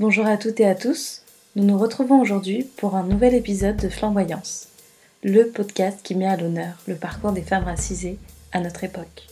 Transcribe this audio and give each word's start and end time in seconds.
Bonjour 0.00 0.26
à 0.26 0.36
toutes 0.36 0.58
et 0.58 0.66
à 0.66 0.74
tous. 0.74 1.22
Nous 1.54 1.62
nous 1.62 1.78
retrouvons 1.78 2.20
aujourd'hui 2.20 2.66
pour 2.78 2.96
un 2.96 3.04
nouvel 3.04 3.32
épisode 3.32 3.76
de 3.76 3.88
Flamboyance, 3.88 4.66
le 5.22 5.44
podcast 5.46 6.00
qui 6.02 6.16
met 6.16 6.26
à 6.26 6.36
l'honneur 6.36 6.82
le 6.88 6.96
parcours 6.96 7.30
des 7.30 7.42
femmes 7.42 7.62
racisées 7.62 8.18
à 8.50 8.58
notre 8.58 8.82
époque. 8.82 9.28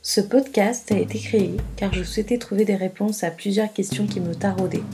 Ce 0.00 0.20
podcast 0.20 0.92
a 0.92 0.98
été 1.00 1.18
créé 1.18 1.56
car 1.74 1.92
je 1.92 2.04
souhaitais 2.04 2.38
trouver 2.38 2.64
des 2.64 2.76
réponses 2.76 3.24
à 3.24 3.32
plusieurs 3.32 3.72
questions 3.72 4.06
qui 4.06 4.20
me 4.20 4.36
taraudaient. 4.36 4.84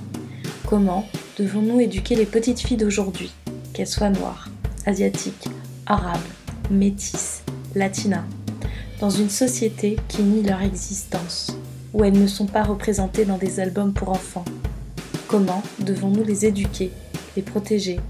Comment 0.67 1.04
devons-nous 1.37 1.81
éduquer 1.81 2.15
les 2.15 2.24
petites 2.24 2.60
filles 2.60 2.78
d'aujourd'hui, 2.78 3.35
qu'elles 3.74 3.87
soient 3.87 4.08
noires, 4.08 4.49
asiatiques, 4.87 5.49
arabes, 5.85 6.19
métisses, 6.71 7.42
latinas, 7.74 8.24
dans 8.99 9.10
une 9.10 9.28
société 9.28 9.97
qui 10.08 10.22
nie 10.22 10.42
leur 10.42 10.62
existence, 10.62 11.54
où 11.92 12.03
elles 12.03 12.19
ne 12.19 12.26
sont 12.26 12.47
pas 12.47 12.62
représentées 12.62 13.26
dans 13.26 13.37
des 13.37 13.60
albums 13.60 13.92
pour 13.92 14.08
enfants 14.08 14.47
Comment 15.31 15.62
devons-nous 15.78 16.24
les 16.24 16.45
éduquer, 16.45 16.91
les 17.36 17.42
protéger? 17.42 18.00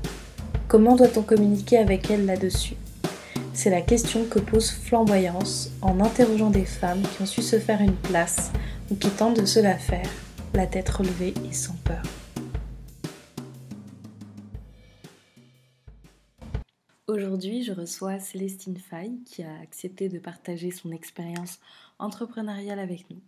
Comment 0.68 0.96
doit-on 0.96 1.20
communiquer 1.20 1.76
avec 1.76 2.10
elles 2.10 2.24
là-dessus? 2.24 2.76
C'est 3.52 3.68
la 3.68 3.82
question 3.82 4.24
que 4.24 4.38
pose 4.38 4.70
Flamboyance 4.70 5.68
en 5.82 6.00
interrogeant 6.00 6.48
des 6.48 6.64
femmes 6.64 7.02
qui 7.02 7.20
ont 7.20 7.26
su 7.26 7.42
se 7.42 7.59
faire 7.59 7.82
une 7.82 7.95
place 7.95 8.50
ou 8.90 8.95
qui 8.96 9.10
tentent 9.10 9.38
de 9.38 9.45
se 9.45 9.60
la 9.60 9.76
faire, 9.76 10.09
la 10.54 10.66
tête 10.66 10.88
relevée 10.88 11.34
et 11.46 11.52
sans 11.52 11.76
peur. 11.84 12.02
Aujourd'hui, 17.06 17.64
je 17.64 17.73
reçois 17.73 18.18
Célestine 18.18 18.78
Fay 18.78 19.12
qui 19.26 19.42
a 19.42 19.60
accepté 19.60 20.09
de 20.09 20.18
partager 20.18 20.70
son 20.70 20.90
expérience 20.90 21.59
entrepreneuriale 21.98 22.78
avec 22.78 23.10
nous. 23.10 23.20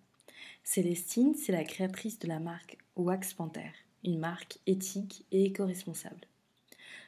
Célestine, 0.64 1.34
c'est 1.34 1.52
la 1.52 1.64
créatrice 1.64 2.18
de 2.20 2.28
la 2.28 2.38
marque 2.38 2.78
Wax 2.94 3.34
Panther, 3.34 3.72
une 4.04 4.18
marque 4.18 4.58
éthique 4.66 5.24
et 5.32 5.44
éco-responsable. 5.44 6.26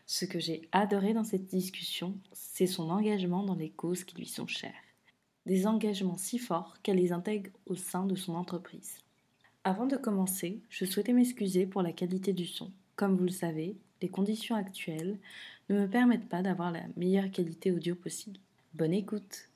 Ce 0.07 0.25
que 0.25 0.39
j'ai 0.39 0.69
adoré 0.73 1.15
dans 1.15 1.25
cette 1.25 1.47
discussion, 1.47 2.19
c'est 2.33 2.67
son 2.67 2.91
engagement 2.91 3.43
dans 3.43 3.55
les 3.55 3.71
causes 3.71 4.05
qui 4.05 4.17
lui 4.17 4.27
sont 4.27 4.47
chères. 4.47 4.73
Des 5.47 5.67
engagements 5.67 6.17
si 6.17 6.39
forts 6.39 6.77
qu'elle 6.83 6.97
les 6.97 7.13
intègre 7.13 7.51
au 7.67 7.75
sein 7.75 8.07
de 8.07 8.15
son 8.15 8.35
entreprise. 8.35 8.99
Avant 9.65 9.87
de 9.87 9.97
commencer, 9.97 10.61
je 10.69 10.85
souhaitais 10.85 11.15
m'excuser 11.15 11.67
pour 11.67 11.83
la 11.83 11.93
qualité 11.93 12.33
du 12.33 12.47
son. 12.47 12.71
Comme 12.97 13.17
vous 13.17 13.25
le 13.25 13.31
savez, 13.31 13.77
les 14.03 14.09
conditions 14.09 14.57
actuelles 14.57 15.19
ne 15.71 15.81
me 15.81 15.89
permettent 15.89 16.29
pas 16.29 16.43
d'avoir 16.43 16.71
la 16.71 16.83
meilleure 16.97 17.31
qualité 17.31 17.73
audio 17.73 17.95
possible. 17.95 18.39
Bonne 18.75 18.93
écoute 18.93 19.49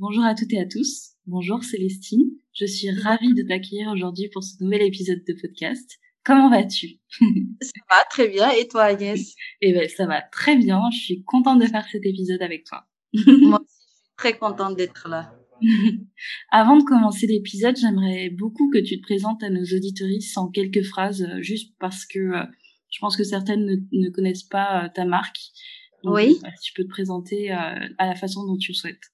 Bonjour 0.00 0.24
à 0.24 0.34
toutes 0.34 0.52
et 0.52 0.60
à 0.60 0.66
tous. 0.66 1.17
Bonjour 1.30 1.62
Célestine. 1.62 2.24
Je 2.54 2.64
suis 2.64 2.90
ravie 2.90 3.34
de 3.34 3.42
t'accueillir 3.42 3.90
aujourd'hui 3.92 4.30
pour 4.32 4.42
ce 4.42 4.64
nouvel 4.64 4.80
épisode 4.80 5.22
de 5.28 5.34
podcast. 5.38 5.98
Comment 6.24 6.48
vas-tu? 6.48 7.00
Ça 7.60 7.80
va 7.90 8.02
très 8.08 8.28
bien. 8.28 8.50
Et 8.52 8.66
toi, 8.66 8.84
Agnès? 8.84 9.34
Eh 9.60 9.74
ben, 9.74 9.86
ça 9.90 10.06
va 10.06 10.22
très 10.22 10.56
bien. 10.56 10.80
Je 10.90 10.98
suis 10.98 11.24
contente 11.24 11.60
de 11.60 11.66
faire 11.66 11.86
cet 11.92 12.06
épisode 12.06 12.40
avec 12.40 12.64
toi. 12.64 12.86
Moi 13.12 13.60
aussi, 13.60 13.76
je 13.78 13.94
suis 13.94 14.16
très 14.16 14.38
contente 14.38 14.78
d'être 14.78 15.06
là. 15.06 15.38
Avant 16.50 16.78
de 16.78 16.84
commencer 16.84 17.26
l'épisode, 17.26 17.76
j'aimerais 17.76 18.30
beaucoup 18.30 18.70
que 18.70 18.78
tu 18.78 18.96
te 18.96 19.02
présentes 19.02 19.42
à 19.42 19.50
nos 19.50 19.64
auditoristes 19.64 20.38
en 20.38 20.48
quelques 20.48 20.84
phrases, 20.84 21.24
euh, 21.24 21.42
juste 21.42 21.74
parce 21.78 22.06
que 22.06 22.20
euh, 22.20 22.44
je 22.90 23.00
pense 23.00 23.18
que 23.18 23.24
certaines 23.24 23.86
ne, 23.92 24.08
connaissent 24.08 24.48
pas 24.48 24.86
euh, 24.86 24.88
ta 24.94 25.04
marque. 25.04 25.40
oui. 26.04 26.40
tu 26.62 26.72
peux 26.72 26.84
te 26.84 26.88
présenter 26.88 27.50
à 27.50 27.90
la 27.98 28.14
façon 28.14 28.46
dont 28.46 28.56
tu 28.56 28.72
le 28.72 28.76
souhaites. 28.76 29.12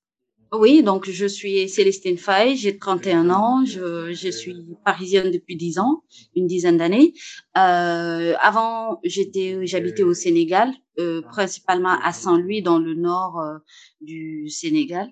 Oui, 0.56 0.84
donc 0.84 1.10
je 1.10 1.27
suis 1.27 1.69
Célestine 1.69 2.16
Fay, 2.16 2.55
j'ai 2.56 2.78
31 2.78 3.28
ans, 3.30 3.64
je, 3.64 4.12
je 4.12 4.28
suis 4.28 4.55
parisienne 4.84 5.33
depuis 5.33 5.56
10 5.56 5.78
ans, 5.80 6.05
une 6.36 6.47
dizaine 6.47 6.77
d'années. 6.77 7.12
Euh, 7.56 8.34
avant, 8.41 9.00
j'étais, 9.02 9.66
j'habitais 9.66 10.05
au 10.05 10.14
Sénégal, 10.14 10.72
euh, 11.00 11.22
principalement 11.22 11.98
à 12.00 12.12
Saint-Louis, 12.12 12.62
dans 12.62 12.78
le 12.78 12.94
nord 12.94 13.41
euh, 13.41 13.58
du 14.00 14.48
Sénégal. 14.48 15.09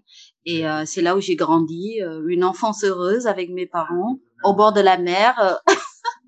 Et 0.46 0.66
euh, 0.68 0.84
c'est 0.86 1.02
là 1.02 1.16
où 1.16 1.20
j'ai 1.20 1.34
grandi, 1.34 2.00
euh, 2.02 2.24
une 2.28 2.44
enfance 2.44 2.84
heureuse 2.84 3.26
avec 3.26 3.50
mes 3.50 3.66
parents, 3.66 4.18
au 4.44 4.54
bord 4.54 4.72
de 4.72 4.80
la 4.80 4.96
mer. 4.96 5.58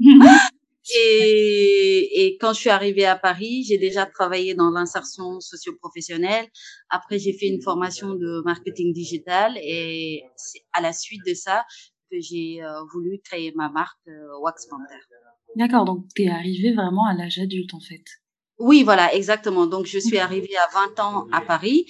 Et, 0.94 2.26
et, 2.26 2.36
quand 2.38 2.52
je 2.52 2.60
suis 2.60 2.70
arrivée 2.70 3.06
à 3.06 3.16
Paris, 3.16 3.64
j'ai 3.66 3.78
déjà 3.78 4.04
travaillé 4.04 4.54
dans 4.54 4.70
l'insertion 4.70 5.40
socio-professionnelle. 5.40 6.46
Après, 6.90 7.18
j'ai 7.18 7.32
fait 7.32 7.46
une 7.46 7.62
formation 7.62 8.14
de 8.14 8.42
marketing 8.44 8.92
digital 8.92 9.56
et 9.62 10.22
c'est 10.36 10.60
à 10.72 10.82
la 10.82 10.92
suite 10.92 11.22
de 11.26 11.34
ça 11.34 11.64
que 12.10 12.20
j'ai 12.20 12.62
euh, 12.62 12.82
voulu 12.92 13.18
créer 13.24 13.52
ma 13.56 13.70
marque 13.70 14.06
euh, 14.08 14.38
Wax 14.42 14.66
Panther. 14.66 15.00
D'accord, 15.56 15.84
donc 15.84 16.04
tu 16.14 16.24
es 16.24 16.28
arrivée 16.28 16.74
vraiment 16.74 17.06
à 17.06 17.14
l'âge 17.14 17.38
adulte 17.38 17.72
en 17.74 17.80
fait. 17.80 18.04
Oui, 18.58 18.84
voilà, 18.84 19.12
exactement. 19.14 19.66
Donc, 19.66 19.86
je 19.86 19.98
suis 19.98 20.18
arrivée 20.18 20.56
à 20.56 20.72
20 20.72 21.00
ans 21.00 21.26
à 21.32 21.40
Paris. 21.40 21.86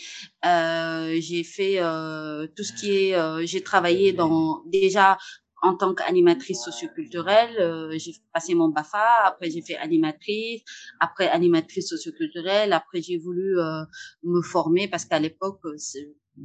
Euh, 0.47 1.17
j'ai 1.21 1.45
fait 1.45 1.79
euh, 1.79 2.47
tout 2.57 2.65
ce 2.65 2.73
qui 2.73 2.91
est, 2.91 3.15
euh, 3.15 3.45
j'ai 3.45 3.63
travaillé 3.63 4.13
dans 4.15 4.63
déjà 4.67 5.19
en 5.65 5.75
tant 5.75 5.95
qu'animatrice 5.95 6.63
socioculturelle, 6.63 7.57
euh, 7.59 7.99
j'ai 7.99 8.15
passé 8.35 8.55
mon 8.55 8.69
BAFA, 8.69 9.25
après 9.25 9.51
j'ai 9.51 9.63
fait 9.63 9.77
animatrice, 9.77 10.63
après 11.01 11.29
animatrice 11.29 11.89
socioculturelle, 11.89 12.75
après 12.75 13.01
j'ai 13.01 13.17
voulu 13.17 13.59
euh, 13.59 13.83
me 14.25 14.43
former 14.43 14.89
parce 14.89 15.07
qu'à 15.07 15.19
l'époque 15.19 15.61
euh, 15.65 15.77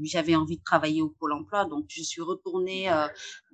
j'avais 0.03 0.35
envie 0.35 0.57
de 0.57 0.63
travailler 0.63 1.01
au 1.01 1.09
Pôle 1.09 1.33
emploi, 1.33 1.65
donc 1.65 1.85
je 1.89 2.01
suis 2.01 2.21
retournée 2.21 2.89
euh, 2.89 3.07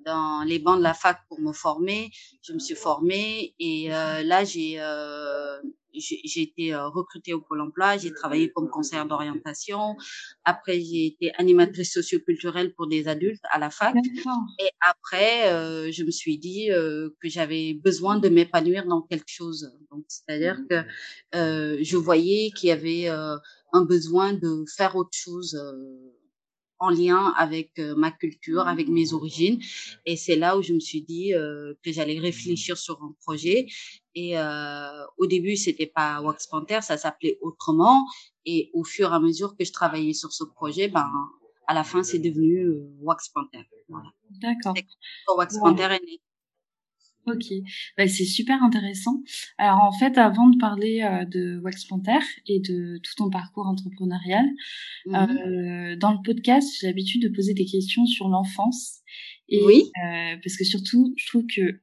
dans 0.04 0.44
les 0.46 0.60
bancs 0.60 0.78
de 0.78 0.84
la 0.84 0.94
fac 0.94 1.18
pour 1.28 1.40
me 1.40 1.52
former. 1.52 2.10
Je 2.42 2.52
me 2.52 2.60
suis 2.60 2.76
formée 2.76 3.56
et 3.58 3.92
euh, 3.92 4.22
là 4.22 4.44
j'ai 4.44 4.76
euh, 4.78 5.60
j'ai 5.96 6.42
été 6.42 6.74
euh, 6.74 6.88
recrutée 6.88 7.34
au 7.34 7.40
Pôle 7.40 7.60
emploi, 7.60 7.96
j'ai 7.96 8.12
travaillé 8.12 8.50
comme 8.52 8.68
conseillère 8.68 9.06
d'orientation. 9.06 9.96
Après, 10.44 10.80
j'ai 10.80 11.06
été 11.06 11.32
animatrice 11.36 11.92
socioculturelle 11.92 12.74
pour 12.74 12.86
des 12.86 13.08
adultes 13.08 13.42
à 13.50 13.58
la 13.58 13.70
fac. 13.70 13.94
Et 14.58 14.70
après, 14.80 15.52
euh, 15.52 15.90
je 15.92 16.04
me 16.04 16.10
suis 16.10 16.38
dit 16.38 16.70
euh, 16.70 17.10
que 17.20 17.28
j'avais 17.28 17.74
besoin 17.74 18.18
de 18.18 18.28
m'épanouir 18.28 18.86
dans 18.86 19.02
quelque 19.02 19.28
chose. 19.28 19.72
Donc, 19.90 20.04
c'est-à-dire 20.08 20.58
que 20.68 20.82
euh, 21.34 21.78
je 21.82 21.96
voyais 21.96 22.50
qu'il 22.50 22.68
y 22.68 22.72
avait 22.72 23.08
euh, 23.08 23.36
un 23.72 23.84
besoin 23.84 24.32
de 24.32 24.64
faire 24.76 24.96
autre 24.96 25.10
chose 25.12 25.54
euh, 25.54 26.12
en 26.78 26.90
lien 26.90 27.32
avec 27.36 27.78
euh, 27.78 27.94
ma 27.96 28.10
culture, 28.10 28.66
avec 28.66 28.88
mes 28.88 29.12
origines. 29.12 29.60
Et 30.04 30.16
c'est 30.16 30.36
là 30.36 30.58
où 30.58 30.62
je 30.62 30.72
me 30.72 30.80
suis 30.80 31.02
dit 31.02 31.34
euh, 31.34 31.74
que 31.82 31.92
j'allais 31.92 32.18
réfléchir 32.18 32.76
sur 32.76 33.02
un 33.02 33.14
projet. 33.22 33.66
Et 34.14 34.38
euh, 34.38 35.04
au 35.18 35.26
début, 35.26 35.56
c'était 35.56 35.86
pas 35.86 36.20
Wax 36.20 36.46
Panther, 36.46 36.80
ça 36.82 36.96
s'appelait 36.96 37.38
autrement. 37.40 38.06
Et 38.44 38.70
au 38.74 38.84
fur 38.84 39.12
et 39.12 39.14
à 39.14 39.20
mesure 39.20 39.56
que 39.56 39.64
je 39.64 39.72
travaillais 39.72 40.14
sur 40.14 40.32
ce 40.32 40.44
projet, 40.44 40.88
ben 40.88 41.10
à 41.66 41.74
la 41.74 41.82
fin, 41.82 42.02
c'est 42.02 42.20
devenu 42.20 42.70
Wax 43.00 43.28
Panther. 43.30 43.64
Voilà. 43.88 44.08
D'accord. 44.40 44.74
Wax 45.36 45.58
Panther 45.58 45.88
est 45.90 46.04
né. 46.04 46.20
Ok, 47.26 47.46
bah, 47.98 48.06
c'est 48.06 48.24
super 48.24 48.62
intéressant. 48.62 49.20
Alors 49.58 49.82
en 49.82 49.90
fait, 49.90 50.16
avant 50.16 50.48
de 50.48 50.56
parler 50.58 51.02
euh, 51.02 51.24
de 51.24 51.58
Wax 51.58 51.84
Panther 51.86 52.20
et 52.46 52.60
de 52.60 52.98
tout 53.02 53.14
ton 53.16 53.30
parcours 53.30 53.66
entrepreneurial, 53.66 54.46
mmh. 55.06 55.14
euh, 55.14 55.96
dans 55.96 56.12
le 56.12 56.18
podcast, 56.24 56.76
j'ai 56.80 56.86
l'habitude 56.86 57.22
de 57.22 57.28
poser 57.28 57.52
des 57.52 57.64
questions 57.64 58.06
sur 58.06 58.28
l'enfance. 58.28 59.00
Et, 59.48 59.60
oui. 59.64 59.90
Euh, 60.04 60.36
parce 60.42 60.56
que 60.56 60.64
surtout, 60.64 61.14
je 61.16 61.26
trouve 61.26 61.46
que 61.52 61.80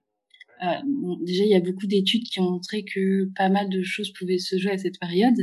bon, 0.85 1.17
déjà, 1.17 1.43
il 1.43 1.49
y 1.49 1.55
a 1.55 1.59
beaucoup 1.59 1.87
d'études 1.87 2.23
qui 2.23 2.39
ont 2.39 2.49
montré 2.49 2.85
que 2.85 3.25
pas 3.35 3.49
mal 3.49 3.69
de 3.69 3.83
choses 3.83 4.13
pouvaient 4.13 4.37
se 4.37 4.57
jouer 4.57 4.71
à 4.71 4.77
cette 4.77 4.97
période. 4.97 5.35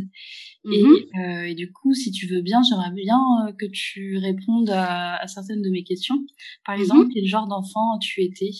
Mmh. 0.64 0.72
Et, 0.72 1.50
et, 1.50 1.54
du 1.54 1.70
coup, 1.72 1.92
si 1.92 2.10
tu 2.10 2.26
veux 2.26 2.40
bien, 2.40 2.62
j'aimerais 2.66 2.92
bien 2.92 3.20
que 3.58 3.66
tu 3.66 4.16
répondes 4.16 4.70
à, 4.70 5.16
à, 5.16 5.26
certaines 5.26 5.60
de 5.60 5.68
mes 5.68 5.84
questions. 5.84 6.24
Par 6.64 6.74
exemple, 6.74 7.08
mmh. 7.08 7.12
quel 7.12 7.26
genre 7.26 7.48
d'enfant 7.48 7.98
tu 7.98 8.22
étais 8.22 8.52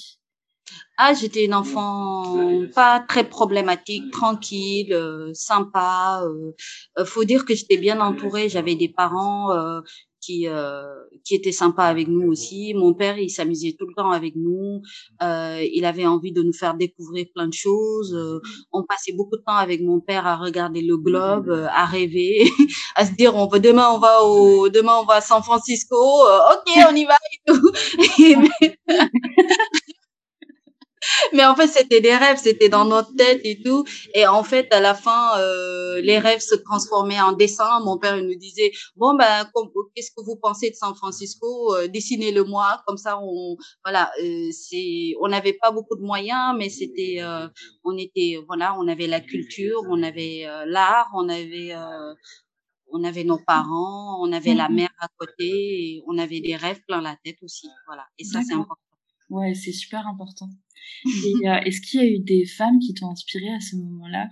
ah, 1.03 1.15
j'étais 1.15 1.47
une 1.47 1.55
enfant 1.55 2.37
pas 2.75 3.01
très 3.01 3.25
problématique, 3.25 4.11
tranquille, 4.11 4.93
euh, 4.93 5.31
sympa. 5.33 6.23
Euh, 6.27 7.05
faut 7.07 7.25
dire 7.25 7.47
que 7.47 7.55
j'étais 7.55 7.79
bien 7.79 8.03
entourée. 8.03 8.51
J'avais 8.51 8.75
des 8.75 8.91
parents 8.91 9.51
euh, 9.53 9.81
qui 10.21 10.47
qui 11.25 11.35
étaient 11.35 11.53
sympas 11.53 11.87
avec 11.87 12.07
nous 12.07 12.31
aussi. 12.31 12.75
Mon 12.75 12.93
père, 12.93 13.17
il 13.19 13.31
s'amusait 13.31 13.75
tout 13.79 13.87
le 13.87 13.95
temps 13.95 14.11
avec 14.11 14.35
nous. 14.37 14.83
il 15.23 15.85
avait 15.87 16.05
envie 16.05 16.33
de 16.33 16.43
nous 16.43 16.53
faire 16.53 16.75
découvrir 16.75 17.25
plein 17.35 17.49
de 17.49 17.55
choses. 17.55 18.15
on 18.71 18.83
passait 18.85 19.15
beaucoup 19.15 19.39
de 19.39 19.43
temps 19.43 19.57
avec 19.57 19.81
mon 19.81 20.01
père 20.01 20.27
à 20.27 20.37
regarder 20.37 20.83
le 20.83 20.99
globe, 20.99 21.51
à 21.73 21.87
rêver, 21.87 22.45
à 22.97 23.07
se 23.07 23.13
dire 23.13 23.35
on 23.35 23.47
va 23.47 23.59
demain 23.61 23.89
on 23.95 23.99
va 23.99 24.23
au 24.23 24.69
demain 24.69 24.99
on 25.01 25.07
va 25.07 25.15
à 25.15 25.21
San 25.23 25.43
Francisco. 25.43 25.97
ok, 25.97 26.69
on 26.91 26.95
y 26.95 27.07
va 27.07 27.17
et 27.33 27.41
tout. 27.47 27.73
Mais 31.33 31.45
en 31.45 31.55
fait, 31.55 31.69
c'était 31.69 32.01
des 32.01 32.15
rêves, 32.15 32.39
c'était 32.43 32.69
dans 32.69 32.85
notre 32.85 33.15
tête 33.17 33.41
et 33.45 33.61
tout. 33.63 33.85
Et 34.15 34.27
en 34.27 34.43
fait, 34.45 34.73
à 34.73 34.81
la 34.81 34.95
fin, 34.95 35.39
euh, 35.39 36.01
les 36.01 36.19
rêves 36.19 36.41
se 36.41 36.55
transformaient 36.55 37.21
en 37.21 37.33
dessin. 37.33 37.81
Mon 37.85 37.99
père 37.99 38.17
il 38.17 38.27
nous 38.27 38.35
disait 38.39 38.73
bon 38.97 39.15
ben, 39.15 39.49
qu'est-ce 39.95 40.11
que 40.11 40.23
vous 40.25 40.37
pensez 40.37 40.71
de 40.71 40.75
San 40.77 40.95
Francisco? 40.95 41.75
Euh, 41.77 41.89
Dessinez-le-moi. 41.89 42.83
Comme 42.87 42.97
ça, 42.99 43.19
on 43.23 43.57
voilà, 43.85 44.11
euh, 44.23 44.49
c'est, 44.53 45.15
on 45.21 45.29
n'avait 45.29 45.55
pas 45.55 45.71
beaucoup 45.71 45.97
de 45.97 46.03
moyens, 46.03 46.55
mais 46.57 46.69
c'était, 46.69 47.19
euh, 47.21 47.49
on 47.85 47.97
était 47.97 48.39
voilà, 48.47 48.77
on 48.79 48.87
avait 48.89 49.07
la 49.07 49.21
culture, 49.21 49.83
on 49.89 50.03
avait 50.03 50.47
euh, 50.47 50.65
l'art, 50.67 51.09
on 51.15 51.29
avait 51.29 51.75
on 52.93 53.05
avait 53.05 53.25
nos 53.25 53.39
parents, 53.39 54.19
on 54.21 54.33
avait 54.33 54.55
la 54.55 54.69
mmh 54.69 54.75
mer 54.75 54.89
à 55.01 55.09
côté, 55.19 55.45
et 55.49 56.03
on 56.09 56.19
avait 56.19 56.41
des 56.41 56.57
rêves 56.57 56.81
plein 56.87 57.01
la 57.01 57.17
tête 57.25 57.37
aussi. 57.43 57.69
Voilà. 57.87 58.05
Et 58.19 58.25
ça, 58.25 58.41
c'est 58.43 58.55
important. 58.55 58.90
Ouais, 59.31 59.55
c'est 59.55 59.73
super 59.73 60.07
important. 60.07 60.51
Et 61.07 61.49
euh, 61.49 61.61
est-ce 61.65 61.81
qu'il 61.81 62.01
y 62.01 62.03
a 62.03 62.07
eu 62.07 62.19
des 62.19 62.45
femmes 62.45 62.79
qui 62.79 62.95
t'ont 62.95 63.11
inspiré 63.11 63.49
à 63.49 63.61
ce 63.61 63.77
moment-là, 63.77 64.29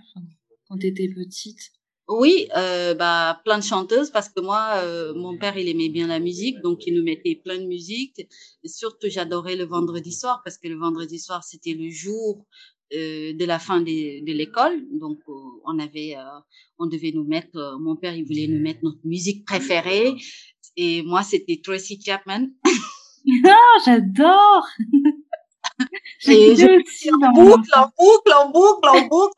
quand 0.67 0.77
tu 0.77 0.87
étais 0.87 1.07
petite? 1.07 1.59
Oui, 2.07 2.47
euh, 2.57 2.95
bah 2.95 3.39
plein 3.45 3.59
de 3.59 3.63
chanteuses 3.63 4.09
parce 4.09 4.29
que 4.29 4.41
moi, 4.41 4.81
euh, 4.83 5.13
mon 5.13 5.37
père, 5.37 5.57
il 5.57 5.69
aimait 5.69 5.89
bien 5.89 6.07
la 6.07 6.19
musique, 6.19 6.59
donc 6.61 6.87
il 6.87 6.95
nous 6.95 7.03
mettait 7.03 7.35
plein 7.35 7.59
de 7.59 7.67
musique. 7.67 8.19
Et 8.63 8.67
surtout, 8.67 9.07
j'adorais 9.09 9.55
le 9.55 9.65
vendredi 9.65 10.11
soir 10.11 10.41
parce 10.43 10.57
que 10.57 10.67
le 10.67 10.75
vendredi 10.75 11.19
soir, 11.19 11.43
c'était 11.43 11.75
le 11.75 11.89
jour 11.91 12.47
euh, 12.95 13.33
de 13.33 13.45
la 13.45 13.59
fin 13.59 13.81
de, 13.81 14.25
de 14.25 14.33
l'école. 14.33 14.81
Donc, 14.91 15.19
euh, 15.29 15.33
on 15.65 15.77
avait, 15.77 16.15
euh, 16.17 16.39
on 16.79 16.87
devait 16.87 17.11
nous 17.11 17.25
mettre. 17.25 17.77
mon 17.79 17.95
père, 17.95 18.15
il 18.15 18.25
voulait 18.25 18.47
nous 18.47 18.59
mettre 18.59 18.79
notre 18.81 19.05
musique 19.05 19.45
préférée, 19.45 20.15
et 20.75 21.03
moi, 21.03 21.21
c'était 21.21 21.61
Tracy 21.63 22.01
Chapman. 22.03 22.47
Ah, 23.45 23.77
j'adore. 23.85 24.67
J'ai 26.19 26.51
aussi 26.51 27.11
en 27.13 27.31
boucle, 27.31 27.69
en 27.75 27.91
boucle, 27.97 28.33
en 28.33 28.49
boucle, 28.49 28.89
en 28.89 29.07
boucle. 29.07 29.33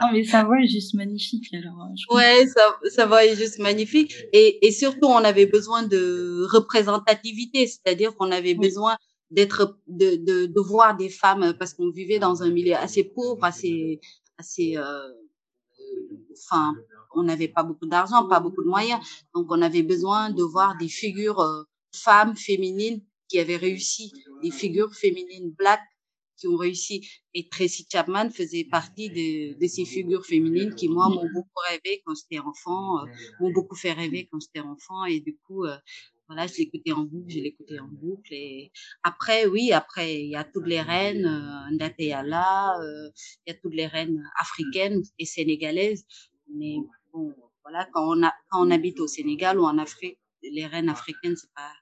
Non, 0.00 0.08
mais 0.12 0.24
sa 0.24 0.44
voix 0.44 0.60
est 0.60 0.68
juste 0.68 0.94
magnifique. 0.94 1.52
Alors, 1.54 1.88
ouais, 2.10 2.46
sa, 2.46 2.90
sa 2.90 3.06
voix 3.06 3.24
est 3.24 3.36
juste 3.36 3.58
magnifique. 3.58 4.14
Et, 4.32 4.66
et 4.66 4.72
surtout, 4.72 5.06
on 5.06 5.24
avait 5.24 5.46
besoin 5.46 5.82
de 5.82 6.46
représentativité, 6.50 7.66
c'est-à-dire 7.66 8.14
qu'on 8.16 8.32
avait 8.32 8.54
besoin 8.54 8.96
d'être 9.32 9.78
de, 9.86 10.16
de, 10.16 10.46
de 10.46 10.60
voir 10.60 10.96
des 10.96 11.08
femmes 11.08 11.54
parce 11.58 11.74
qu'on 11.74 11.90
vivait 11.90 12.18
dans 12.18 12.42
un 12.42 12.50
milieu 12.50 12.74
assez 12.76 13.02
pauvre 13.02 13.42
assez 13.44 13.98
assez 14.36 14.76
euh, 14.76 15.08
enfin 16.36 16.74
on 17.14 17.22
n'avait 17.22 17.48
pas 17.48 17.62
beaucoup 17.62 17.86
d'argent 17.86 18.28
pas 18.28 18.40
beaucoup 18.40 18.62
de 18.62 18.68
moyens 18.68 19.00
donc 19.34 19.46
on 19.48 19.62
avait 19.62 19.82
besoin 19.82 20.30
de 20.30 20.42
voir 20.42 20.76
des 20.76 20.88
figures 20.88 21.40
euh, 21.40 21.62
femmes 21.94 22.36
féminines 22.36 23.02
qui 23.28 23.38
avaient 23.38 23.56
réussi 23.56 24.12
des 24.42 24.50
figures 24.50 24.94
féminines 24.94 25.50
black 25.50 25.80
qui 26.36 26.48
ont 26.48 26.56
réussi 26.56 27.08
et 27.34 27.48
Tracy 27.48 27.86
Chapman 27.90 28.30
faisait 28.30 28.64
partie 28.64 29.10
de, 29.10 29.58
de 29.58 29.66
ces 29.68 29.84
figures 29.84 30.26
féminines 30.26 30.74
qui 30.74 30.88
moi 30.88 31.08
m'ont 31.08 31.28
beaucoup 31.32 31.60
rêvé 31.70 32.02
quand 32.04 32.14
j'étais 32.14 32.40
enfant 32.40 32.98
euh, 32.98 33.06
m'ont 33.38 33.52
beaucoup 33.52 33.76
fait 33.76 33.92
rêver 33.92 34.28
quand 34.30 34.40
j'étais 34.40 34.66
enfant 34.66 35.04
et 35.04 35.20
du 35.20 35.36
coup 35.46 35.64
euh, 35.64 35.76
voilà, 36.28 36.46
je 36.46 36.56
l'écoutais 36.58 36.92
en 36.92 37.02
boucle, 37.02 37.30
je 37.30 37.40
l'écoutais 37.40 37.78
en 37.78 37.88
boucle. 37.88 38.32
Et 38.32 38.72
après, 39.02 39.46
oui, 39.46 39.72
après, 39.72 40.22
il 40.22 40.30
y 40.30 40.36
a 40.36 40.44
toutes 40.44 40.66
les 40.66 40.80
reines, 40.80 41.26
euh, 41.26 41.74
Ndateala, 41.74 42.78
euh, 42.80 43.10
il 43.46 43.52
y 43.52 43.54
a 43.54 43.58
toutes 43.60 43.74
les 43.74 43.86
reines 43.86 44.22
africaines 44.40 45.02
et 45.18 45.26
sénégalaises. 45.26 46.06
Mais 46.54 46.76
bon, 47.12 47.34
voilà, 47.62 47.86
quand 47.92 48.16
on, 48.16 48.22
a, 48.22 48.32
quand 48.50 48.66
on 48.66 48.70
habite 48.70 48.98
au 49.00 49.06
Sénégal 49.06 49.58
ou 49.58 49.64
en 49.64 49.76
Afrique, 49.76 50.18
les 50.42 50.66
reines 50.66 50.88
africaines, 50.88 51.36
c'est 51.36 51.52
pas, 51.54 51.72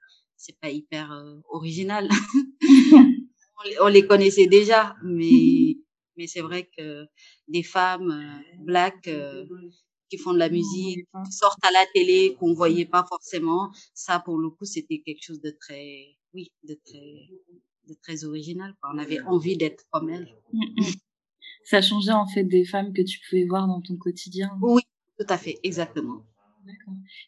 c'est 0.40 0.58
pas 0.58 0.70
hyper 0.70 1.12
euh, 1.12 1.36
original. 1.50 2.08
on, 2.62 3.68
les, 3.68 3.80
on, 3.82 3.88
les 3.88 4.06
connaissait 4.06 4.46
déjà, 4.46 4.96
mais, 5.04 5.76
mais 6.16 6.26
c'est 6.26 6.40
vrai 6.40 6.68
que 6.76 7.04
des 7.46 7.62
femmes 7.62 8.10
euh, 8.10 8.64
black, 8.64 9.06
euh, 9.06 9.44
qui 10.08 10.16
font 10.16 10.32
de 10.32 10.38
la 10.38 10.48
musique, 10.48 11.06
qui 11.26 11.32
sortent 11.32 11.64
à 11.64 11.70
la 11.70 11.84
télé, 11.92 12.36
qu'on 12.40 12.54
voyait 12.54 12.86
pas 12.86 13.04
forcément. 13.06 13.70
Ça, 13.94 14.18
pour 14.18 14.38
le 14.38 14.48
coup, 14.48 14.64
c'était 14.64 15.02
quelque 15.04 15.22
chose 15.22 15.40
de 15.42 15.50
très, 15.60 16.06
oui, 16.32 16.50
de 16.64 16.74
très, 16.84 17.28
de 17.88 17.94
très 18.02 18.24
original. 18.24 18.74
Quoi. 18.80 18.92
On 18.94 18.98
avait 18.98 19.20
envie 19.20 19.56
d'être 19.58 19.84
comme 19.90 20.08
elles. 20.08 20.34
Ça 21.64 21.82
changeait 21.82 22.12
en 22.12 22.26
fait 22.26 22.44
des 22.44 22.64
femmes 22.64 22.92
que 22.92 23.02
tu 23.02 23.20
pouvais 23.28 23.44
voir 23.44 23.68
dans 23.68 23.82
ton 23.82 23.96
quotidien. 23.96 24.50
Oui, 24.62 24.82
tout 25.18 25.26
à 25.28 25.36
fait, 25.36 25.60
exactement. 25.62 26.24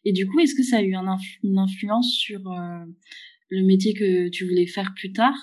Et 0.05 0.12
du 0.12 0.26
coup, 0.29 0.40
est-ce 0.40 0.55
que 0.55 0.62
ça 0.62 0.79
a 0.79 0.82
eu 0.82 0.94
un 0.94 1.17
une 1.43 1.58
influence 1.58 2.12
sur 2.12 2.40
euh, 2.50 2.84
le 3.49 3.64
métier 3.64 3.94
que 3.94 4.29
tu 4.29 4.46
voulais 4.46 4.67
faire 4.67 4.93
plus 4.96 5.12
tard? 5.12 5.34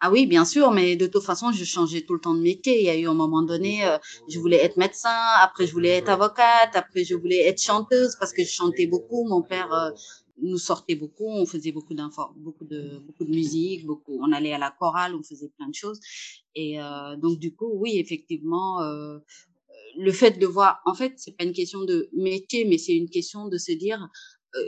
Ah 0.00 0.10
oui, 0.10 0.26
bien 0.26 0.44
sûr, 0.44 0.72
mais 0.72 0.96
de 0.96 1.06
toute 1.06 1.22
façon, 1.22 1.52
je 1.52 1.64
changeais 1.64 2.00
tout 2.00 2.14
le 2.14 2.20
temps 2.20 2.34
de 2.34 2.40
métier. 2.42 2.80
Il 2.80 2.86
y 2.86 2.90
a 2.90 2.96
eu 2.96 3.06
un 3.06 3.14
moment 3.14 3.42
donné, 3.42 3.86
euh, 3.86 3.98
je 4.28 4.38
voulais 4.40 4.56
être 4.56 4.76
médecin, 4.76 5.16
après 5.40 5.64
je 5.66 5.72
voulais 5.72 5.90
être 5.90 6.08
avocate, 6.08 6.74
après 6.74 7.04
je 7.04 7.14
voulais 7.14 7.46
être 7.46 7.62
chanteuse 7.62 8.16
parce 8.18 8.32
que 8.32 8.42
je 8.42 8.50
chantais 8.50 8.88
beaucoup. 8.88 9.24
Mon 9.28 9.42
père 9.42 9.72
euh, 9.72 9.90
nous 10.40 10.58
sortait 10.58 10.96
beaucoup, 10.96 11.28
on 11.28 11.46
faisait 11.46 11.70
beaucoup 11.70 11.94
d'infos, 11.94 12.32
beaucoup 12.36 12.64
de 12.64 12.98
beaucoup 13.06 13.24
de 13.24 13.30
musique, 13.30 13.86
beaucoup. 13.86 14.18
On 14.20 14.32
allait 14.32 14.52
à 14.52 14.58
la 14.58 14.72
chorale, 14.72 15.14
on 15.14 15.22
faisait 15.22 15.50
plein 15.56 15.68
de 15.68 15.74
choses. 15.74 16.00
Et 16.56 16.78
donc 17.18 17.38
du 17.38 17.54
coup, 17.54 17.70
oui, 17.76 17.92
effectivement, 17.98 18.80
le 19.96 20.12
fait 20.12 20.38
de 20.38 20.46
voir, 20.46 20.80
en 20.86 20.94
fait, 20.94 21.14
c'est 21.16 21.36
pas 21.36 21.44
une 21.44 21.52
question 21.52 21.84
de 21.84 22.08
métier, 22.12 22.64
mais 22.64 22.78
c'est 22.78 22.94
une 22.94 23.10
question 23.10 23.48
de 23.48 23.58
se 23.58 23.72
dire 23.72 24.08
euh, 24.56 24.60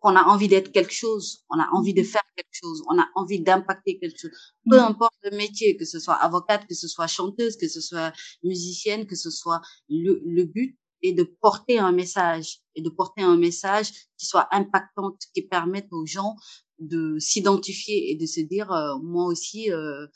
qu'on 0.00 0.16
a 0.16 0.22
envie 0.24 0.48
d'être 0.48 0.72
quelque 0.72 0.92
chose, 0.92 1.44
on 1.50 1.58
a 1.58 1.68
envie 1.72 1.94
de 1.94 2.02
faire 2.02 2.22
quelque 2.36 2.52
chose, 2.52 2.82
on 2.88 2.98
a 2.98 3.06
envie 3.14 3.40
d'impacter 3.40 3.98
quelque 3.98 4.18
chose. 4.18 4.30
Peu 4.68 4.80
importe 4.80 5.14
le 5.24 5.36
métier, 5.36 5.76
que 5.76 5.84
ce 5.84 5.98
soit 5.98 6.14
avocate, 6.14 6.66
que 6.66 6.74
ce 6.74 6.88
soit 6.88 7.06
chanteuse, 7.06 7.56
que 7.56 7.68
ce 7.68 7.80
soit 7.80 8.12
musicienne, 8.42 9.06
que 9.06 9.16
ce 9.16 9.30
soit 9.30 9.60
le, 9.88 10.22
le 10.24 10.44
but 10.44 10.78
est 11.02 11.12
de 11.12 11.22
porter 11.22 11.78
un 11.78 11.92
message 11.92 12.60
et 12.74 12.82
de 12.82 12.90
porter 12.90 13.22
un 13.22 13.36
message 13.36 13.90
qui 14.18 14.26
soit 14.26 14.48
impactant, 14.52 15.16
qui 15.34 15.42
permette 15.42 15.88
aux 15.92 16.06
gens 16.06 16.36
de 16.78 17.18
s'identifier 17.18 18.10
et 18.10 18.16
de 18.16 18.26
se 18.26 18.40
dire 18.40 18.72
euh, 18.72 18.98
moi 19.02 19.26
aussi 19.26 19.70
euh, 19.70 20.06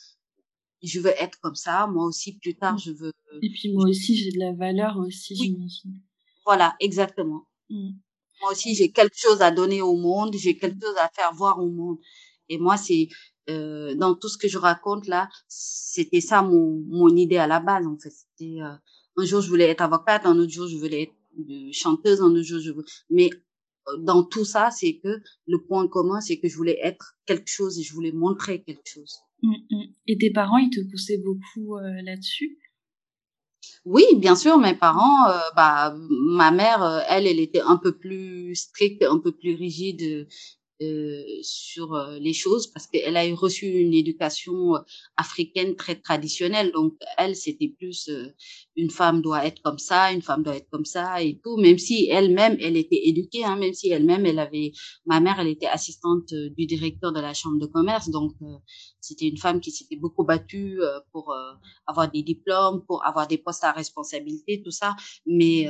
je 0.87 1.01
veux 1.01 1.13
être 1.19 1.39
comme 1.41 1.55
ça, 1.55 1.87
moi 1.87 2.05
aussi 2.07 2.39
plus 2.39 2.55
tard 2.55 2.79
je 2.79 2.93
veux. 2.93 3.13
Et 3.43 3.51
puis 3.51 3.73
moi 3.73 3.89
aussi 3.89 4.17
j'ai 4.17 4.31
de 4.31 4.39
la 4.39 4.53
valeur 4.53 4.99
aussi, 4.99 5.35
oui. 5.39 5.47
j'imagine. 5.47 6.01
Voilà, 6.45 6.77
exactement. 6.81 7.47
Mm 7.71 7.93
moi 8.41 8.53
aussi 8.53 8.75
j'ai 8.75 8.91
quelque 8.91 9.17
chose 9.17 9.41
à 9.41 9.51
donner 9.51 9.83
au 9.83 9.97
monde, 9.97 10.35
j'ai 10.37 10.57
quelque 10.57 10.85
chose 10.85 10.97
à 11.01 11.09
faire 11.09 11.33
voir 11.33 11.59
au 11.59 11.69
monde. 11.69 11.99
Et 12.49 12.59
moi 12.59 12.77
c'est 12.77 13.09
euh, 13.51 13.95
dans 13.95 14.15
tout 14.15 14.29
ce 14.29 14.39
que 14.39 14.49
je 14.49 14.59
raconte 14.59 15.07
là, 15.07 15.29
c'était 15.49 16.21
ça 16.21 16.43
mon 16.43 16.83
mon 16.89 17.15
idée 17.17 17.39
à 17.39 17.47
la 17.47 17.61
base 17.61 17.87
en 17.87 17.97
fait. 17.99 18.11
C'était 18.11 18.61
euh, 18.61 18.75
un 19.17 19.25
jour 19.25 19.41
je 19.41 19.49
voulais 19.49 19.69
être 19.69 19.83
avocate, 19.83 20.27
un 20.27 20.39
autre 20.39 20.53
jour 20.53 20.69
je 20.69 20.77
voulais 20.77 21.03
être 21.03 21.15
chanteuse, 21.73 22.21
un 22.21 22.31
autre 22.31 22.43
jour 22.43 22.61
je 22.61 22.71
voulais... 22.71 22.87
mais 23.11 23.31
euh, 23.89 23.97
dans 23.99 24.23
tout 24.25 24.45
ça, 24.45 24.71
c'est 24.71 24.99
que 24.99 25.21
le 25.47 25.59
point 25.67 25.89
commun, 25.89 26.21
c'est 26.21 26.39
que 26.39 26.49
je 26.49 26.57
voulais 26.57 26.79
être 26.83 27.17
quelque 27.27 27.51
chose 27.51 27.79
et 27.79 27.83
je 27.83 27.93
voulais 27.93 28.13
montrer 28.13 28.63
quelque 28.63 28.89
chose. 28.89 29.15
Et 30.07 30.19
tes 30.19 30.31
parents, 30.31 30.59
ils 30.59 30.71
te 30.71 30.81
poussaient 30.91 31.19
beaucoup 31.19 31.77
euh, 31.77 32.03
là-dessus? 32.03 32.59
Oui, 33.85 34.05
bien 34.17 34.35
sûr, 34.35 34.59
mes 34.59 34.75
parents, 34.75 35.29
euh, 35.29 35.39
bah, 35.57 35.95
ma 36.11 36.51
mère, 36.51 36.83
euh, 36.83 37.01
elle, 37.09 37.27
elle 37.27 37.41
était 37.41 37.61
un 37.61 37.77
peu 37.77 37.97
plus 37.97 38.55
stricte, 38.55 39.03
un 39.03 39.19
peu 39.19 39.33
plus 39.33 39.55
rigide 39.55 40.27
sur 41.43 41.95
euh, 41.95 42.19
les 42.19 42.33
choses 42.33 42.67
parce 42.67 42.87
qu'elle 42.87 43.17
a 43.17 43.23
reçu 43.35 43.67
une 43.67 43.95
éducation 43.95 44.75
africaine 45.17 45.77
très 45.77 45.95
traditionnelle. 45.97 46.73
Donc, 46.73 46.95
elle, 47.17 47.37
c'était 47.37 47.69
plus 47.69 48.11
une 48.77 48.91
femme 48.91 49.23
doit 49.23 49.47
être 49.47 49.63
comme 49.63 49.79
ça, 49.79 50.13
une 50.13 50.23
femme 50.23 50.43
doit 50.43 50.57
être 50.57 50.69
comme 50.71 50.85
ça 50.85 51.23
et 51.23 51.39
tout. 51.43 51.57
Même 51.57 51.79
si 51.79 52.09
elle-même, 52.11 52.57
elle 52.61 52.77
était 52.77 53.07
éduquée, 53.07 53.45
hein, 53.45 53.57
même 53.57 53.73
si 53.73 53.91
elle-même, 53.91 54.27
elle 54.27 54.39
avait, 54.39 54.73
ma 55.07 55.21
mère, 55.21 55.39
elle 55.39 55.49
était 55.49 55.67
assistante 55.67 56.35
du 56.35 56.67
directeur 56.67 57.13
de 57.13 57.21
la 57.21 57.35
chambre 57.35 57.59
de 57.59 57.67
commerce. 57.67 58.11
Donc, 58.11 58.33
c'était 59.01 59.29
une 59.29 59.39
femme 59.39 59.61
qui 59.61 59.71
s'était 59.71 59.97
beaucoup 59.97 60.25
battue 60.25 60.81
pour 61.13 61.35
avoir 61.87 62.11
des 62.11 62.23
diplômes, 62.23 62.85
pour 62.87 63.05
avoir 63.07 63.29
des 63.29 63.39
postes 63.39 63.65
à 63.65 63.73
responsabilité, 63.73 64.63
tout 64.63 64.71
ça. 64.71 64.97
Mais, 65.27 65.69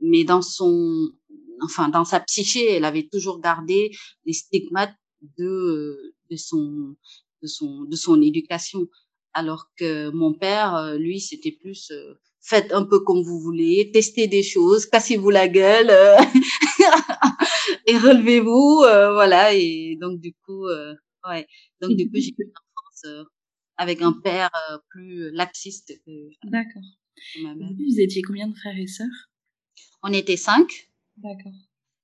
mais 0.00 0.24
dans 0.24 0.42
son 0.42 1.10
enfin 1.62 1.88
dans 1.88 2.04
sa 2.04 2.20
psyché, 2.20 2.72
elle 2.72 2.84
avait 2.84 3.08
toujours 3.10 3.40
gardé 3.40 3.90
les 4.24 4.32
stigmates 4.32 4.94
de 5.38 6.14
de 6.30 6.36
son 6.36 6.96
de 7.42 7.46
son 7.46 7.84
de 7.84 7.96
son 7.96 8.20
éducation, 8.22 8.86
alors 9.32 9.70
que 9.76 10.10
mon 10.10 10.32
père, 10.34 10.96
lui, 10.98 11.20
c'était 11.20 11.52
plus 11.52 11.90
euh, 11.90 12.14
faites 12.46 12.72
un 12.72 12.84
peu 12.84 13.00
comme 13.00 13.22
vous 13.22 13.40
voulez, 13.40 13.90
testez 13.92 14.28
des 14.28 14.42
choses, 14.42 14.86
cassez-vous 14.86 15.30
la 15.30 15.48
gueule 15.48 15.90
euh, 15.90 16.16
et 17.86 17.98
relevez-vous, 17.98 18.84
euh, 18.84 19.12
voilà. 19.12 19.52
Et 19.52 19.98
donc 20.00 20.20
du 20.20 20.32
coup, 20.44 20.66
euh, 20.66 20.94
ouais, 21.28 21.46
donc 21.80 21.96
du 21.96 22.08
coup 22.08 22.16
j'ai 22.16 22.30
eu 22.30 22.34
une 22.38 22.52
enfance 22.76 23.26
avec 23.76 24.00
un 24.00 24.12
père 24.12 24.50
plus 24.90 25.30
laxiste 25.32 26.00
que. 26.06 26.10
D'accord. 26.44 26.82
Vous 27.34 28.00
étiez 28.00 28.22
combien 28.22 28.46
de 28.46 28.54
frères 28.54 28.78
et 28.78 28.86
sœurs? 28.86 29.30
On 30.02 30.12
était 30.12 30.36
cinq. 30.36 30.85
D'accord. 31.16 31.52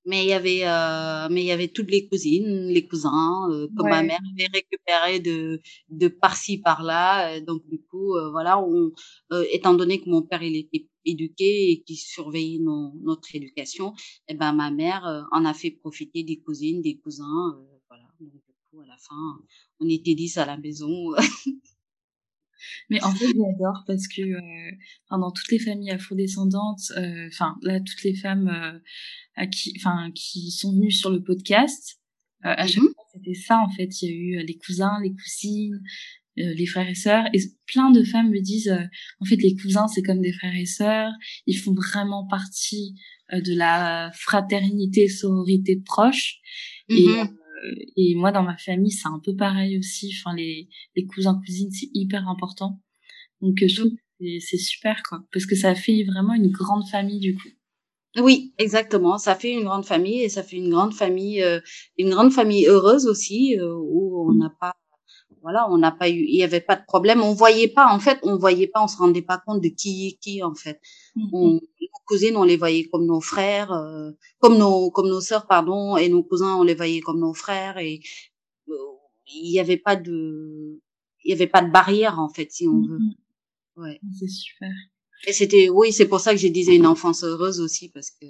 mais 0.05 0.23
il 0.25 0.29
y 0.29 0.33
avait 0.33 0.61
euh, 0.65 1.29
mais 1.31 1.43
il 1.43 1.47
y 1.47 1.51
avait 1.51 1.69
toutes 1.69 1.89
les 1.91 2.07
cousines, 2.09 2.67
les 2.67 2.87
cousins 2.87 3.49
euh, 3.51 3.67
que 3.77 3.83
ma 3.83 4.03
mère 4.03 4.19
avait 4.33 4.47
récupéré 4.53 5.19
de 5.19 5.61
de 5.89 6.07
par-ci 6.09 6.59
par-là. 6.59 7.37
Euh, 7.37 7.41
donc 7.41 7.67
du 7.69 7.81
coup, 7.83 8.15
euh, 8.17 8.29
voilà, 8.31 8.59
on, 8.61 8.91
euh, 9.33 9.45
étant 9.51 9.73
donné 9.75 10.01
que 10.01 10.09
mon 10.09 10.21
père 10.23 10.43
il 10.43 10.55
était 10.57 10.87
éduqué 11.05 11.71
et 11.71 11.83
qui 11.83 11.95
surveillait 11.95 12.59
nos, 12.59 12.93
notre 13.01 13.33
éducation, 13.35 13.93
et 14.27 14.35
ben 14.35 14.53
ma 14.53 14.71
mère 14.71 15.05
euh, 15.07 15.23
en 15.31 15.45
a 15.45 15.53
fait 15.53 15.71
profiter 15.71 16.23
des 16.23 16.39
cousines, 16.41 16.81
des 16.81 16.97
cousins, 16.99 17.55
euh, 17.57 17.79
voilà. 17.89 18.05
Donc 18.19 18.31
du 18.33 18.53
coup, 18.71 18.81
à 18.81 18.87
la 18.87 18.97
fin, 18.97 19.39
on 19.79 19.89
était 19.89 20.15
dix 20.15 20.37
à 20.37 20.45
la 20.45 20.57
maison. 20.57 21.13
Mais 22.89 23.01
en 23.03 23.13
fait, 23.13 23.25
j'adore 23.27 23.83
parce 23.87 24.07
que 24.07 24.21
euh, 24.21 24.71
dans 25.11 25.31
toutes 25.31 25.51
les 25.51 25.59
familles 25.59 25.91
afrodescendantes, 25.91 26.91
euh, 26.97 27.27
enfin 27.27 27.55
là, 27.61 27.79
toutes 27.79 28.03
les 28.03 28.15
femmes 28.15 28.47
euh, 28.49 28.79
à 29.35 29.47
qui, 29.47 29.73
enfin, 29.77 30.11
qui 30.13 30.51
sont 30.51 30.73
venues 30.73 30.91
sur 30.91 31.09
le 31.11 31.21
podcast, 31.23 31.99
euh, 32.45 32.53
à 32.57 32.67
chaque 32.67 32.83
Mhm. 32.83 32.89
fois 32.95 33.03
c'était 33.13 33.33
ça 33.35 33.59
en 33.59 33.69
fait. 33.69 34.01
Il 34.01 34.09
y 34.09 34.11
a 34.11 34.15
eu 34.15 34.39
euh, 34.39 34.43
les 34.45 34.57
cousins, 34.57 34.99
les 35.03 35.13
cousines, 35.13 35.81
euh, 36.39 36.53
les 36.55 36.65
frères 36.65 36.89
et 36.89 36.95
sœurs, 36.95 37.25
et 37.33 37.39
plein 37.67 37.91
de 37.91 38.03
femmes 38.03 38.31
me 38.31 38.39
disent, 38.41 38.69
euh, 38.69 38.83
en 39.19 39.25
fait, 39.25 39.35
les 39.37 39.55
cousins 39.55 39.87
c'est 39.87 40.01
comme 40.01 40.21
des 40.21 40.33
frères 40.33 40.55
et 40.55 40.65
sœurs, 40.65 41.11
ils 41.45 41.57
font 41.57 41.73
vraiment 41.73 42.25
partie 42.27 42.95
euh, 43.33 43.41
de 43.41 43.53
la 43.55 44.11
fraternité, 44.15 45.07
sororité 45.07 45.77
proche. 45.85 46.37
Et 46.89 47.07
Mhm. 47.07 47.15
euh, 47.19 47.25
et 47.97 48.15
moi, 48.15 48.31
dans 48.31 48.43
ma 48.43 48.57
famille, 48.57 48.91
c'est 48.91 49.07
un 49.07 49.19
peu 49.23 49.35
pareil 49.35 49.77
aussi. 49.79 50.13
Enfin, 50.19 50.35
les, 50.35 50.69
les 50.95 51.05
cousins, 51.05 51.39
cousines, 51.45 51.71
c'est 51.71 51.89
hyper 51.93 52.27
important. 52.29 52.79
Donc, 53.41 53.61
euh, 53.63 53.67
je 53.67 53.81
trouve 53.81 53.91
que 54.19 54.39
c'est- 54.39 54.57
super, 54.57 55.01
quoi. 55.09 55.21
Parce 55.33 55.45
que 55.45 55.55
ça 55.55 55.75
fait 55.75 56.03
vraiment 56.05 56.33
une 56.35 56.51
grande 56.51 56.87
famille, 56.89 57.19
du 57.19 57.35
coup. 57.35 57.49
Oui, 58.19 58.53
exactement. 58.59 59.17
Ça 59.17 59.35
fait 59.35 59.53
une 59.53 59.63
grande 59.65 59.85
famille 59.85 60.21
et 60.23 60.29
ça 60.29 60.43
fait 60.43 60.57
une 60.57 60.69
grande 60.69 60.93
famille, 60.93 61.41
euh, 61.43 61.59
une 61.97 62.11
grande 62.11 62.31
famille 62.33 62.67
heureuse 62.67 63.07
aussi, 63.07 63.57
euh, 63.59 63.73
où 63.75 64.29
on 64.29 64.33
Mmh. 64.33 64.37
n'a 64.39 64.51
pas, 64.59 64.73
voilà, 65.43 65.69
on 65.71 65.77
n'a 65.77 65.91
pas 65.91 66.09
eu, 66.09 66.25
il 66.27 66.35
y 66.37 66.43
avait 66.43 66.61
pas 66.61 66.75
de 66.77 66.83
problème. 66.87 67.21
On 67.23 67.33
voyait 67.35 67.67
pas, 67.69 67.93
en 67.93 67.99
fait, 67.99 68.19
on 68.23 68.37
voyait 68.37 68.67
pas, 68.67 68.83
on 68.83 68.87
se 68.89 68.97
rendait 68.97 69.21
pas 69.21 69.39
compte 69.45 69.61
de 69.63 69.69
qui 69.69 70.07
est 70.09 70.13
qui, 70.19 70.43
en 70.43 70.55
fait. 70.55 70.81
Mmh, 71.15 71.29
On, 71.33 71.53
nos 71.55 71.99
cousines, 72.07 72.37
on 72.37 72.43
les 72.45 72.57
voyait 72.57 72.85
comme 72.89 73.05
nos 73.05 73.21
frères, 73.21 73.71
euh, 73.73 74.11
comme 74.39 74.57
nos, 74.57 74.91
comme 74.91 75.09
nos 75.09 75.21
sœurs, 75.21 75.47
pardon, 75.47 75.97
et 75.97 76.09
nos 76.09 76.23
cousins, 76.23 76.55
on 76.57 76.63
les 76.63 76.75
voyait 76.75 77.01
comme 77.01 77.19
nos 77.19 77.33
frères 77.35 77.77
et 77.77 78.01
euh, 78.69 78.73
il 79.27 79.51
y 79.51 79.59
avait 79.59 79.77
pas 79.77 79.95
de, 79.97 80.81
il 81.25 81.31
y 81.31 81.33
avait 81.33 81.47
pas 81.47 81.61
de 81.61 81.71
barrière, 81.71 82.19
en 82.19 82.29
fait, 82.29 82.51
si 82.51 82.67
on 82.67 82.81
veut. 82.81 82.99
mmh. 82.99 83.13
Ouais. 83.77 83.99
C'est 84.19 84.27
super. 84.29 84.71
Et 85.27 85.33
c'était, 85.33 85.69
oui, 85.69 85.93
c'est 85.93 86.07
pour 86.07 86.19
ça 86.19 86.31
que 86.33 86.39
je 86.39 86.47
disais 86.49 86.75
une 86.75 86.85
enfance 86.87 87.23
heureuse 87.23 87.59
aussi, 87.61 87.89
parce 87.89 88.11
que 88.11 88.25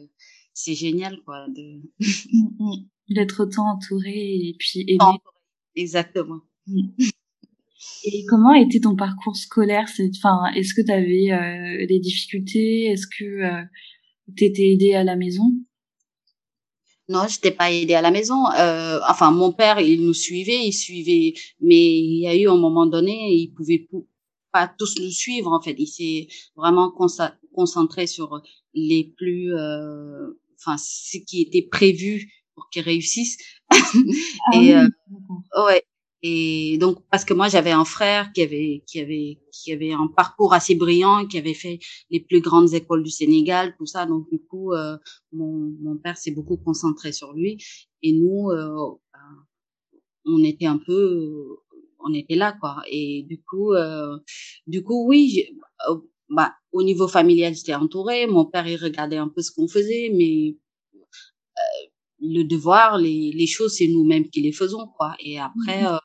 c'est 0.54 0.76
génial, 0.76 1.20
quoi, 1.26 1.48
de, 1.50 1.82
Mmh, 2.00 2.48
mmh. 2.60 2.74
D'être 3.16 3.44
autant 3.44 3.68
entouré 3.70 4.12
et 4.14 4.56
puis 4.58 4.82
aimé. 4.88 4.98
Entouré. 5.02 5.36
Exactement. 5.76 6.42
Et 8.06 8.26
comment 8.28 8.54
était 8.54 8.80
ton 8.80 8.96
parcours 8.96 9.36
scolaire 9.36 9.86
Enfin, 10.18 10.52
est-ce 10.56 10.74
que 10.74 10.82
tu 10.82 10.92
avais 10.92 11.32
euh, 11.32 11.86
des 11.88 12.00
difficultés? 12.00 12.86
Est-ce 12.86 13.08
que 13.08 13.24
euh, 13.26 13.64
tu 14.36 14.46
étais 14.46 14.72
aidée 14.72 14.94
à 14.94 15.04
la 15.04 15.16
maison? 15.16 15.52
Non, 17.10 17.26
j'étais 17.28 17.52
pas 17.52 17.72
aidée 17.72 17.96
à 17.96 18.02
la 18.02 18.12
maison. 18.12 18.46
Euh, 18.58 19.00
enfin, 19.10 19.32
mon 19.32 19.52
père, 19.52 19.80
il 19.82 20.06
nous 20.06 20.14
suivait, 20.14 20.66
il 20.66 20.72
suivait, 20.74 21.34
mais 21.60 22.00
il 22.00 22.20
y 22.22 22.28
a 22.28 22.36
eu 22.36 22.48
un 22.48 22.58
moment 22.58 22.86
donné, 22.86 23.34
il 23.34 23.50
pouvait 23.54 23.80
pou- 23.90 24.08
pas 24.52 24.68
tous 24.78 24.96
nous 25.02 25.12
suivre 25.12 25.52
en 25.52 25.62
fait. 25.62 25.76
Il 25.78 25.88
s'est 25.88 26.28
vraiment 26.56 26.92
concentré 27.54 28.08
sur 28.08 28.42
les 28.74 29.14
plus, 29.18 29.54
euh, 29.54 30.40
enfin, 30.60 30.78
ce 30.78 31.18
qui 31.18 31.42
était 31.42 31.62
prévu 31.70 32.32
pour 32.56 32.70
qu'ils 32.70 32.84
réussissent. 32.84 33.38
Ah 33.70 33.78
Et 34.54 34.74
euh, 34.76 34.88
ouais. 35.66 35.84
Et 36.24 36.78
donc 36.80 37.00
parce 37.12 37.26
que 37.26 37.34
moi 37.34 37.50
j'avais 37.50 37.72
un 37.72 37.86
frère 37.86 38.32
qui 38.34 38.42
avait 38.44 38.84
qui 38.88 39.00
avait 39.02 39.40
qui 39.52 39.74
avait 39.74 39.92
un 39.94 40.08
parcours 40.08 40.54
assez 40.54 40.76
brillant, 40.76 41.28
qui 41.28 41.38
avait 41.38 41.54
fait 41.54 41.80
les 42.12 42.22
plus 42.22 42.42
grandes 42.42 42.74
écoles 42.74 43.04
du 43.04 43.12
Sénégal, 43.12 43.76
tout 43.78 43.86
ça. 43.86 44.06
Donc 44.06 44.30
du 44.32 44.40
coup, 44.40 44.74
euh, 44.74 44.98
mon 45.34 45.72
mon 45.82 45.98
père 45.98 46.18
s'est 46.18 46.32
beaucoup 46.32 46.58
concentré 46.58 47.12
sur 47.12 47.34
lui 47.34 47.58
et 48.04 48.14
nous, 48.14 48.50
euh, 48.52 48.70
ben, 49.14 49.46
on 50.26 50.44
était 50.44 50.66
un 50.68 50.78
peu, 50.78 50.94
euh, 50.94 51.56
on 52.06 52.14
était 52.14 52.36
là 52.36 52.54
quoi. 52.60 52.84
Et 52.90 53.24
du 53.30 53.42
coup, 53.44 53.74
euh, 53.74 54.18
du 54.68 54.84
coup 54.84 55.08
oui, 55.08 55.46
euh, 55.90 55.96
bah 56.30 56.54
au 56.72 56.84
niveau 56.84 57.08
familial 57.08 57.56
j'étais 57.56 57.76
entourée. 57.76 58.28
Mon 58.28 58.46
père 58.46 58.68
il 58.68 58.78
regardait 58.78 59.18
un 59.18 59.30
peu 59.30 59.42
ce 59.42 59.52
qu'on 59.52 59.68
faisait, 59.68 60.12
mais 60.16 60.58
le 62.20 62.44
devoir, 62.44 62.98
les 62.98 63.32
les 63.34 63.48
choses 63.48 63.76
c'est 63.78 63.88
nous-mêmes 63.88 64.30
qui 64.30 64.42
les 64.42 64.52
faisons 64.54 64.88
quoi. 64.98 65.16
Et 65.20 65.40
après 65.40 65.84
Mmh. 65.84 65.88
euh, 65.88 65.98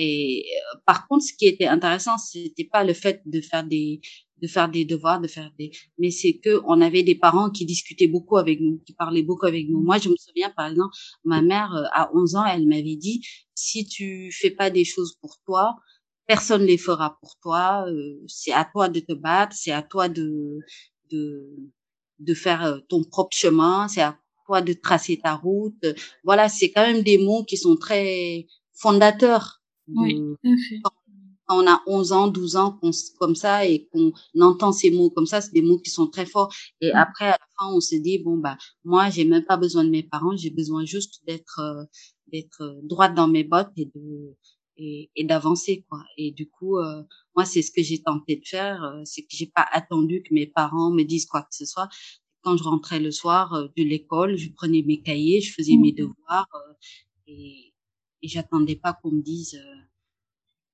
et 0.00 0.44
euh, 0.74 0.78
par 0.86 1.06
contre, 1.08 1.24
ce 1.24 1.32
qui 1.34 1.46
était 1.46 1.66
intéressant, 1.66 2.16
c'était 2.18 2.64
pas 2.64 2.84
le 2.84 2.94
fait 2.94 3.22
de 3.26 3.40
faire 3.40 3.64
des 3.64 4.00
de 4.42 4.46
faire 4.48 4.70
des 4.70 4.86
devoirs, 4.86 5.20
de 5.20 5.28
faire 5.28 5.50
des, 5.58 5.70
mais 5.98 6.10
c'est 6.10 6.38
que 6.38 6.62
on 6.66 6.80
avait 6.80 7.02
des 7.02 7.14
parents 7.14 7.50
qui 7.50 7.66
discutaient 7.66 8.06
beaucoup 8.06 8.38
avec 8.38 8.58
nous, 8.60 8.78
qui 8.86 8.94
parlaient 8.94 9.22
beaucoup 9.22 9.44
avec 9.44 9.68
nous. 9.68 9.82
Moi, 9.82 9.98
je 9.98 10.08
me 10.08 10.16
souviens 10.16 10.50
par 10.56 10.68
exemple, 10.70 10.94
ma 11.24 11.42
mère 11.42 11.74
euh, 11.74 11.84
à 11.92 12.10
11 12.14 12.36
ans, 12.36 12.46
elle 12.46 12.66
m'avait 12.66 12.96
dit 12.96 13.20
si 13.54 13.86
tu 13.86 14.30
fais 14.32 14.50
pas 14.50 14.70
des 14.70 14.84
choses 14.86 15.16
pour 15.20 15.36
toi, 15.44 15.76
personne 16.26 16.62
les 16.64 16.78
fera 16.78 17.18
pour 17.20 17.36
toi. 17.42 17.84
euh, 17.88 18.22
c'est 18.28 18.52
à 18.52 18.64
toi 18.64 18.88
de 18.88 19.00
te 19.00 19.12
battre, 19.12 19.54
c'est 19.56 19.72
à 19.72 19.82
toi 19.82 20.08
de 20.08 20.58
de 21.10 21.56
de 22.20 22.34
faire 22.34 22.80
ton 22.88 23.04
propre 23.04 23.36
chemin, 23.36 23.88
c'est 23.88 24.02
à 24.02 24.18
toi 24.46 24.62
de 24.62 24.72
tracer 24.72 25.18
ta 25.22 25.34
route. 25.34 25.84
Voilà, 26.24 26.48
c'est 26.48 26.70
quand 26.70 26.82
même 26.86 27.02
des 27.02 27.18
mots 27.18 27.44
qui 27.44 27.56
sont 27.58 27.76
très 27.76 28.46
fondateurs 28.74 29.59
Oui, 29.94 30.14
de 30.14 30.36
tout 30.42 30.48
à 30.52 30.56
fait. 30.68 30.82
quand 31.46 31.58
on 31.62 31.66
a 31.66 31.82
11 31.86 32.12
ans, 32.12 32.28
12 32.28 32.56
ans, 32.56 32.78
comme 33.18 33.34
ça, 33.34 33.66
et 33.66 33.88
qu'on 33.92 34.12
entend 34.40 34.72
ces 34.72 34.90
mots 34.90 35.10
comme 35.10 35.26
ça, 35.26 35.40
c'est 35.40 35.52
des 35.52 35.62
mots 35.62 35.78
qui 35.78 35.90
sont 35.90 36.06
très 36.08 36.26
forts. 36.26 36.52
Et 36.80 36.92
après, 36.92 37.26
à 37.26 37.30
la 37.32 37.46
fin, 37.58 37.74
on 37.74 37.80
se 37.80 37.96
dit, 37.96 38.18
bon, 38.18 38.36
bah, 38.38 38.56
moi, 38.84 39.10
j'ai 39.10 39.24
même 39.24 39.44
pas 39.44 39.56
besoin 39.56 39.84
de 39.84 39.90
mes 39.90 40.02
parents, 40.04 40.36
j'ai 40.36 40.50
besoin 40.50 40.84
juste 40.84 41.22
d'être, 41.26 41.58
euh, 41.60 41.84
d'être 42.32 42.62
euh, 42.62 42.80
droite 42.84 43.14
dans 43.14 43.26
mes 43.28 43.44
bottes 43.44 43.72
et 43.76 43.86
de, 43.86 44.36
et, 44.76 45.10
et 45.16 45.24
d'avancer, 45.24 45.84
quoi. 45.88 46.00
Et 46.16 46.30
du 46.32 46.48
coup, 46.48 46.78
euh, 46.78 47.02
moi, 47.36 47.44
c'est 47.44 47.62
ce 47.62 47.72
que 47.72 47.82
j'ai 47.82 48.02
tenté 48.02 48.36
de 48.36 48.46
faire, 48.46 48.82
euh, 48.84 49.02
c'est 49.04 49.22
que 49.22 49.28
j'ai 49.32 49.46
pas 49.46 49.66
attendu 49.72 50.22
que 50.22 50.32
mes 50.34 50.46
parents 50.46 50.90
me 50.92 51.02
disent 51.04 51.26
quoi 51.26 51.42
que 51.42 51.54
ce 51.54 51.66
soit. 51.66 51.88
Quand 52.42 52.56
je 52.56 52.62
rentrais 52.64 53.00
le 53.00 53.10
soir 53.10 53.54
euh, 53.54 53.68
de 53.76 53.82
l'école, 53.84 54.36
je 54.36 54.50
prenais 54.52 54.82
mes 54.86 55.02
cahiers, 55.02 55.40
je 55.40 55.52
faisais 55.52 55.76
mes 55.76 55.92
Mmh. 55.92 55.96
devoirs, 55.96 56.48
euh, 56.54 56.72
et, 57.28 57.69
et 58.22 58.28
j'attendais 58.28 58.76
pas 58.76 58.94
qu'on 58.94 59.10
me 59.12 59.22
dise, 59.22 59.54
euh, 59.54 59.76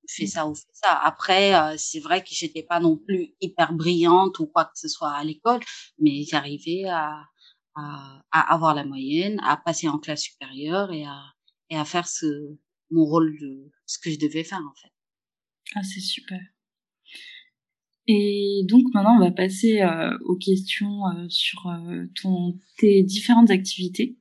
fais 0.08 0.24
Mmh. 0.24 0.28
ça 0.28 0.46
ou 0.48 0.54
fais 0.54 0.62
ça. 0.72 0.92
Après, 0.92 1.54
euh, 1.54 1.74
c'est 1.78 2.00
vrai 2.00 2.22
que 2.22 2.30
j'étais 2.32 2.62
pas 2.62 2.80
non 2.80 2.96
plus 2.96 3.34
hyper 3.40 3.72
brillante 3.72 4.38
ou 4.38 4.46
quoi 4.46 4.64
que 4.66 4.78
ce 4.78 4.88
soit 4.88 5.12
à 5.12 5.24
l'école, 5.24 5.60
mais 5.98 6.22
j'arrivais 6.24 6.84
à, 6.84 7.22
à, 7.74 8.22
à 8.30 8.54
avoir 8.54 8.74
la 8.74 8.84
moyenne, 8.84 9.40
à 9.42 9.56
passer 9.56 9.88
en 9.88 9.98
classe 9.98 10.22
supérieure 10.22 10.92
et 10.92 11.04
à, 11.04 11.20
et 11.70 11.76
à 11.76 11.84
faire 11.84 12.08
ce, 12.08 12.26
mon 12.90 13.04
rôle 13.04 13.36
de 13.40 13.70
ce 13.86 13.98
que 13.98 14.10
je 14.10 14.18
devais 14.18 14.44
faire, 14.44 14.60
en 14.60 14.74
fait. 14.80 14.92
Ah, 15.74 15.82
c'est 15.82 16.00
super. 16.00 16.40
Et 18.08 18.62
donc 18.68 18.84
maintenant, 18.94 19.16
on 19.16 19.20
va 19.20 19.32
passer 19.32 19.80
euh, 19.82 20.16
aux 20.24 20.36
questions 20.36 21.06
euh, 21.08 21.26
sur 21.28 21.66
euh, 21.66 22.06
ton, 22.22 22.58
tes 22.78 23.02
différentes 23.02 23.50
activités. 23.50 24.16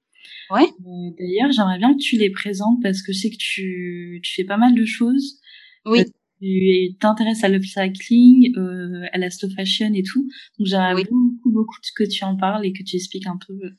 Ouais. 0.49 0.67
Euh, 0.85 1.11
D'ailleurs, 1.19 1.51
j'aimerais 1.51 1.77
bien 1.77 1.93
que 1.93 1.99
tu 1.99 2.17
les 2.17 2.29
présentes 2.29 2.81
parce 2.83 3.01
que 3.01 3.11
je 3.13 3.19
sais 3.19 3.29
que 3.29 3.37
tu, 3.37 4.19
tu 4.23 4.33
fais 4.35 4.43
pas 4.43 4.57
mal 4.57 4.75
de 4.75 4.85
choses. 4.85 5.39
Oui. 5.85 5.99
Euh, 5.99 6.03
tu 6.41 6.95
t'intéresses 6.99 7.43
à 7.43 7.49
l'upcycling, 7.49 8.55
euh, 8.57 9.05
à 9.13 9.17
la 9.17 9.29
slow 9.29 9.49
fashion 9.55 9.91
et 9.93 10.03
tout. 10.03 10.27
Donc 10.59 10.67
j'aimerais 10.67 10.93
Oui. 10.95 11.03
beaucoup, 11.09 11.51
beaucoup 11.51 11.75
que 11.95 12.03
tu 12.03 12.23
en 12.23 12.35
parles 12.35 12.65
et 12.65 12.73
que 12.73 12.83
tu 12.83 12.97
expliques 12.97 13.27
un 13.27 13.37
peu 13.45 13.53
euh, 13.53 13.69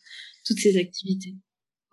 toutes 0.45 0.59
ces 0.59 0.77
activités. 0.79 1.35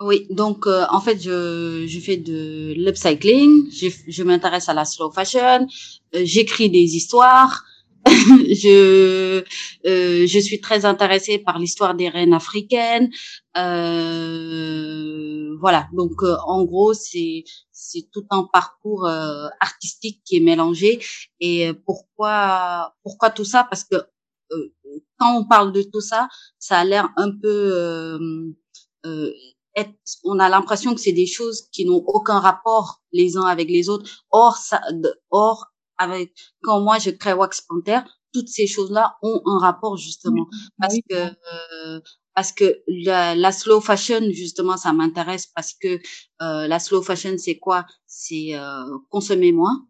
Oui, 0.02 0.26
donc 0.30 0.66
euh, 0.68 0.86
en 0.90 1.00
fait, 1.00 1.22
je, 1.22 1.86
je 1.88 2.00
fais 2.00 2.18
de 2.18 2.74
l'upcycling, 2.76 3.70
je, 3.72 3.88
je 4.08 4.24
m'intéresse 4.24 4.68
à 4.68 4.74
la 4.74 4.86
slow 4.86 5.12
fashion, 5.12 5.68
euh, 6.16 6.22
j'écris 6.24 6.70
des 6.70 6.96
histoires, 6.96 7.64
je 8.64 9.44
euh, 9.86 10.28
je 10.28 10.40
suis 10.40 10.62
très 10.62 10.86
intéressée 10.86 11.40
par 11.40 11.60
l'histoire 11.60 11.96
des 11.96 12.10
reines 12.10 12.34
africaines. 12.34 13.10
Euh, 13.58 15.56
voilà, 15.60 15.88
donc 15.94 16.12
euh, 16.24 16.36
en 16.46 16.64
gros, 16.64 16.94
c'est 16.94 17.44
c'est 17.72 18.10
tout 18.12 18.26
un 18.30 18.44
parcours 18.52 19.06
euh, 19.08 19.48
artistique 19.60 20.22
qui 20.26 20.38
est 20.38 20.40
mélangé. 20.40 21.00
Et 21.40 21.70
euh, 21.70 21.74
pourquoi 21.86 22.96
pourquoi 23.04 23.30
tout 23.30 23.46
ça? 23.46 23.66
Parce 23.70 23.84
que 23.84 23.96
euh, 23.96 24.74
quand 25.18 25.38
on 25.38 25.46
parle 25.46 25.72
de 25.72 25.82
tout 25.82 26.02
ça, 26.02 26.28
ça 26.60 26.80
a 26.80 26.86
l'air 26.86 27.10
un 27.18 27.32
peu 27.42 28.20
être, 29.76 29.94
on 30.24 30.40
a 30.40 30.50
l'impression 30.50 30.94
que 30.94 31.02
c'est 31.02 31.14
des 31.14 31.26
choses 31.26 31.68
qui 31.72 31.86
n'ont 31.86 32.04
aucun 32.06 32.40
rapport 32.40 33.02
les 33.12 33.38
uns 33.38 33.46
avec 33.46 33.70
les 33.70 33.90
autres. 33.90 34.26
Or, 34.32 34.58
ça, 34.58 34.82
or 35.32 35.73
avec 36.04 36.34
quand 36.62 36.82
moi 36.82 37.00
je 37.00 37.10
crée 37.12 37.34
Wax 37.34 37.62
Panther, 37.62 38.00
toutes 38.34 38.50
ces 38.50 38.68
choses-là 38.68 39.18
ont 39.22 39.42
un 39.46 39.60
rapport 39.60 39.98
justement. 39.98 40.48
Ah 40.52 40.56
parce 40.82 40.94
oui, 40.96 41.02
que 41.10 41.16
euh, 41.16 42.02
parce 42.36 42.52
que 42.52 42.82
la, 42.88 43.36
la, 43.36 43.52
slow 43.52 43.80
fashion 43.80 44.22
justement 44.32 44.76
ça 44.78 44.92
m'intéresse 44.92 45.48
parce 45.56 45.74
que 45.74 46.00
euh, 46.42 46.68
la 46.68 46.80
slow 46.80 47.02
fashion 47.02 47.36
c'est 47.38 47.60
quoi? 47.60 47.86
C'est 48.08 48.56
euh, 48.56 48.84
consommer 49.10 49.52
moins 49.52 49.86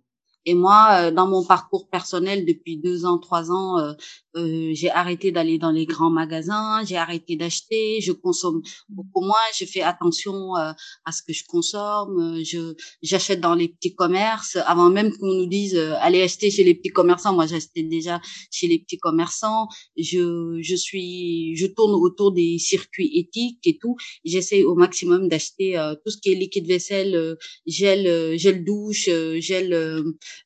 et 0.46 0.54
moi, 0.56 1.08
euh, 1.08 1.12
dans 1.12 1.28
mon 1.28 1.44
parcours 1.46 1.88
personnel, 1.90 2.46
depuis 2.46 2.78
deux 2.78 3.06
ans, 3.06 3.18
trois 3.18 3.52
ans, 3.52 3.80
euh, 3.80 3.94
euh, 4.36 4.72
j'ai 4.74 4.90
arrêté 4.90 5.32
d'aller 5.32 5.58
dans 5.58 5.72
les 5.72 5.86
grands 5.86 6.10
magasins, 6.10 6.84
j'ai 6.86 6.98
arrêté 6.98 7.36
d'acheter, 7.36 8.02
je 8.02 8.12
consomme 8.12 8.62
beaucoup 8.90 9.22
moins, 9.22 9.36
je 9.58 9.66
fais 9.66 9.82
attention 9.82 10.56
à 10.56 11.12
ce 11.12 11.22
que 11.22 11.34
je 11.34 11.44
consomme, 11.48 12.42
je 12.44 12.74
j'achète 13.04 13.40
dans 13.42 13.54
les 13.54 13.68
petits 13.68 13.94
commerces. 13.94 14.58
Avant 14.66 14.90
même 14.90 15.12
qu'on 15.18 15.34
nous 15.34 15.46
dise 15.46 15.78
allez 15.78 16.22
acheter 16.24 16.50
chez 16.50 16.64
les 16.64 16.74
petits 16.74 16.90
commerçants, 16.90 17.34
moi 17.34 17.46
j'achetais 17.46 17.84
déjà 17.84 18.20
chez 18.52 18.68
les 18.68 18.80
petits 18.80 18.98
commerçants. 18.98 19.68
Je 19.98 20.58
je 20.62 20.76
suis, 20.76 21.56
je 21.56 21.68
tourne 21.68 21.94
autour 21.94 22.32
des 22.32 22.58
circuits 22.58 23.12
éthiques 23.16 23.66
et 23.68 23.78
tout. 23.80 23.96
J'essaie 24.26 24.64
au 24.64 24.74
maximum 24.74 25.28
d'acheter 25.28 25.80
tout 26.04 26.12
ce 26.12 26.18
qui 26.18 26.32
est 26.32 26.36
liquide 26.36 26.66
vaisselle, 26.68 27.38
gel, 27.68 28.36
gel 28.38 28.66
douche, 28.66 29.10
gel 29.40 29.74
euh, 29.94 30.04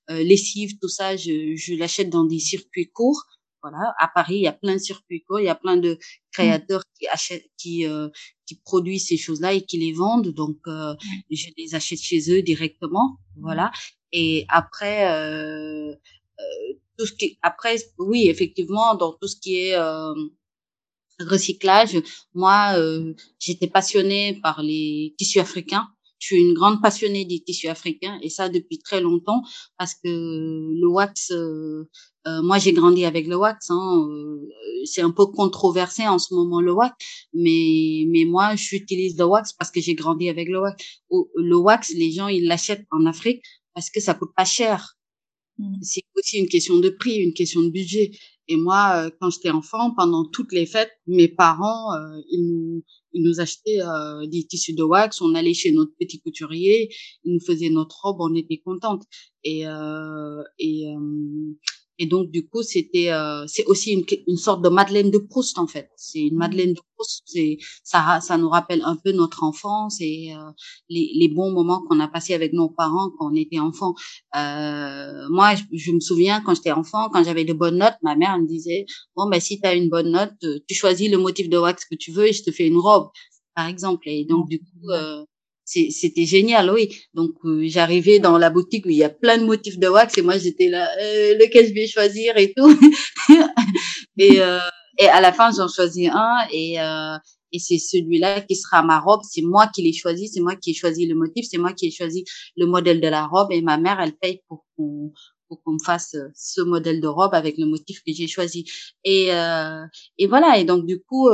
lessive, 0.09 0.77
tout 0.81 0.89
ça, 0.89 1.15
je, 1.15 1.55
je 1.55 1.73
l'achète 1.75 2.09
dans 2.09 2.23
des 2.25 2.39
circuits 2.39 2.89
courts. 2.89 3.23
Voilà, 3.63 3.93
à 3.99 4.07
Paris, 4.07 4.35
il 4.35 4.41
y 4.43 4.47
a 4.47 4.53
plein 4.53 4.75
de 4.75 4.79
circuits 4.79 5.23
courts, 5.23 5.39
il 5.39 5.45
y 5.45 5.49
a 5.49 5.55
plein 5.55 5.77
de 5.77 5.97
créateurs 6.31 6.83
qui 6.97 7.07
achètent, 7.07 7.49
qui 7.57 7.85
euh, 7.87 8.07
qui 8.45 8.55
produisent 8.55 9.07
ces 9.07 9.17
choses-là 9.17 9.53
et 9.53 9.63
qui 9.65 9.77
les 9.79 9.93
vendent. 9.93 10.29
Donc, 10.29 10.57
euh, 10.67 10.93
je 11.31 11.47
les 11.57 11.73
achète 11.73 11.99
chez 11.99 12.31
eux 12.31 12.41
directement. 12.43 13.17
Voilà. 13.35 13.71
Et 14.13 14.45
après, 14.47 15.11
euh, 15.11 15.91
euh, 15.91 16.73
tout 16.97 17.07
ce 17.07 17.13
qui, 17.13 17.39
après, 17.41 17.75
oui, 17.97 18.27
effectivement, 18.29 18.95
dans 18.95 19.13
tout 19.13 19.27
ce 19.27 19.35
qui 19.35 19.55
est 19.57 19.75
euh, 19.75 20.13
recyclage, 21.19 21.97
moi, 22.35 22.75
j'étais 23.39 23.67
passionnée 23.67 24.39
par 24.41 24.61
les 24.61 25.15
tissus 25.17 25.39
africains. 25.39 25.87
Je 26.19 26.27
suis 26.27 26.41
une 26.41 26.53
grande 26.53 26.81
passionnée 26.81 27.25
des 27.25 27.39
tissus 27.41 27.67
africains 27.67 28.17
et 28.21 28.29
ça 28.29 28.49
depuis 28.49 28.79
très 28.79 29.01
longtemps 29.01 29.43
parce 29.77 29.93
que 29.93 30.07
le 30.09 30.87
wax, 30.87 31.31
euh, 31.31 31.87
euh, 32.27 32.41
moi 32.41 32.57
j'ai 32.57 32.73
grandi 32.73 33.05
avec 33.05 33.27
le 33.27 33.35
wax. 33.35 33.69
Hein, 33.69 34.07
euh, 34.09 34.49
c'est 34.85 35.01
un 35.01 35.11
peu 35.11 35.27
controversé 35.27 36.07
en 36.07 36.17
ce 36.17 36.33
moment 36.33 36.59
le 36.61 36.73
wax, 36.73 36.95
mais 37.33 38.05
mais 38.09 38.25
moi 38.25 38.55
j'utilise 38.55 39.17
le 39.17 39.25
wax 39.25 39.53
parce 39.53 39.69
que 39.69 39.79
j'ai 39.79 39.93
grandi 39.93 40.27
avec 40.29 40.47
le 40.49 40.59
wax. 40.59 40.83
Le 41.11 41.55
wax, 41.55 41.93
les 41.93 42.11
gens 42.11 42.27
ils 42.27 42.47
l'achètent 42.47 42.87
en 42.91 43.05
Afrique 43.05 43.43
parce 43.75 43.89
que 43.91 43.99
ça 43.99 44.15
coûte 44.15 44.31
pas 44.35 44.45
cher. 44.45 44.97
Mmh. 45.59 45.75
C'est 45.81 46.03
aussi 46.15 46.39
une 46.39 46.49
question 46.49 46.77
de 46.79 46.89
prix, 46.89 47.17
une 47.17 47.33
question 47.33 47.61
de 47.61 47.69
budget. 47.69 48.11
Et 48.47 48.55
moi, 48.55 49.11
quand 49.19 49.29
j'étais 49.29 49.49
enfant, 49.49 49.93
pendant 49.93 50.23
toutes 50.23 50.53
les 50.53 50.65
fêtes, 50.65 50.91
mes 51.05 51.27
parents, 51.27 51.91
ils 52.31 52.47
nous 52.47 52.83
il 53.17 53.23
nous 53.23 53.39
achetait 53.39 53.81
euh, 53.81 54.27
des 54.27 54.43
tissus 54.45 54.73
de 54.73 54.83
wax, 54.83 55.21
on 55.21 55.33
allait 55.35 55.53
chez 55.53 55.71
notre 55.71 55.91
petit 55.99 56.19
couturier, 56.19 56.93
il 57.23 57.33
nous 57.33 57.39
faisait 57.39 57.69
notre 57.69 57.99
robe, 58.03 58.17
on 58.19 58.35
était 58.35 58.59
contente. 58.59 59.03
Et 59.43 59.67
euh, 59.67 60.43
et 60.59 60.87
euh, 60.87 61.53
et 61.99 62.05
donc 62.05 62.31
du 62.31 62.47
coup 62.47 62.63
c'était 62.63 63.11
euh, 63.11 63.45
c'est 63.47 63.65
aussi 63.65 63.93
une, 63.93 64.03
une 64.27 64.37
sorte 64.37 64.63
de 64.63 64.69
Madeleine 64.69 65.11
de 65.11 65.17
Proust 65.17 65.57
en 65.57 65.67
fait. 65.67 65.89
C'est 65.95 66.19
une 66.19 66.35
mmh. 66.35 66.37
Madeleine 66.37 66.73
de 66.73 66.81
Proust. 66.95 67.23
C'est 67.25 67.57
ça 67.83 68.19
ça 68.21 68.37
nous 68.37 68.49
rappelle 68.49 68.81
un 68.85 68.95
peu 68.95 69.11
notre 69.11 69.43
enfance 69.43 69.97
et 70.01 70.33
euh, 70.33 70.51
les, 70.89 71.11
les 71.15 71.27
bons 71.27 71.51
moments 71.51 71.81
qu'on 71.87 71.99
a 71.99 72.07
passés 72.07 72.33
avec 72.33 72.53
nos 72.53 72.69
parents 72.69 73.09
quand 73.17 73.31
on 73.31 73.35
était 73.35 73.59
enfant. 73.59 73.93
Euh, 74.35 75.27
moi 75.29 75.55
je, 75.55 75.63
je, 75.73 75.91
me 75.91 75.99
souviens 75.99 76.41
quand 76.41 76.55
j'étais 76.55 76.71
enfant 76.71 77.09
quand 77.09 77.23
j'avais 77.23 77.45
de 77.45 77.53
bonnes 77.53 77.77
notes, 77.77 77.97
ma 78.03 78.15
mère 78.15 78.37
me 78.39 78.47
disait 78.47 78.85
bon 79.15 79.29
ben 79.29 79.39
si 79.39 79.59
tu 79.59 79.67
as 79.67 79.73
une 79.75 79.89
bonne 79.89 80.11
note, 80.11 80.33
tu 80.67 80.75
choisis 80.75 81.09
le 81.09 81.17
motif 81.17 81.49
de 81.49 81.57
wax 81.57 81.85
que 81.85 81.95
tu 81.95 82.11
veux 82.11 82.27
et 82.27 82.33
je 82.33 82.43
te 82.43 82.51
fais 82.51 82.67
une 82.67 82.77
robe 82.77 83.09
par 83.57 83.67
exemple. 83.67 84.07
Et 84.07 84.25
donc 84.25 84.47
du 84.47 84.59
coup 84.59 84.89
euh, 84.91 85.25
c'était 85.67 86.25
génial, 86.25 86.71
oui. 86.71 86.89
Donc 87.13 87.31
euh, 87.43 87.63
j'arrivais 87.67 88.19
dans 88.19 88.37
la 88.37 88.49
boutique 88.49 88.85
où 88.85 88.89
il 88.89 88.97
y 88.97 89.03
a 89.03 89.09
plein 89.09 89.37
de 89.37 89.45
motifs 89.45 89.77
de 89.77 89.87
wax 89.87 90.17
et 90.17 90.21
moi 90.21 90.37
j'étais 90.37 90.69
là, 90.69 90.87
euh, 91.01 91.33
lequel 91.37 91.67
je 91.67 91.73
vais 91.73 91.87
choisir 91.87 92.37
et 92.37 92.53
tout. 92.55 92.73
et, 94.17 94.41
euh, 94.41 94.59
et 94.97 95.07
à 95.07 95.19
la 95.19 95.33
fin 95.33 95.51
j'en 95.51 95.67
choisis 95.67 96.09
un 96.11 96.37
et 96.51 96.79
euh, 96.79 97.17
et 97.51 97.59
c'est 97.59 97.77
celui-là 97.77 98.41
qui 98.41 98.55
sera 98.55 98.81
ma 98.83 98.99
robe. 98.99 99.21
C'est 99.29 99.41
moi 99.41 99.67
qui 99.67 99.81
l'ai 99.81 99.93
choisi, 99.93 100.29
c'est 100.29 100.41
moi 100.41 100.55
qui 100.55 100.71
ai 100.71 100.73
choisi 100.73 101.05
le 101.05 101.15
motif, 101.15 101.45
c'est 101.49 101.57
moi 101.57 101.73
qui 101.73 101.87
ai 101.87 101.91
choisi 101.91 102.23
le 102.55 102.65
modèle 102.65 103.01
de 103.01 103.07
la 103.07 103.25
robe 103.25 103.51
et 103.51 103.61
ma 103.61 103.77
mère 103.77 103.99
elle 104.01 104.15
paye 104.15 104.41
pour 104.47 104.65
qu'on 104.75 105.11
pour 105.49 105.63
qu'on 105.63 105.73
me 105.73 105.83
fasse 105.83 106.15
euh, 106.15 106.29
ce 106.35 106.61
modèle 106.61 107.01
de 107.01 107.07
robe 107.07 107.33
avec 107.33 107.57
le 107.57 107.65
motif 107.65 108.01
que 108.05 108.13
j'ai 108.13 108.27
choisi. 108.27 108.65
Et 109.03 109.33
euh, 109.33 109.85
et 110.17 110.27
voilà. 110.27 110.57
Et 110.59 110.63
donc 110.63 110.85
du 110.85 111.01
coup 111.01 111.29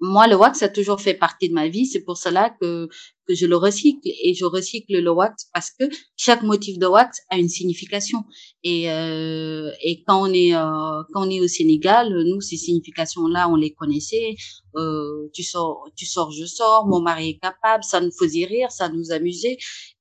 moi, 0.00 0.26
le 0.26 0.36
wax 0.36 0.62
a 0.62 0.68
toujours 0.68 1.00
fait 1.00 1.14
partie 1.14 1.48
de 1.48 1.54
ma 1.54 1.68
vie. 1.68 1.86
C'est 1.86 2.02
pour 2.02 2.16
cela 2.16 2.50
que, 2.60 2.88
que 3.26 3.34
je 3.34 3.46
le 3.46 3.56
recycle 3.56 4.08
et 4.24 4.34
je 4.34 4.44
recycle 4.44 5.00
le 5.00 5.10
wax 5.10 5.48
parce 5.52 5.70
que 5.70 5.84
chaque 6.16 6.42
motif 6.42 6.78
de 6.78 6.86
wax 6.86 7.20
a 7.30 7.38
une 7.38 7.48
signification. 7.48 8.24
Et, 8.62 8.90
euh, 8.90 9.70
et 9.82 10.02
quand 10.04 10.28
on 10.28 10.32
est 10.32 10.54
euh, 10.54 11.02
quand 11.12 11.26
on 11.26 11.30
est 11.30 11.40
au 11.40 11.48
Sénégal, 11.48 12.12
nous 12.26 12.40
ces 12.40 12.56
significations-là, 12.56 13.48
on 13.48 13.56
les 13.56 13.72
connaissait. 13.72 14.34
Euh, 14.76 15.28
tu 15.34 15.42
sors, 15.42 15.88
tu 15.96 16.06
sors, 16.06 16.30
je 16.32 16.44
sors. 16.46 16.86
Mon 16.86 17.00
mari 17.00 17.30
est 17.30 17.38
capable. 17.38 17.84
Ça 17.84 18.00
nous 18.00 18.12
faisait 18.12 18.44
rire, 18.44 18.70
ça 18.70 18.88
nous 18.88 19.12
amusait. 19.12 19.56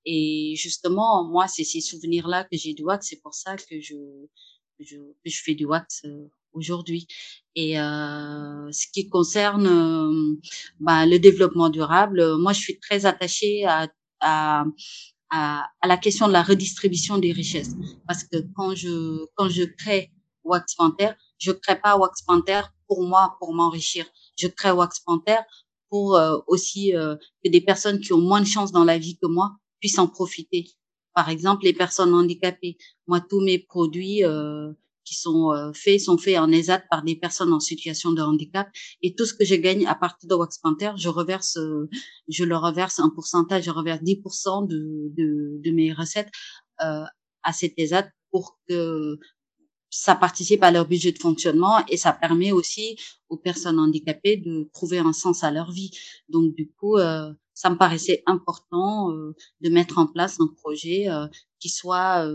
Et 0.06 0.56
justement, 0.58 1.28
moi, 1.30 1.48
c'est 1.48 1.63
ces 1.63 1.82
souvenirs-là 1.82 2.44
que 2.46 2.58
j'ai 2.58 2.74
du 2.74 2.84
wax. 2.84 3.08
C'est 3.10 3.22
pour 3.22 3.34
ça 3.36 3.56
que 3.56 3.80
je 3.80 3.96
que 4.80 5.30
je, 5.30 5.41
fais 5.44 5.56
du 5.56 5.65
wax 5.65 6.02
euh, 6.06 6.28
aujourd'hui. 6.54 7.08
Et 7.56 7.80
euh, 7.80 8.72
ce 8.72 8.88
qui 8.94 9.10
concerne 9.10 9.68
euh, 9.68 10.40
bah, 10.80 11.06
le 11.06 11.20
développement 11.20 11.70
durable, 11.70 12.38
moi, 12.38 12.54
je 12.54 12.60
suis 12.60 12.80
très 12.80 13.06
attachée 13.06 13.66
à, 13.66 13.88
à, 14.22 14.66
à, 15.30 15.70
à, 15.82 15.88
la 15.88 15.98
question 15.98 16.28
de 16.28 16.34
la 16.34 16.44
redistribution 16.44 17.18
des 17.18 17.32
richesses. 17.32 17.76
Parce 18.08 18.24
que 18.24 18.38
quand 18.56 18.76
je, 18.76 19.26
quand 19.36 19.50
je 19.50 19.64
crée 19.64 20.12
Wax 20.44 20.76
Panther, 20.76 21.12
je 21.38 21.52
crée 21.52 21.80
pas 21.80 21.98
Wax 21.98 22.22
Panther 22.24 22.62
pour 22.88 23.04
moi, 23.04 23.36
pour 23.40 23.54
m'enrichir. 23.54 24.06
Je 24.38 24.48
crée 24.48 24.72
Wax 24.72 25.00
Panther 25.02 25.40
pour 25.90 26.16
euh, 26.16 26.38
aussi 26.48 26.96
euh, 26.96 27.16
que 27.44 27.50
des 27.50 27.62
personnes 27.62 28.00
qui 28.00 28.14
ont 28.14 28.22
moins 28.22 28.42
de 28.42 28.48
chance 28.48 28.72
dans 28.72 28.86
la 28.86 28.98
vie 28.98 29.18
que 29.18 29.28
moi 29.28 29.52
puissent 29.80 30.00
en 30.00 30.08
profiter. 30.08 30.66
Par 31.14 31.30
exemple, 31.30 31.66
les 31.66 31.74
personnes 31.74 32.14
handicapées. 32.14 32.78
Moi, 33.08 33.20
tous 33.20 33.42
mes 33.42 33.60
produits, 33.60 34.24
euh, 34.24 34.72
qui 35.04 35.16
sont 35.16 35.52
euh, 35.52 35.72
faits 35.74 36.00
sont 36.00 36.18
faits 36.18 36.38
en 36.38 36.52
ESAT 36.52 36.84
par 36.90 37.04
des 37.04 37.16
personnes 37.16 37.54
en 37.54 37.60
situation 37.60 38.12
de 38.12 38.22
handicap 38.22 38.70
et 39.02 39.16
tout 39.16 39.26
ce 39.26 39.34
que 39.34 39.46
je 39.46 39.56
gagne 39.56 39.86
à 39.88 39.96
partir 39.96 40.30
de 40.30 40.36
Wax 40.36 40.60
Panther, 40.60 40.92
je 40.98 41.10
reverse 41.10 41.58
euh, 41.58 41.90
je 42.28 42.44
le 42.44 42.58
reverse 42.58 43.00
un 43.00 43.10
pourcentage, 43.10 43.64
je 43.64 43.72
reverse 43.72 44.02
10% 44.02 44.68
de, 44.68 45.12
de, 45.16 45.62
de 45.64 45.72
mes 45.72 45.94
recettes 45.94 46.30
euh, 46.82 47.04
à 47.44 47.54
cet 47.54 47.74
ESAT 47.78 48.10
pour 48.32 48.60
que 48.68 49.18
ça 49.92 50.16
participe 50.16 50.64
à 50.64 50.72
leur 50.72 50.88
budget 50.88 51.12
de 51.12 51.20
fonctionnement 51.20 51.86
et 51.90 51.98
ça 51.98 52.14
permet 52.14 52.54
aussi 52.54 52.98
aux 53.30 53.38
personnes 53.38 53.78
handicapées 53.78 54.38
de 54.38 54.70
trouver 54.74 55.00
un 55.00 55.14
sens 55.14 55.44
à 55.44 55.52
leur 55.52 55.72
vie. 55.72 55.92
Donc 56.30 56.56
du 56.56 56.72
coup, 56.72 56.98
euh, 56.98 57.32
ça 57.54 57.70
me 57.70 57.78
paraissait 57.78 58.24
important 58.26 59.12
euh, 59.12 59.36
de 59.60 59.70
mettre 59.70 59.98
en 60.00 60.08
place 60.08 60.40
un 60.40 60.48
projet 60.48 61.10
euh, 61.10 61.28
qui 61.60 61.70
soit 61.70 62.26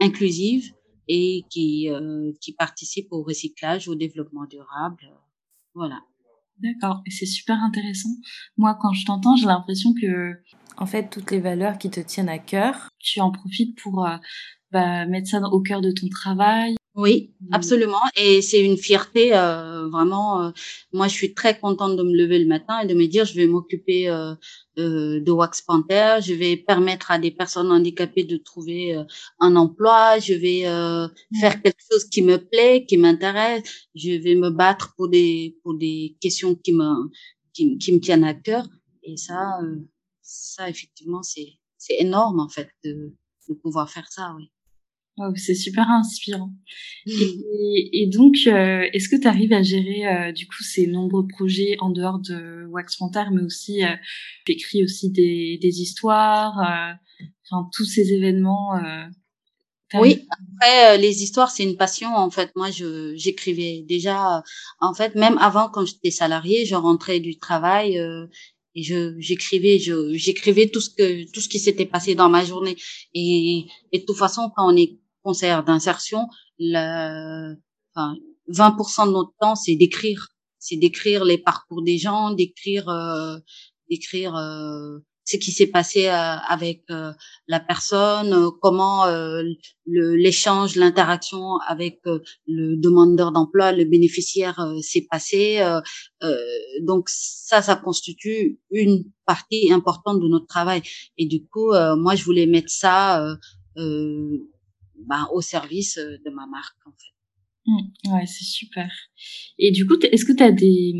inclusif, 0.00 0.72
et 1.08 1.44
qui, 1.50 1.90
euh, 1.90 2.32
qui 2.40 2.52
participent 2.52 3.12
au 3.12 3.22
recyclage, 3.22 3.88
au 3.88 3.94
développement 3.94 4.44
durable. 4.44 5.10
Voilà. 5.74 6.00
D'accord, 6.58 7.02
et 7.06 7.10
c'est 7.10 7.26
super 7.26 7.56
intéressant. 7.62 8.10
Moi, 8.56 8.76
quand 8.80 8.92
je 8.92 9.06
t'entends, 9.06 9.36
j'ai 9.36 9.46
l'impression 9.46 9.94
que, 9.94 10.32
en 10.76 10.86
fait, 10.86 11.08
toutes 11.08 11.30
les 11.30 11.40
valeurs 11.40 11.78
qui 11.78 11.88
te 11.88 12.00
tiennent 12.00 12.28
à 12.28 12.38
cœur, 12.38 12.88
tu 12.98 13.20
en 13.20 13.30
profites 13.30 13.78
pour 13.80 14.04
euh, 14.04 14.16
bah, 14.72 15.06
mettre 15.06 15.28
ça 15.28 15.40
au 15.40 15.60
cœur 15.60 15.80
de 15.80 15.92
ton 15.92 16.08
travail. 16.08 16.77
Oui, 16.98 17.32
mmh. 17.40 17.46
absolument. 17.52 18.00
Et 18.16 18.42
c'est 18.42 18.60
une 18.60 18.76
fierté, 18.76 19.32
euh, 19.32 19.88
vraiment. 19.88 20.42
Euh, 20.42 20.50
moi, 20.92 21.06
je 21.06 21.14
suis 21.14 21.32
très 21.32 21.56
contente 21.56 21.96
de 21.96 22.02
me 22.02 22.12
lever 22.12 22.40
le 22.40 22.46
matin 22.46 22.80
et 22.80 22.86
de 22.88 22.94
me 22.94 23.06
dire, 23.06 23.24
je 23.24 23.34
vais 23.34 23.46
m'occuper 23.46 24.08
euh, 24.08 24.34
euh, 24.80 25.20
de 25.20 25.30
Wax 25.30 25.62
Panther, 25.62 26.18
je 26.22 26.34
vais 26.34 26.56
permettre 26.56 27.12
à 27.12 27.20
des 27.20 27.30
personnes 27.30 27.70
handicapées 27.70 28.24
de 28.24 28.36
trouver 28.36 28.96
euh, 28.96 29.04
un 29.38 29.54
emploi, 29.54 30.18
je 30.18 30.34
vais 30.34 30.66
euh, 30.66 31.06
faire 31.40 31.62
quelque 31.62 31.80
chose 31.88 32.04
qui 32.06 32.20
me 32.22 32.36
plaît, 32.36 32.84
qui 32.84 32.96
m'intéresse, 32.96 33.62
je 33.94 34.10
vais 34.20 34.34
me 34.34 34.50
battre 34.50 34.94
pour 34.96 35.08
des 35.08 35.56
pour 35.62 35.74
des 35.74 36.16
questions 36.20 36.56
qui 36.56 36.72
me 36.72 36.90
qui, 37.54 37.78
qui 37.78 37.92
me 37.92 38.00
tiennent 38.00 38.24
à 38.24 38.34
cœur 38.34 38.66
et 39.04 39.16
ça 39.16 39.60
ça 40.22 40.68
effectivement 40.68 41.22
c'est 41.22 41.48
c'est 41.76 41.96
énorme 42.00 42.40
en 42.40 42.48
fait 42.48 42.70
de 42.84 43.14
de 43.48 43.54
pouvoir 43.54 43.88
faire 43.90 44.10
ça, 44.10 44.34
oui. 44.36 44.50
Oh, 45.20 45.32
c'est 45.34 45.54
super 45.54 45.88
inspirant. 45.90 46.52
Et, 47.06 48.02
et 48.02 48.06
donc, 48.06 48.36
euh, 48.46 48.86
est-ce 48.92 49.08
que 49.08 49.16
tu 49.20 49.26
arrives 49.26 49.52
à 49.52 49.62
gérer 49.62 50.06
euh, 50.06 50.32
du 50.32 50.46
coup 50.46 50.62
ces 50.62 50.86
nombreux 50.86 51.26
projets 51.26 51.76
en 51.80 51.90
dehors 51.90 52.20
de 52.20 52.66
Wax 52.66 52.96
Panther, 52.96 53.24
mais 53.32 53.42
aussi 53.42 53.84
euh, 53.84 53.94
tu 54.46 54.52
écris 54.52 54.84
aussi 54.84 55.10
des, 55.10 55.58
des 55.60 55.80
histoires, 55.80 56.54
enfin 57.50 57.68
tous 57.74 57.84
ces 57.84 58.12
événements. 58.12 58.80
Oui, 59.94 60.26
après 60.30 60.98
les 60.98 61.22
histoires 61.22 61.50
c'est 61.50 61.64
une 61.64 61.78
passion 61.78 62.14
en 62.14 62.30
fait. 62.30 62.50
Moi 62.54 62.70
je 62.70 63.14
j'écrivais 63.16 63.84
déjà 63.88 64.42
en 64.80 64.94
fait 64.94 65.14
même 65.14 65.38
avant 65.38 65.68
quand 65.70 65.86
j'étais 65.86 66.10
salariée, 66.10 66.66
je 66.66 66.74
rentrais 66.74 67.20
du 67.20 67.38
travail 67.38 67.98
et 68.74 68.82
je 68.82 69.14
j'écrivais 69.18 69.78
je 69.78 70.12
j'écrivais 70.12 70.68
tout 70.68 70.80
ce 70.80 70.90
que 70.90 71.30
tout 71.32 71.40
ce 71.40 71.48
qui 71.48 71.58
s'était 71.58 71.86
passé 71.86 72.14
dans 72.14 72.28
ma 72.28 72.44
journée 72.44 72.76
et 73.14 73.64
et 73.92 73.98
de 74.00 74.04
toute 74.04 74.18
façon 74.18 74.50
quand 74.54 74.70
on 74.72 74.76
est 74.76 74.98
conseillère 75.22 75.64
d'insertion, 75.64 76.26
le 76.58 77.54
enfin 77.94 78.14
20% 78.50 79.06
de 79.06 79.12
notre 79.12 79.32
temps 79.40 79.54
c'est 79.54 79.76
d'écrire, 79.76 80.28
c'est 80.58 80.76
d'écrire 80.76 81.24
les 81.24 81.38
parcours 81.38 81.82
des 81.82 81.98
gens, 81.98 82.30
d'écrire 82.32 82.88
euh, 82.88 83.36
d'écrire 83.88 84.36
euh, 84.36 84.98
ce 85.28 85.36
qui 85.36 85.52
s'est 85.52 85.66
passé 85.66 86.06
euh, 86.06 86.36
avec 86.48 86.84
euh, 86.90 87.12
la 87.48 87.60
personne, 87.60 88.32
euh, 88.32 88.50
comment 88.62 89.04
l'échange, 89.86 90.76
l'interaction 90.76 91.58
avec 91.66 92.00
le 92.46 92.76
demandeur 92.76 93.30
d'emploi, 93.32 93.72
le 93.72 93.84
bénéficiaire 93.84 94.58
s'est 94.80 95.06
passé. 95.10 95.60
donc 96.82 97.08
ça, 97.08 97.62
ça 97.62 97.76
constitue 97.76 98.58
une 98.70 99.04
partie 99.26 99.72
importante 99.72 100.20
de 100.20 100.28
notre 100.28 100.46
travail. 100.46 100.82
Et 101.16 101.26
du 101.26 101.46
coup, 101.46 101.72
moi, 101.96 102.14
je 102.14 102.24
voulais 102.24 102.46
mettre 102.46 102.70
ça 102.70 103.36
ben, 105.06 105.26
au 105.32 105.40
service 105.40 105.96
de 105.96 106.30
ma 106.30 106.46
marque, 106.46 106.76
en 106.86 106.90
fait. 106.92 107.18
Mmh, 107.68 108.14
ouais, 108.14 108.24
c'est 108.26 108.44
super. 108.44 108.90
Et 109.58 109.70
du 109.70 109.86
coup, 109.86 109.96
est-ce 110.00 110.24
que 110.24 110.32
tu 110.32 110.42
as 110.42 110.52
des, 110.52 110.94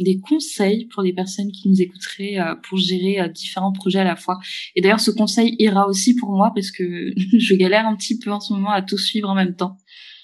des 0.00 0.20
conseils 0.20 0.86
pour 0.86 1.02
les 1.02 1.12
personnes 1.12 1.52
qui 1.52 1.68
nous 1.68 1.82
écouteraient 1.82 2.38
euh, 2.38 2.54
pour 2.54 2.78
gérer 2.78 3.20
euh, 3.20 3.28
différents 3.28 3.72
projets 3.72 3.98
à 3.98 4.04
la 4.04 4.16
fois? 4.16 4.38
Et 4.74 4.80
d'ailleurs, 4.80 5.00
ce 5.00 5.10
conseil 5.10 5.54
ira 5.58 5.86
aussi 5.86 6.16
pour 6.16 6.30
moi 6.30 6.50
parce 6.54 6.70
que 6.70 7.12
je 7.38 7.54
galère 7.54 7.86
un 7.86 7.94
petit 7.94 8.18
peu 8.18 8.32
en 8.32 8.40
ce 8.40 8.54
moment 8.54 8.70
à 8.70 8.80
tout 8.80 8.96
suivre 8.96 9.28
en 9.28 9.34
même 9.34 9.54
temps. 9.54 9.76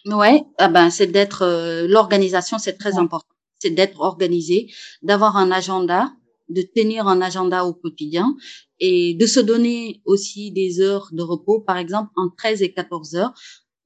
Ouais, 0.07 0.43
ah 0.57 0.69
ben, 0.69 0.89
c'est 0.89 1.09
d'être 1.09 1.43
euh, 1.43 1.87
l'organisation, 1.87 2.59
c'est 2.59 2.79
très 2.79 2.97
important. 2.97 3.29
C'est 3.59 3.71
d'être 3.71 4.01
organisé, 4.01 4.73
d'avoir 5.03 5.37
un 5.37 5.51
agenda, 5.51 6.13
de 6.49 6.63
tenir 6.63 7.07
un 7.09 7.21
agenda 7.21 7.65
au 7.65 7.75
quotidien 7.75 8.37
et 8.81 9.15
de 9.15 9.27
se 9.27 9.41
donner 9.41 10.03
aussi 10.05 10.51
des 10.51 10.81
heures 10.81 11.09
de 11.13 11.23
repos. 11.23 11.61
Par 11.61 11.77
exemple, 11.77 12.11
en 12.17 12.31
13 12.31 12.63
et 12.63 12.73
14 12.73 13.15
heures, 13.17 13.35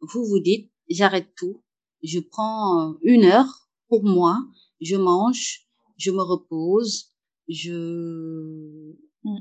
vous 0.01 0.25
vous 0.25 0.40
dites, 0.40 0.70
j'arrête 0.88 1.33
tout, 1.37 1.62
je 2.03 2.20
prends 2.20 2.90
euh, 2.90 2.98
une 3.03 3.25
heure 3.25 3.68
pour 3.88 4.05
moi, 4.05 4.38
je 4.81 4.96
mange, 4.96 5.66
je 5.96 6.11
me 6.11 6.22
repose, 6.22 7.12
je 7.48 8.92
mmh. 9.25 9.38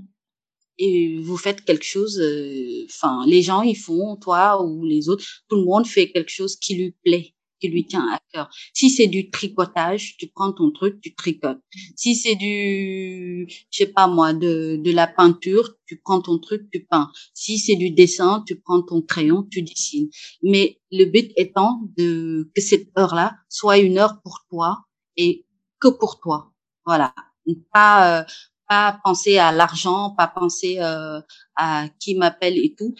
et 0.77 1.19
vous 1.19 1.37
faites 1.37 1.63
quelque 1.63 1.85
chose. 1.85 2.19
Euh, 2.19 2.85
enfin, 2.85 3.25
les 3.25 3.41
gens 3.41 3.61
ils 3.61 3.77
font, 3.77 4.17
toi 4.17 4.63
ou 4.63 4.85
les 4.85 5.09
autres, 5.09 5.25
tout 5.47 5.57
le 5.57 5.65
monde 5.65 5.87
fait 5.87 6.11
quelque 6.11 6.31
chose 6.31 6.55
qui 6.55 6.75
lui 6.75 6.91
plaît 7.03 7.33
qui 7.61 7.69
lui 7.69 7.85
tient 7.85 8.07
à 8.11 8.19
cœur. 8.33 8.49
Si 8.73 8.89
c'est 8.89 9.07
du 9.07 9.29
tricotage, 9.29 10.17
tu 10.17 10.27
prends 10.27 10.51
ton 10.51 10.71
truc, 10.71 10.99
tu 11.01 11.13
tricotes. 11.15 11.61
Si 11.95 12.15
c'est 12.15 12.35
du, 12.35 13.47
je 13.49 13.77
sais 13.77 13.85
pas 13.87 14.07
moi, 14.07 14.33
de, 14.33 14.77
de 14.83 14.91
la 14.91 15.07
peinture, 15.07 15.75
tu 15.85 16.01
prends 16.03 16.21
ton 16.21 16.39
truc, 16.39 16.69
tu 16.71 16.85
peins. 16.85 17.11
Si 17.33 17.59
c'est 17.59 17.75
du 17.75 17.91
dessin, 17.91 18.43
tu 18.47 18.55
prends 18.59 18.81
ton 18.81 19.01
crayon, 19.01 19.47
tu 19.49 19.61
dessines. 19.61 20.09
Mais 20.41 20.79
le 20.91 21.05
but 21.05 21.31
étant 21.37 21.81
de 21.97 22.51
que 22.55 22.61
cette 22.61 22.89
heure-là 22.97 23.35
soit 23.47 23.77
une 23.77 23.97
heure 23.97 24.21
pour 24.23 24.45
toi 24.49 24.79
et 25.15 25.45
que 25.79 25.87
pour 25.87 26.19
toi. 26.19 26.51
Voilà. 26.85 27.13
Pas 27.73 28.21
euh, 28.21 28.23
pas 28.71 28.99
penser 29.03 29.37
à 29.37 29.51
l'argent, 29.51 30.11
pas 30.11 30.27
penser 30.27 30.77
euh, 30.79 31.19
à 31.57 31.89
qui 31.99 32.15
m'appelle 32.15 32.57
et 32.57 32.73
tout 32.73 32.95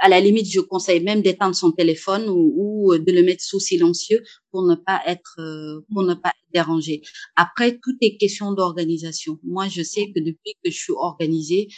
à 0.00 0.08
la 0.08 0.20
limite, 0.20 0.50
je 0.50 0.60
conseille 0.60 1.00
même 1.00 1.22
d'éteindre 1.22 1.54
son 1.54 1.72
téléphone 1.72 2.24
ou, 2.28 2.96
de 2.98 3.12
le 3.12 3.22
mettre 3.22 3.42
sous 3.44 3.60
silencieux 3.60 4.22
pour 4.50 4.62
ne 4.62 4.74
pas 4.74 5.00
être 5.06 5.36
euh, 5.38 5.84
pour 5.92 6.02
ne 6.02 6.14
pas 6.14 6.30
être 6.30 6.52
dérangé. 6.52 7.02
Après, 7.36 7.78
tout 7.78 7.96
est 8.00 8.16
question 8.16 8.52
d'organisation. 8.52 9.38
Moi, 9.44 9.68
je 9.68 9.82
sais 9.82 10.10
que 10.12 10.20
depuis 10.20 10.54
que 10.64 10.70
je 10.70 10.76
suis 10.76 10.94
organisée, 10.94 11.68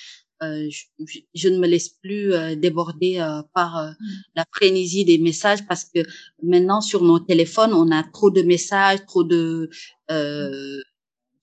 euh, 0.42 0.68
je, 1.34 1.48
ne 1.48 1.58
me 1.58 1.66
laisse 1.66 1.88
plus 1.88 2.32
euh, 2.32 2.54
déborder 2.54 3.16
par 3.54 3.84
mmh. 3.84 4.04
la 4.36 4.44
frénésie 4.52 5.04
des 5.04 5.18
messages 5.18 5.66
parce 5.66 5.84
que 5.84 6.00
maintenant 6.42 6.80
sur 6.80 7.02
nos 7.02 7.18
téléphones, 7.18 7.74
on 7.74 7.90
a 7.90 8.02
trop 8.04 8.30
de 8.30 8.42
messages, 8.42 9.04
trop 9.06 9.24
de 9.24 9.68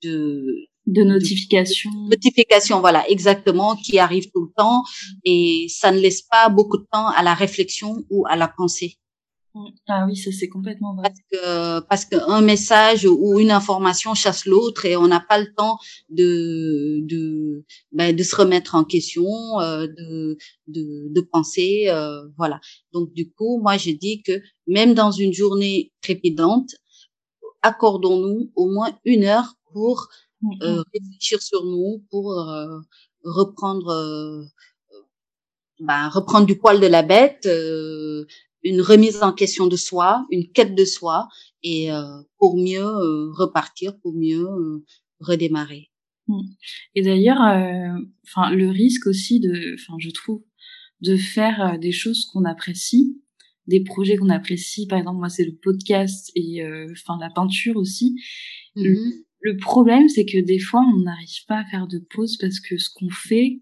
de 0.01 0.55
de 0.93 1.03
notifications. 1.03 1.91
Notifications, 2.09 2.79
voilà, 2.79 3.07
exactement, 3.09 3.75
qui 3.75 3.99
arrivent 3.99 4.29
tout 4.33 4.45
le 4.45 4.51
temps 4.55 4.83
et 5.23 5.67
ça 5.69 5.91
ne 5.91 5.99
laisse 5.99 6.21
pas 6.21 6.49
beaucoup 6.49 6.77
de 6.77 6.87
temps 6.91 7.07
à 7.09 7.23
la 7.23 7.33
réflexion 7.33 8.03
ou 8.09 8.25
à 8.27 8.35
la 8.35 8.47
pensée. 8.47 8.97
Ah 9.87 10.05
oui, 10.07 10.15
ça 10.15 10.31
c'est 10.31 10.47
complètement 10.47 10.95
vrai. 10.95 11.09
Parce 11.09 11.19
que 11.31 11.79
parce 11.87 12.05
qu'un 12.05 12.41
message 12.41 13.05
ou 13.05 13.39
une 13.39 13.51
information 13.51 14.13
chasse 14.13 14.45
l'autre 14.45 14.85
et 14.85 14.95
on 14.95 15.07
n'a 15.07 15.19
pas 15.19 15.39
le 15.39 15.51
temps 15.55 15.79
de 16.09 16.99
de 17.01 17.65
ben, 17.91 18.15
de 18.15 18.23
se 18.23 18.35
remettre 18.35 18.75
en 18.75 18.83
question, 18.83 19.25
euh, 19.59 19.87
de 19.87 20.37
de 20.67 21.11
de 21.13 21.21
penser, 21.21 21.85
euh, 21.89 22.21
voilà. 22.37 22.59
Donc 22.93 23.11
du 23.13 23.31
coup, 23.31 23.59
moi 23.59 23.77
je 23.77 23.91
dis 23.91 24.21
que 24.21 24.39
même 24.67 24.93
dans 24.93 25.11
une 25.11 25.33
journée 25.33 25.91
trépidante, 26.01 26.75
accordons-nous 27.63 28.51
au 28.55 28.69
moins 28.69 28.91
une 29.03 29.23
heure 29.25 29.55
pour 29.73 30.09
Mmh, 30.41 30.51
euh, 30.61 30.75
mmh. 30.77 30.83
réfléchir 30.93 31.41
sur 31.41 31.65
nous 31.65 32.01
pour 32.09 32.31
euh, 32.31 32.79
reprendre 33.25 33.89
euh, 33.89 34.45
bah, 35.81 36.07
reprendre 36.07 36.45
du 36.45 36.57
poil 36.57 36.79
de 36.79 36.87
la 36.87 37.03
bête, 37.03 37.47
une 38.63 38.81
remise 38.81 39.21
en 39.21 39.33
question 39.33 39.67
de 39.67 39.75
soi, 39.75 40.25
une 40.29 40.49
quête 40.51 40.75
de 40.75 40.85
soi, 40.85 41.27
et 41.63 41.89
pour 42.37 42.57
mieux 42.57 42.85
repartir, 43.31 43.97
pour 44.01 44.13
mieux 44.13 44.45
redémarrer. 45.21 45.89
Mmh. 46.27 46.41
Et 46.95 47.01
d'ailleurs, 47.01 47.39
enfin 48.25 48.51
le 48.51 48.69
risque 48.69 49.07
aussi 49.07 49.39
de, 49.39 49.75
enfin 49.75 49.95
je 49.99 50.09
trouve, 50.09 50.43
de 50.99 51.15
faire 51.15 51.79
des 51.79 51.93
choses 51.93 52.25
qu'on 52.25 52.43
apprécie, 52.43 53.21
des 53.67 53.81
projets 53.81 54.17
qu'on 54.17 54.29
apprécie. 54.29 54.85
Par 54.85 54.99
exemple, 54.99 55.19
moi 55.19 55.29
c'est 55.29 55.45
le 55.45 55.55
podcast 55.55 56.29
et 56.35 56.61
enfin 56.91 57.17
la 57.21 57.29
peinture 57.29 57.77
aussi 57.77 58.17
le 59.41 59.57
problème, 59.57 60.09
c'est 60.09 60.25
que 60.25 60.39
des 60.39 60.59
fois, 60.59 60.81
on 60.81 61.01
n'arrive 61.01 61.45
pas 61.47 61.59
à 61.59 61.65
faire 61.65 61.87
de 61.87 61.99
pause 61.99 62.37
parce 62.37 62.59
que 62.59 62.77
ce 62.77 62.89
qu'on 62.93 63.09
fait, 63.09 63.59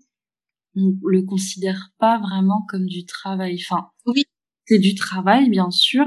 on 0.76 0.94
le 1.06 1.24
considère 1.24 1.92
pas 2.00 2.20
vraiment 2.20 2.66
comme 2.70 2.86
du 2.86 3.06
travail. 3.06 3.60
Enfin, 3.62 3.88
oui. 4.06 4.24
c'est 4.66 4.80
du 4.80 4.96
travail, 4.96 5.50
bien 5.50 5.72
sûr, 5.72 6.06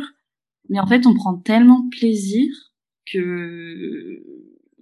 mais 0.69 0.81
en 0.81 0.87
fait, 0.87 1.07
on 1.07 1.15
prend 1.15 1.37
tellement 1.37 1.81
de 1.81 1.97
plaisir 1.97 2.49
que 3.13 4.23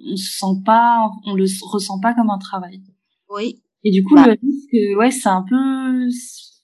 on 0.05 0.16
se 0.16 0.38
sent 0.38 0.62
pas, 0.64 1.11
on 1.24 1.35
le 1.35 1.46
ressent 1.62 1.98
pas 2.01 2.14
comme 2.14 2.31
un 2.31 2.38
travail. 2.38 2.83
Oui. 3.31 3.61
Et 3.85 3.90
du 3.90 4.05
coup, 4.05 4.14
bah. 4.14 4.27
le 4.27 4.33
risque, 4.33 4.98
ouais, 4.98 5.11
c'est 5.11 5.29
un 5.29 5.42
peu, 5.42 6.09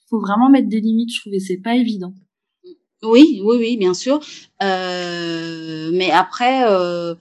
faut 0.08 0.20
vraiment 0.20 0.50
mettre 0.50 0.68
des 0.68 0.80
limites, 0.80 1.12
je 1.12 1.20
trouve, 1.20 1.34
et 1.34 1.40
c'est 1.40 1.58
pas 1.58 1.76
évident. 1.76 2.14
Oui, 3.02 3.40
oui, 3.44 3.56
oui, 3.58 3.76
bien 3.76 3.94
sûr. 3.94 4.20
Euh, 4.62 5.90
mais 5.92 6.10
après, 6.10 6.64
euh, 6.70 7.14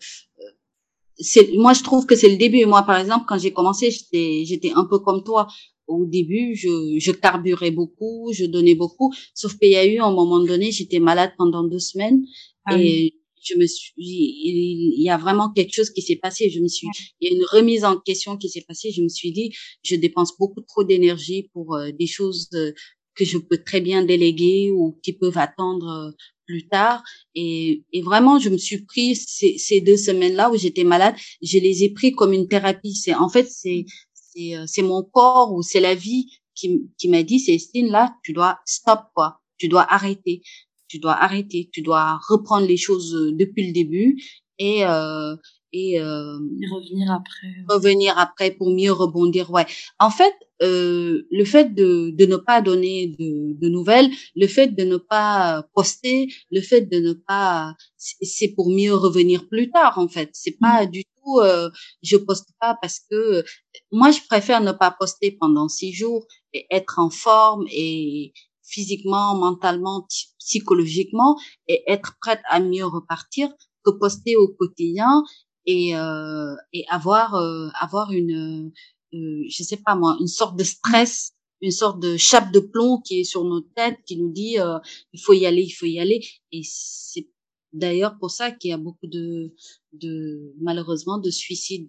moi 1.56 1.74
je 1.74 1.84
trouve 1.84 2.06
que 2.06 2.16
c'est 2.16 2.30
le 2.30 2.38
début. 2.38 2.66
Moi 2.66 2.84
par 2.84 2.98
exemple 3.00 3.26
quand 3.28 3.38
j'ai 3.38 3.52
commencé 3.54 3.92
j'étais 3.92 4.44
j'étais 4.46 4.72
un 4.76 4.86
peu 4.86 5.00
comme 5.00 5.24
toi. 5.24 5.48
Au 5.88 6.06
début 6.06 6.56
je 6.56 6.98
je 7.00 7.12
carburais 7.12 7.72
beaucoup 7.72 8.32
je 8.34 8.46
donnais 8.46 8.76
beaucoup. 8.76 9.14
Sauf 9.34 9.58
qu'il 9.58 9.72
y 9.72 9.76
a 9.76 9.86
eu 9.86 10.00
un 10.00 10.12
moment 10.12 10.40
donné 10.40 10.72
j'étais 10.72 11.00
malade 11.00 11.34
pendant 11.38 11.64
deux 11.64 11.80
semaines. 11.80 12.24
Ah 12.66 12.80
et 12.80 13.14
je 13.42 13.56
me 13.58 13.68
suis 13.68 13.94
il 13.98 15.04
y 15.04 15.10
a 15.10 15.18
vraiment 15.18 15.52
quelque 15.52 15.74
chose 15.74 15.90
qui 15.90 16.02
s'est 16.02 16.16
passé. 16.16 16.50
Je 16.50 16.60
me 16.60 16.68
suis 16.68 16.88
il 17.20 17.30
y 17.30 17.34
a 17.34 17.38
une 17.38 17.46
remise 17.52 17.84
en 17.84 17.98
question 18.00 18.38
qui 18.38 18.50
s'est 18.50 18.66
passée. 18.68 18.92
Je 18.92 19.02
me 19.02 19.10
suis 19.10 19.32
dit 19.32 19.52
je 19.84 19.96
dépense 19.96 20.38
beaucoup 20.38 20.62
trop 20.62 20.84
d'énergie 20.84 21.50
pour 21.54 21.76
euh, 21.76 21.92
des 21.92 22.08
choses 22.08 22.50
euh, 22.54 22.72
que 23.16 23.26
je 23.26 23.38
peux 23.38 23.58
très 23.58 23.82
bien 23.82 24.04
déléguer 24.04 24.72
ou 24.72 25.00
qui 25.04 25.14
peuvent 25.14 25.38
attendre 25.38 25.88
euh, 25.88 26.12
plus 26.46 26.68
tard. 26.68 27.04
Et, 27.36 27.84
et 27.92 28.02
vraiment, 28.02 28.40
je 28.40 28.50
me 28.50 28.58
suis 28.58 28.84
pris 28.84 29.16
ces, 29.16 29.58
ces 29.58 29.82
deux 29.82 29.98
semaines-là 29.98 30.52
où 30.52 30.58
j'étais 30.58 30.84
malade, 30.84 31.16
je 31.42 31.58
les 31.60 31.84
ai 31.84 31.90
pris 31.90 32.12
comme 32.12 32.34
une 32.34 32.48
thérapie. 32.48 32.96
C'est 32.96 33.16
en 33.16 33.30
fait, 33.30 33.50
c'est 33.50 33.86
c'est 34.14 34.56
euh, 34.56 34.88
mon 34.88 35.04
corps 35.04 35.54
ou 35.54 35.62
c'est 35.62 35.80
la 35.80 35.96
vie 35.96 36.28
qui 36.56 36.90
qui 36.98 37.10
m'a 37.10 37.24
dit, 37.24 37.40
Céline 37.40 37.92
là, 37.92 38.16
tu 38.24 38.34
dois 38.34 38.60
stop 38.66 39.02
quoi, 39.14 39.40
tu 39.58 39.68
dois 39.68 39.86
arrêter, 39.92 40.42
tu 40.88 41.00
dois 41.00 41.14
arrêter, 41.14 41.70
tu 41.72 41.82
dois 41.82 42.20
reprendre 42.28 42.68
les 42.68 42.78
choses 42.78 43.16
euh, 43.16 43.32
depuis 43.34 43.68
le 43.68 43.74
début. 43.74 44.22
Et 44.60 44.86
euh, 44.86 45.36
et, 45.74 46.00
euh, 46.00 46.38
revenir 46.72 47.12
après. 47.12 47.48
Revenir 47.68 48.18
après 48.18 48.52
pour 48.52 48.70
mieux 48.72 48.92
rebondir. 48.92 49.52
Ouais. 49.52 49.66
En 50.00 50.10
fait, 50.10 50.34
euh, 50.62 51.24
le 51.32 51.46
fait 51.46 51.74
de, 51.74 52.12
de 52.12 52.26
ne 52.26 52.38
pas 52.38 52.62
donner 52.62 53.08
de, 53.20 53.60
de 53.60 53.70
nouvelles, 53.70 54.10
le 54.36 54.48
fait 54.48 54.68
de 54.68 54.84
ne 54.84 54.98
pas 54.98 55.66
poster, 55.74 56.28
le 56.52 56.62
fait 56.62 56.82
de 56.82 57.00
ne 57.00 57.14
pas, 57.14 57.76
c'est 57.98 58.54
pour 58.56 58.70
mieux 58.70 58.94
revenir 58.94 59.48
plus 59.50 59.72
tard. 59.72 59.98
En 59.98 60.08
fait, 60.08 60.30
c'est 60.34 60.58
pas 60.60 60.86
mmh. 60.86 60.92
du 60.92 61.04
tout. 61.04 61.40
Euh, 61.40 61.70
je 62.04 62.18
poste 62.18 62.50
pas 62.60 62.78
parce 62.82 63.00
que 63.10 63.44
moi, 63.92 64.12
je 64.12 64.20
préfère 64.30 64.62
ne 64.62 64.72
pas 64.72 64.92
poster 64.92 65.32
pendant 65.32 65.68
six 65.68 65.92
jours 65.92 66.26
et 66.54 66.68
être 66.70 67.00
en 67.00 67.10
forme 67.10 67.66
et 67.72 68.34
physiquement, 68.64 69.36
mentalement, 69.36 70.08
psychologiquement 70.40 71.38
et 71.68 71.84
être 71.88 72.14
prête 72.22 72.42
à 72.50 72.60
mieux 72.60 72.86
repartir 72.86 73.50
que 73.84 73.92
poster 73.92 74.36
au 74.36 74.48
quotidien 74.48 75.24
et 75.66 75.96
euh, 75.96 76.56
et 76.74 76.86
avoir 76.90 77.36
euh, 77.36 77.70
avoir 77.80 78.12
une 78.12 78.72
euh, 79.14 79.44
je 79.50 79.64
sais 79.64 79.78
pas 79.78 79.96
moi 79.96 80.18
une 80.20 80.28
sorte 80.28 80.58
de 80.58 80.64
stress 80.64 81.34
une 81.64 81.72
sorte 81.72 82.00
de 82.02 82.18
chape 82.18 82.52
de 82.52 82.60
plomb 82.60 83.00
qui 83.00 83.22
est 83.22 83.24
sur 83.24 83.46
nos 83.46 83.62
têtes 83.62 84.00
qui 84.06 84.18
nous 84.18 84.32
dit 84.32 84.60
euh, 84.60 84.78
il 85.14 85.20
faut 85.20 85.34
y 85.34 85.46
aller 85.46 85.64
il 85.64 85.72
faut 85.72 85.86
y 85.86 86.00
aller. 86.00 86.22
Et 86.52 86.62
c'est 86.66 87.30
d'ailleurs 87.72 88.20
pour 88.20 88.32
ça 88.32 88.52
qu'il 88.52 88.70
y 88.72 88.74
a 88.74 88.78
beaucoup 88.78 89.08
de 89.08 89.56
de 89.94 90.54
malheureusement 90.60 91.18
de 91.18 91.30
suicides 91.30 91.88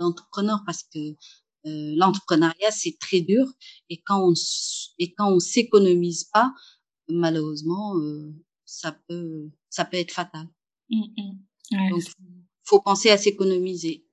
d'entrepreneurs 0.00 0.62
parce 0.64 0.82
que 0.82 0.98
euh, 1.66 1.94
l'entrepreneuriat 1.96 2.70
c'est 2.70 2.96
très 2.98 3.20
dur. 3.20 3.44
Et 3.90 4.00
quand 4.00 4.30
on 4.30 4.34
et 4.98 5.12
quand 5.12 5.30
on 5.30 5.40
s'économise 5.40 6.24
pas 6.32 6.54
malheureusement 7.08 7.98
euh, 7.98 8.32
ça 8.64 8.92
peut 9.08 9.50
ça 9.68 9.84
peut 9.84 9.98
être 9.98 10.12
fatal. 10.12 10.48
Mmh, 10.88 11.02
mmh. 11.70 11.90
donc 11.90 12.02
faut 12.64 12.80
penser 12.80 13.10
à 13.10 13.18
s'économiser. 13.18 14.04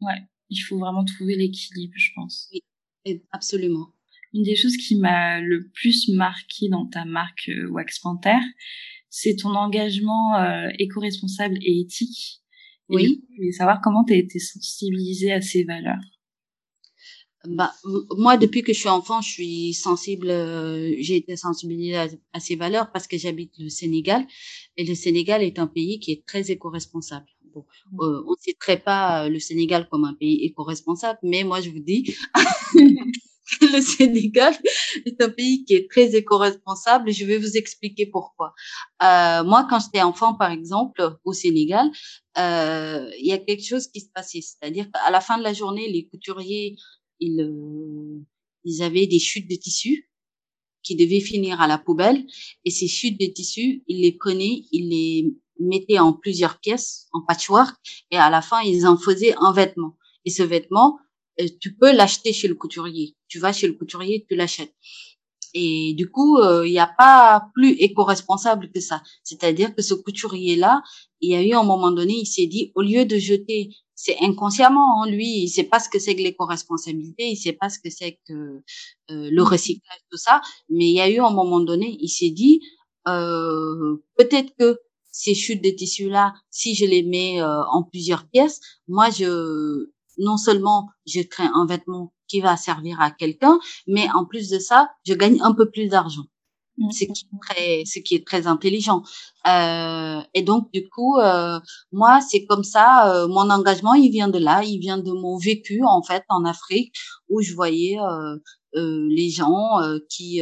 Ouais 0.00 0.22
il 0.50 0.58
faut 0.58 0.78
vraiment 0.78 1.04
trouver 1.04 1.36
l'équilibre 1.36 1.94
je 1.96 2.10
pense. 2.14 2.48
Oui 2.52 3.22
absolument. 3.32 3.94
Une 4.34 4.42
des 4.42 4.56
choses 4.56 4.76
qui 4.76 4.96
m'a 4.96 5.40
le 5.40 5.68
plus 5.70 6.08
marqué 6.08 6.68
dans 6.68 6.86
ta 6.86 7.04
marque 7.06 7.48
euh, 7.48 7.68
Wax 7.68 7.98
Panther 8.00 8.38
c'est 9.10 9.36
ton 9.36 9.54
engagement 9.54 10.36
euh, 10.36 10.68
éco-responsable 10.78 11.58
et 11.62 11.80
éthique. 11.80 12.42
Oui. 12.90 13.22
je 13.30 13.36
voulais 13.36 13.52
savoir 13.52 13.80
comment 13.82 14.04
tu 14.04 14.14
as 14.14 14.16
été 14.16 14.38
sensibilisée 14.38 15.32
à 15.32 15.40
ces 15.40 15.64
valeurs. 15.64 16.00
Bah, 17.46 17.72
moi, 18.16 18.36
depuis 18.36 18.62
que 18.62 18.72
je 18.72 18.78
suis 18.80 18.88
enfant, 18.88 19.20
je 19.20 19.30
suis 19.30 19.74
sensible, 19.74 20.28
euh, 20.28 20.94
j'ai 20.98 21.16
été 21.16 21.36
sensibilisée 21.36 21.96
à, 22.32 22.40
ces 22.40 22.56
valeurs 22.56 22.90
parce 22.90 23.06
que 23.06 23.16
j'habite 23.16 23.52
le 23.58 23.68
Sénégal. 23.68 24.26
Et 24.76 24.84
le 24.84 24.94
Sénégal 24.94 25.42
est 25.42 25.58
un 25.58 25.66
pays 25.66 26.00
qui 26.00 26.12
est 26.12 26.26
très 26.26 26.50
éco-responsable. 26.50 27.26
Bon, 27.54 27.64
mmh. 27.92 28.00
euh, 28.02 28.24
on 28.26 28.32
ne 28.32 28.36
citerait 28.40 28.80
pas 28.80 29.28
le 29.28 29.38
Sénégal 29.38 29.88
comme 29.90 30.04
un 30.04 30.14
pays 30.14 30.44
éco-responsable, 30.44 31.18
mais 31.22 31.44
moi, 31.44 31.60
je 31.60 31.70
vous 31.70 31.80
dis 31.80 32.14
que 33.60 33.76
le 33.76 33.80
Sénégal 33.80 34.54
est 35.06 35.20
un 35.22 35.30
pays 35.30 35.64
qui 35.64 35.74
est 35.74 35.90
très 35.90 36.14
éco-responsable. 36.14 37.10
Je 37.12 37.24
vais 37.24 37.38
vous 37.38 37.56
expliquer 37.56 38.06
pourquoi. 38.06 38.54
Euh, 39.02 39.44
moi, 39.44 39.66
quand 39.68 39.80
j'étais 39.80 40.02
enfant, 40.02 40.34
par 40.34 40.50
exemple, 40.50 41.16
au 41.24 41.32
Sénégal, 41.32 41.90
euh, 42.36 43.10
il 43.18 43.26
y 43.26 43.32
a 43.32 43.38
quelque 43.38 43.64
chose 43.64 43.88
qui 43.88 44.00
se 44.00 44.10
passait. 44.14 44.40
C'est-à-dire 44.40 44.90
qu'à 44.90 45.10
la 45.10 45.20
fin 45.20 45.38
de 45.38 45.42
la 45.42 45.52
journée, 45.52 45.90
les 45.90 46.06
couturiers 46.06 46.76
ils, 47.20 47.40
euh, 47.40 48.24
ils 48.64 48.82
avaient 48.82 49.06
des 49.06 49.18
chutes 49.18 49.50
de 49.50 49.56
tissus 49.56 50.08
qui 50.82 50.96
devaient 50.96 51.20
finir 51.20 51.60
à 51.60 51.66
la 51.66 51.78
poubelle. 51.78 52.24
Et 52.64 52.70
ces 52.70 52.88
chutes 52.88 53.20
de 53.20 53.26
tissus, 53.26 53.82
ils 53.86 54.02
les 54.02 54.12
prenaient, 54.12 54.64
ils 54.72 54.88
les 54.88 55.34
mettaient 55.60 55.98
en 55.98 56.12
plusieurs 56.12 56.58
pièces, 56.60 57.08
en 57.12 57.22
patchwork, 57.22 57.76
et 58.10 58.16
à 58.16 58.30
la 58.30 58.42
fin, 58.42 58.60
ils 58.62 58.86
en 58.86 58.96
faisaient 58.96 59.34
un 59.40 59.52
vêtement. 59.52 59.96
Et 60.24 60.30
ce 60.30 60.42
vêtement, 60.42 60.98
euh, 61.40 61.46
tu 61.60 61.74
peux 61.74 61.92
l'acheter 61.92 62.32
chez 62.32 62.48
le 62.48 62.54
couturier. 62.54 63.16
Tu 63.28 63.38
vas 63.38 63.52
chez 63.52 63.66
le 63.66 63.74
couturier, 63.74 64.24
tu 64.28 64.36
l'achètes. 64.36 64.74
Et 65.54 65.94
du 65.94 66.10
coup, 66.10 66.38
euh, 66.38 66.66
il 66.66 66.72
n'y 66.72 66.78
a 66.78 66.92
pas 66.98 67.48
plus 67.54 67.70
éco-responsable 67.72 68.70
que 68.70 68.80
ça. 68.80 69.02
C'est-à-dire 69.24 69.74
que 69.74 69.82
ce 69.82 69.94
couturier-là, 69.94 70.82
il 71.20 71.30
y 71.30 71.34
a 71.34 71.42
eu 71.42 71.52
un 71.54 71.62
moment 71.62 71.90
donné, 71.90 72.14
il 72.14 72.26
s'est 72.26 72.46
dit, 72.46 72.70
au 72.74 72.82
lieu 72.82 73.06
de 73.06 73.18
jeter 73.18 73.70
c'est 74.00 74.16
inconsciemment, 74.20 75.02
hein, 75.02 75.10
lui, 75.10 75.42
il 75.42 75.48
sait 75.48 75.64
pas 75.64 75.80
ce 75.80 75.88
que 75.88 75.98
c'est 75.98 76.14
que 76.14 76.22
l'éco-responsabilité, 76.22 77.28
il 77.30 77.36
sait 77.36 77.52
pas 77.52 77.68
ce 77.68 77.80
que 77.80 77.90
c'est 77.90 78.20
que 78.28 78.32
euh, 79.10 79.28
le 79.28 79.42
recyclage, 79.42 79.98
tout 80.08 80.16
ça. 80.16 80.40
Mais 80.70 80.86
il 80.86 80.94
y 80.94 81.00
a 81.00 81.10
eu 81.10 81.18
un 81.18 81.32
moment 81.32 81.58
donné, 81.58 81.96
il 82.00 82.08
s'est 82.08 82.30
dit, 82.30 82.60
euh, 83.08 83.96
peut-être 84.16 84.54
que 84.56 84.78
ces 85.10 85.34
chutes 85.34 85.64
de 85.64 85.70
tissus 85.70 86.08
là, 86.08 86.32
si 86.48 86.76
je 86.76 86.84
les 86.84 87.02
mets 87.02 87.42
euh, 87.42 87.64
en 87.72 87.82
plusieurs 87.82 88.28
pièces, 88.28 88.60
moi 88.86 89.10
je, 89.10 89.90
non 90.18 90.36
seulement 90.36 90.88
je 91.04 91.20
crée 91.22 91.48
un 91.52 91.66
vêtement 91.66 92.14
qui 92.28 92.40
va 92.40 92.56
servir 92.56 93.00
à 93.00 93.10
quelqu'un, 93.10 93.58
mais 93.88 94.08
en 94.14 94.24
plus 94.24 94.48
de 94.48 94.60
ça, 94.60 94.90
je 95.04 95.14
gagne 95.14 95.40
un 95.42 95.54
peu 95.54 95.70
plus 95.70 95.88
d'argent. 95.88 96.26
Mmh. 96.78 96.92
ce 96.92 97.04
qui 97.06 97.24
est 97.24 97.38
très, 97.40 97.82
ce 97.86 97.98
qui 97.98 98.14
est 98.14 98.24
très 98.26 98.46
intelligent. 98.46 99.02
Euh, 99.48 100.20
et 100.34 100.42
donc 100.42 100.70
du 100.72 100.88
coup, 100.88 101.16
euh, 101.18 101.58
moi 101.90 102.20
c'est 102.20 102.44
comme 102.44 102.62
ça, 102.62 103.12
euh, 103.12 103.26
mon 103.26 103.50
engagement 103.50 103.94
il 103.94 104.10
vient 104.10 104.28
de 104.28 104.38
là, 104.38 104.62
il 104.62 104.78
vient 104.78 104.98
de 104.98 105.10
mon 105.10 105.38
vécu 105.38 105.82
en 105.84 106.02
fait 106.02 106.22
en 106.28 106.44
Afrique 106.44 106.94
où 107.28 107.40
je 107.42 107.52
voyais 107.54 107.98
euh, 107.98 108.36
euh, 108.76 109.08
les 109.10 109.28
gens 109.28 109.80
euh, 109.82 109.98
qui 110.08 110.40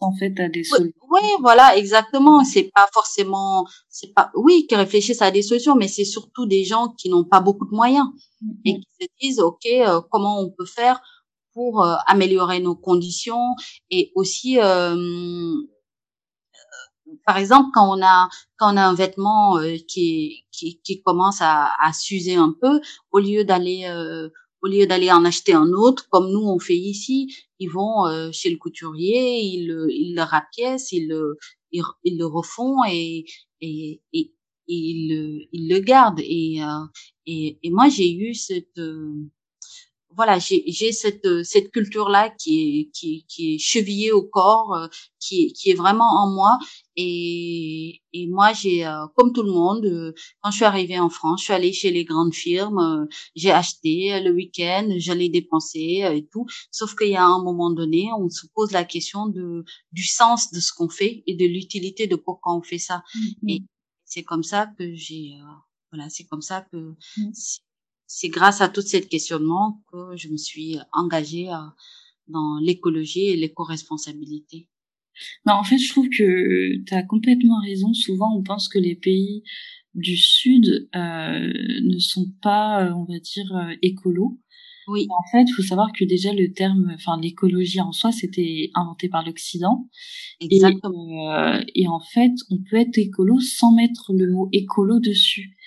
en 0.00 0.12
fait 0.18 0.38
à 0.40 0.48
des 0.50 0.64
solutions. 0.64 0.92
Oui, 1.10 1.22
voilà, 1.40 1.74
exactement. 1.78 2.44
C'est 2.44 2.70
pas 2.74 2.86
forcément, 2.92 3.64
c'est 3.88 4.12
pas, 4.12 4.30
oui, 4.34 4.66
qui 4.68 4.74
réfléchissent 4.76 5.22
à 5.22 5.30
des 5.30 5.42
solutions, 5.42 5.74
mais 5.74 5.88
c'est 5.88 6.04
surtout 6.04 6.44
des 6.44 6.64
gens 6.64 6.88
qui 6.98 7.08
n'ont 7.08 7.24
pas 7.24 7.40
beaucoup 7.40 7.64
de 7.64 7.74
moyens 7.74 8.08
mmh. 8.42 8.50
et 8.66 8.74
qui 8.74 8.88
se 9.00 9.06
disent, 9.22 9.40
ok, 9.40 9.66
comment 10.10 10.38
on 10.42 10.50
peut 10.50 10.66
faire 10.66 11.00
pour 11.58 11.82
euh, 11.82 11.96
améliorer 12.06 12.60
nos 12.60 12.76
conditions 12.76 13.56
et 13.90 14.12
aussi 14.14 14.60
euh, 14.60 14.94
euh, 14.94 15.56
par 17.26 17.36
exemple, 17.36 17.70
quand 17.74 17.98
on 17.98 18.00
a 18.00 18.28
quand 18.56 18.74
on 18.74 18.76
a 18.76 18.84
un 18.86 18.94
vêtement 18.94 19.58
qui, 19.88 20.44
qui, 20.52 20.80
qui 20.84 21.02
commence 21.02 21.40
à, 21.40 21.72
à 21.80 21.92
s'user 21.92 22.36
un 22.36 22.54
peu, 22.60 22.80
au 23.10 23.18
lieu 23.18 23.44
d'aller 23.44 23.82
au 24.62 24.66
lieu 24.68 24.86
d'aller 24.86 25.10
en 25.10 25.24
acheter 25.24 25.52
un 25.52 25.72
autre, 25.72 26.08
comme 26.10 26.30
nous 26.30 26.46
on 26.46 26.60
fait 26.60 26.76
ici, 26.76 27.34
ils 27.58 27.70
vont 27.70 28.04
chez 28.32 28.50
le 28.50 28.58
couturier, 28.58 29.40
ils 29.40 29.68
ils 29.90 30.14
le 30.14 30.22
rapiècent, 30.22 30.92
ils 30.92 31.08
le 31.08 31.38
ils, 31.72 32.18
le 32.18 32.26
refont 32.26 32.76
et 32.88 33.24
et, 33.60 34.00
et, 34.12 34.32
ils 34.68 35.08
le 35.10 35.48
ils 35.52 35.68
le 35.68 35.80
gardent. 35.80 36.20
Et 36.20 36.60
et, 37.26 37.58
et 37.62 37.70
moi 37.70 37.88
j'ai 37.88 38.12
eu 38.14 38.34
cette 38.34 38.78
voilà, 40.18 40.40
j'ai 40.40 40.92
cette 40.92 41.24
euh, 41.26 41.44
cette 41.44 41.70
culture 41.70 42.08
là 42.08 42.28
qui 42.28 42.80
est 42.80 42.90
qui 42.90 43.24
qui 43.28 43.54
est 43.54 43.58
chevillée 43.58 44.10
au 44.10 44.24
corps, 44.24 44.74
euh, 44.74 44.88
qui 45.20 45.44
est 45.44 45.52
qui 45.52 45.70
est 45.70 45.74
vraiment 45.74 46.10
en 46.22 46.28
moi 46.28 46.58
et 46.96 48.02
et 48.12 48.26
moi 48.26 48.52
j'ai 48.52 48.84
euh, 48.84 49.06
comme 49.14 49.32
tout 49.32 49.44
le 49.44 49.52
monde 49.52 50.12
quand 50.40 50.50
je 50.50 50.56
suis 50.56 50.64
arrivée 50.64 50.98
en 50.98 51.08
France, 51.08 51.38
je 51.40 51.44
suis 51.44 51.52
allée 51.52 51.72
chez 51.72 51.92
les 51.92 52.04
grandes 52.04 52.34
firmes, 52.34 53.06
j'ai 53.36 53.52
acheté 53.52 54.20
le 54.20 54.32
week-end, 54.32 54.88
j'allais 54.96 55.28
dépenser 55.28 56.02
et 56.12 56.26
tout. 56.26 56.46
Sauf 56.72 56.96
qu'il 56.96 57.10
y 57.10 57.16
a 57.16 57.24
un 57.24 57.40
moment 57.40 57.70
donné, 57.70 58.08
on 58.18 58.28
se 58.28 58.46
pose 58.52 58.72
la 58.72 58.84
question 58.84 59.28
de 59.28 59.64
du 59.92 60.02
sens 60.04 60.50
de 60.52 60.58
ce 60.58 60.72
qu'on 60.72 60.88
fait 60.88 61.22
et 61.28 61.36
de 61.36 61.46
l'utilité 61.46 62.08
de 62.08 62.16
pourquoi 62.16 62.56
on 62.56 62.62
fait 62.62 62.78
ça. 62.78 63.04
Mmh 63.14 63.48
et 63.50 63.62
c'est 64.04 64.24
comme 64.24 64.42
ça 64.42 64.66
que 64.76 64.94
j'ai 64.94 65.38
voilà, 65.92 66.10
c'est 66.10 66.24
comme 66.24 66.42
ça 66.42 66.62
que 66.72 66.96
mmh 67.18 67.32
c'est 68.08 68.28
grâce 68.28 68.60
à 68.60 68.68
tout 68.68 68.82
ce 68.82 68.96
questionnement 68.96 69.84
que 69.92 70.16
je 70.16 70.28
me 70.28 70.36
suis 70.36 70.78
engagée 70.92 71.48
euh, 71.48 71.58
dans 72.26 72.58
l'écologie 72.58 73.26
et 73.26 73.36
l'éco-responsabilité. 73.36 74.68
Non, 75.46 75.54
en 75.54 75.64
fait, 75.64 75.78
je 75.78 75.90
trouve 75.90 76.08
que 76.08 76.84
tu 76.84 76.94
as 76.94 77.02
complètement 77.02 77.60
raison. 77.60 77.92
Souvent, 77.92 78.36
on 78.36 78.42
pense 78.42 78.68
que 78.68 78.78
les 78.78 78.94
pays 78.94 79.42
du 79.94 80.16
Sud 80.16 80.88
euh, 80.94 81.52
ne 81.82 81.98
sont 81.98 82.32
pas, 82.42 82.84
euh, 82.84 82.92
on 82.94 83.04
va 83.04 83.18
dire, 83.18 83.56
euh, 83.56 83.74
écolos. 83.82 84.38
Oui. 84.86 85.06
En 85.10 85.22
fait, 85.30 85.44
il 85.46 85.52
faut 85.52 85.62
savoir 85.62 85.92
que 85.92 86.04
déjà 86.04 86.32
le 86.32 86.50
terme, 86.52 86.92
enfin 86.94 87.20
l'écologie 87.20 87.80
en 87.80 87.92
soi, 87.92 88.10
c'était 88.10 88.70
inventé 88.74 89.10
par 89.10 89.22
l'Occident. 89.22 89.86
Exactement. 90.40 91.60
Et, 91.74 91.82
et, 91.82 91.88
en 91.88 92.00
fait, 92.00 92.32
on 92.50 92.56
peut 92.58 92.76
être 92.76 92.96
écolo 92.96 93.38
sans 93.38 93.72
mettre 93.74 94.12
le 94.14 94.32
mot 94.32 94.48
écolo 94.52 94.98
dessus. 94.98 95.57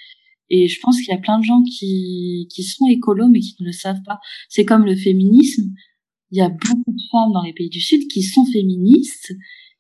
Et 0.54 0.68
je 0.68 0.80
pense 0.82 0.98
qu'il 0.98 1.08
y 1.08 1.18
a 1.18 1.18
plein 1.18 1.40
de 1.40 1.46
gens 1.46 1.64
qui, 1.64 2.48
qui 2.54 2.64
sont 2.64 2.86
écolos 2.88 3.30
mais 3.30 3.40
qui 3.40 3.56
ne 3.62 3.68
le 3.68 3.72
savent 3.72 4.04
pas. 4.06 4.20
C'est 4.50 4.66
comme 4.66 4.86
le 4.86 4.98
féminisme. 4.98 5.72
Il 6.30 6.38
y 6.38 6.42
a 6.42 6.50
beaucoup 6.50 6.92
de 6.92 7.02
femmes 7.10 7.32
dans 7.34 7.44
les 7.44 7.54
pays 7.54 7.70
du 7.70 7.80
Sud 7.80 8.08
qui 8.10 8.22
sont 8.22 8.46
féministes, 8.46 9.34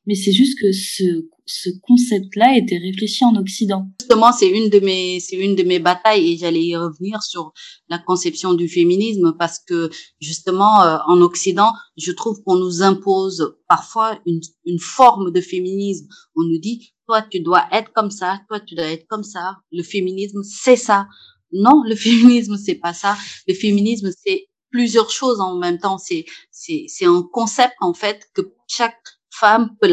mais 0.05 0.15
c'est 0.15 0.31
juste 0.31 0.57
que 0.59 0.71
ce, 0.71 1.27
ce 1.45 1.69
concept-là 1.81 2.57
été 2.57 2.77
réfléchi 2.77 3.25
en 3.25 3.35
Occident. 3.35 3.87
Justement, 3.99 4.31
c'est 4.31 4.49
une 4.49 4.69
de 4.69 4.79
mes, 4.79 5.19
c'est 5.19 5.35
une 5.35 5.55
de 5.55 5.63
mes 5.63 5.79
batailles 5.79 6.31
et 6.31 6.37
j'allais 6.37 6.63
y 6.63 6.77
revenir 6.77 7.21
sur 7.21 7.51
la 7.89 7.99
conception 7.99 8.53
du 8.53 8.69
féminisme 8.69 9.35
parce 9.37 9.59
que 9.59 9.89
justement, 10.21 10.83
euh, 10.83 10.97
en 11.07 11.19
Occident, 11.21 11.73
je 11.97 12.13
trouve 12.13 12.41
qu'on 12.43 12.55
nous 12.55 12.81
impose 12.81 13.57
parfois 13.67 14.19
une, 14.25 14.39
une 14.65 14.79
forme 14.79 15.31
de 15.31 15.41
féminisme. 15.41 16.07
On 16.35 16.43
nous 16.43 16.59
dit, 16.59 16.93
toi 17.11 17.21
tu 17.29 17.41
dois 17.41 17.67
être 17.73 17.91
comme 17.91 18.09
ça, 18.09 18.39
toi 18.47 18.61
tu 18.61 18.73
dois 18.73 18.85
être 18.85 19.05
comme 19.07 19.23
ça. 19.23 19.57
Le 19.73 19.83
féminisme, 19.83 20.43
c'est 20.43 20.77
ça. 20.77 21.07
Non, 21.51 21.83
le 21.85 21.95
féminisme, 22.07 22.55
c'est 22.55 22.75
pas 22.75 22.93
ça. 22.93 23.17
Le 23.49 23.53
féminisme, 23.53 24.11
c'est 24.23 24.47
plusieurs 24.69 25.09
choses 25.09 25.41
en 25.41 25.57
même 25.57 25.77
temps. 25.77 25.97
C'est, 25.97 26.23
c'est, 26.51 26.85
c'est 26.87 27.05
un 27.05 27.21
concept, 27.21 27.73
en 27.81 27.93
fait, 27.93 28.29
que 28.33 28.53
chaque 28.65 29.01
femme 29.29 29.75
peut 29.81 29.91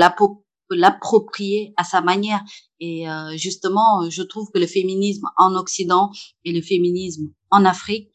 l'approprier 0.70 1.74
à 1.76 1.82
sa 1.82 2.02
manière. 2.02 2.40
Et 2.78 3.10
euh, 3.10 3.36
justement, 3.36 4.08
je 4.08 4.22
trouve 4.22 4.48
que 4.54 4.60
le 4.60 4.68
féminisme 4.68 5.26
en 5.38 5.56
Occident 5.56 6.12
et 6.44 6.52
le 6.52 6.62
féminisme 6.62 7.32
en 7.50 7.64
Afrique, 7.64 8.12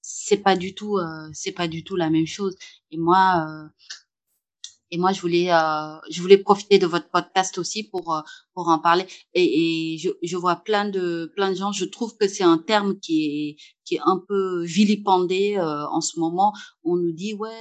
c'est 0.00 0.36
pas 0.36 0.54
du 0.54 0.76
tout, 0.76 0.98
euh, 0.98 1.28
c'est 1.32 1.50
pas 1.50 1.66
du 1.66 1.82
tout 1.82 1.96
la 1.96 2.08
même 2.08 2.26
chose. 2.26 2.54
Et 2.92 2.98
moi, 2.98 3.44
euh, 3.48 3.68
et 4.94 4.98
moi 4.98 5.12
je 5.12 5.20
voulais 5.20 5.52
euh, 5.52 5.96
je 6.08 6.22
voulais 6.22 6.38
profiter 6.38 6.78
de 6.78 6.86
votre 6.86 7.10
podcast 7.10 7.58
aussi 7.58 7.82
pour 7.82 8.14
euh, 8.14 8.20
pour 8.54 8.68
en 8.68 8.78
parler. 8.78 9.06
Et, 9.34 9.94
et 9.94 9.98
je, 9.98 10.10
je 10.22 10.36
vois 10.36 10.56
plein 10.56 10.88
de 10.88 11.32
plein 11.34 11.50
de 11.50 11.56
gens. 11.56 11.72
Je 11.72 11.84
trouve 11.84 12.16
que 12.16 12.28
c'est 12.28 12.44
un 12.44 12.58
terme 12.58 12.98
qui 13.00 13.16
est 13.26 13.56
qui 13.84 13.96
est 13.96 14.00
un 14.04 14.22
peu 14.28 14.62
vilipendé 14.64 15.56
euh, 15.56 15.86
en 15.88 16.00
ce 16.00 16.20
moment. 16.20 16.52
On 16.84 16.94
nous 16.96 17.12
dit 17.12 17.34
ouais 17.34 17.60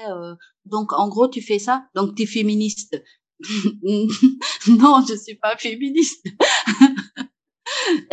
donc 0.65 0.93
en 0.93 1.09
gros 1.09 1.27
tu 1.27 1.41
fais 1.41 1.59
ça. 1.59 1.85
Donc 1.95 2.15
tu 2.15 2.23
es 2.23 2.25
féministe. 2.27 3.01
Non 4.67 5.03
je 5.07 5.15
suis 5.15 5.35
pas 5.35 5.57
féministe. 5.57 6.25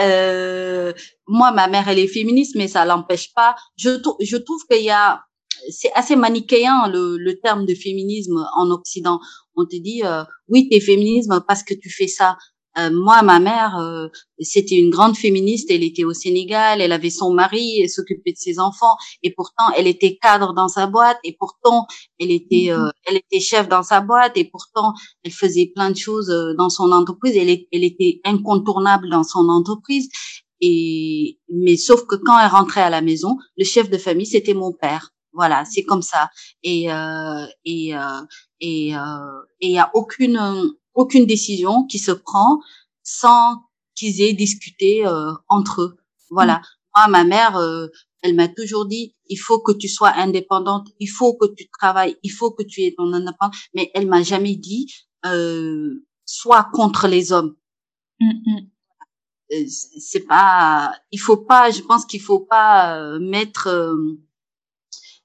Euh, 0.00 0.92
moi 1.26 1.52
ma 1.52 1.68
mère 1.68 1.88
elle 1.88 1.98
est 1.98 2.09
féministe 2.09 2.54
mais 2.56 2.66
ça 2.66 2.85
l'empêche 2.85 3.33
pas. 3.35 3.54
Je 3.76 3.90
je 4.20 4.37
trouve 4.37 4.62
qu'il 4.68 4.83
y 4.83 4.90
a 4.90 5.22
c'est 5.68 5.92
assez 5.94 6.16
manichéen 6.16 6.88
le, 6.88 7.16
le, 7.18 7.38
terme 7.40 7.66
de 7.66 7.75
féminisme 7.75 8.46
en 8.57 8.70
Occident. 8.70 9.20
On 9.57 9.64
te 9.66 9.77
dit 9.77 10.03
euh, 10.05 10.25
oui, 10.49 10.68
t'es 10.70 10.81
féminisme 10.81 11.42
parce 11.46 11.62
que 11.62 11.75
tu 11.75 11.90
fais 11.90 12.09
ça. 12.09 12.37
Euh, 12.79 12.90
moi, 12.92 13.23
ma 13.23 13.40
mère, 13.40 13.77
euh, 13.79 14.07
c'était 14.38 14.77
une 14.77 14.90
grande 14.90 15.16
féministe. 15.16 15.70
Elle 15.70 15.83
était 15.83 16.05
au 16.05 16.12
Sénégal, 16.12 16.81
elle 16.81 16.92
avait 16.92 17.11
son 17.11 17.33
mari, 17.33 17.81
elle 17.81 17.90
s'occupait 17.90 18.33
de 18.33 18.38
ses 18.38 18.61
enfants, 18.61 18.96
et 19.23 19.33
pourtant, 19.33 19.70
elle 19.77 19.88
était 19.88 20.16
cadre 20.23 20.55
dans 20.55 20.68
sa 20.68 20.87
boîte, 20.87 21.18
et 21.25 21.37
pourtant, 21.38 21.87
elle 22.20 22.31
était, 22.31 22.70
euh, 22.70 22.79
mm-hmm. 22.79 22.92
elle 23.07 23.16
était 23.16 23.40
chef 23.40 23.68
dans 23.68 23.83
sa 23.83 24.01
boîte, 24.01 24.37
et 24.37 24.44
pourtant, 24.44 24.92
elle 25.25 25.33
faisait 25.33 25.73
plein 25.75 25.90
de 25.90 25.96
choses 25.96 26.31
euh, 26.31 26.55
dans 26.57 26.70
son 26.70 26.92
entreprise. 26.92 27.37
Elle, 27.37 27.51
elle 27.73 27.85
était 27.85 28.20
incontournable 28.25 29.11
dans 29.11 29.25
son 29.25 29.49
entreprise. 29.49 30.09
Et 30.61 31.38
mais 31.49 31.77
sauf 31.77 32.05
que 32.07 32.16
quand 32.16 32.38
elle 32.38 32.51
rentrait 32.51 32.83
à 32.83 32.90
la 32.90 33.01
maison, 33.01 33.37
le 33.57 33.64
chef 33.64 33.88
de 33.90 33.96
famille, 33.99 34.27
c'était 34.27 34.55
mon 34.55 34.73
père. 34.73 35.11
Voilà, 35.33 35.64
c'est 35.64 35.85
comme 35.85 36.03
ça. 36.03 36.31
Et 36.62 36.93
euh, 36.93 37.47
et 37.64 37.97
euh, 37.97 38.23
et 38.61 38.97
euh, 38.97 39.43
et 39.61 39.69
il 39.69 39.73
y 39.73 39.79
a 39.79 39.90
aucune 39.95 40.38
aucune 40.95 41.27
décision 41.27 41.87
qui 41.87 41.99
se 41.99 42.11
prend 42.11 42.61
sans 43.03 43.62
qu'ils 43.95 44.21
aient 44.23 44.33
discuté 44.33 45.07
euh, 45.07 45.33
entre 45.49 45.83
eux. 45.83 45.97
Voilà. 46.31 46.57
Mmh. 46.57 46.62
Moi, 46.97 47.09
ma 47.09 47.25
mère, 47.25 47.57
euh, 47.57 47.87
elle 48.23 48.35
m'a 48.35 48.49
toujours 48.49 48.87
dit 48.87 49.14
il 49.29 49.37
faut 49.37 49.61
que 49.61 49.73
tu 49.73 49.88
sois 49.88 50.12
indépendante, 50.16 50.88
il 50.99 51.07
faut 51.07 51.35
que 51.37 51.47
tu 51.55 51.69
travailles, 51.79 52.16
il 52.23 52.31
faut 52.31 52.51
que 52.51 52.64
tu 52.64 52.83
aies 52.83 52.95
ton 52.97 53.12
indépendance. 53.12 53.57
Mais 53.75 53.90
elle 53.95 54.09
m'a 54.09 54.23
jamais 54.23 54.57
dit 54.57 54.93
euh, 55.27 56.05
sois 56.25 56.69
contre 56.73 57.07
les 57.07 57.33
hommes. 57.33 57.57
Mmh, 58.21 58.33
mmh. 58.47 59.66
C'est 59.69 60.27
pas, 60.27 60.95
il 61.11 61.19
faut 61.19 61.37
pas, 61.37 61.71
je 61.71 61.83
pense 61.83 62.05
qu'il 62.07 62.21
faut 62.21 62.38
pas 62.38 63.19
mettre 63.19 63.97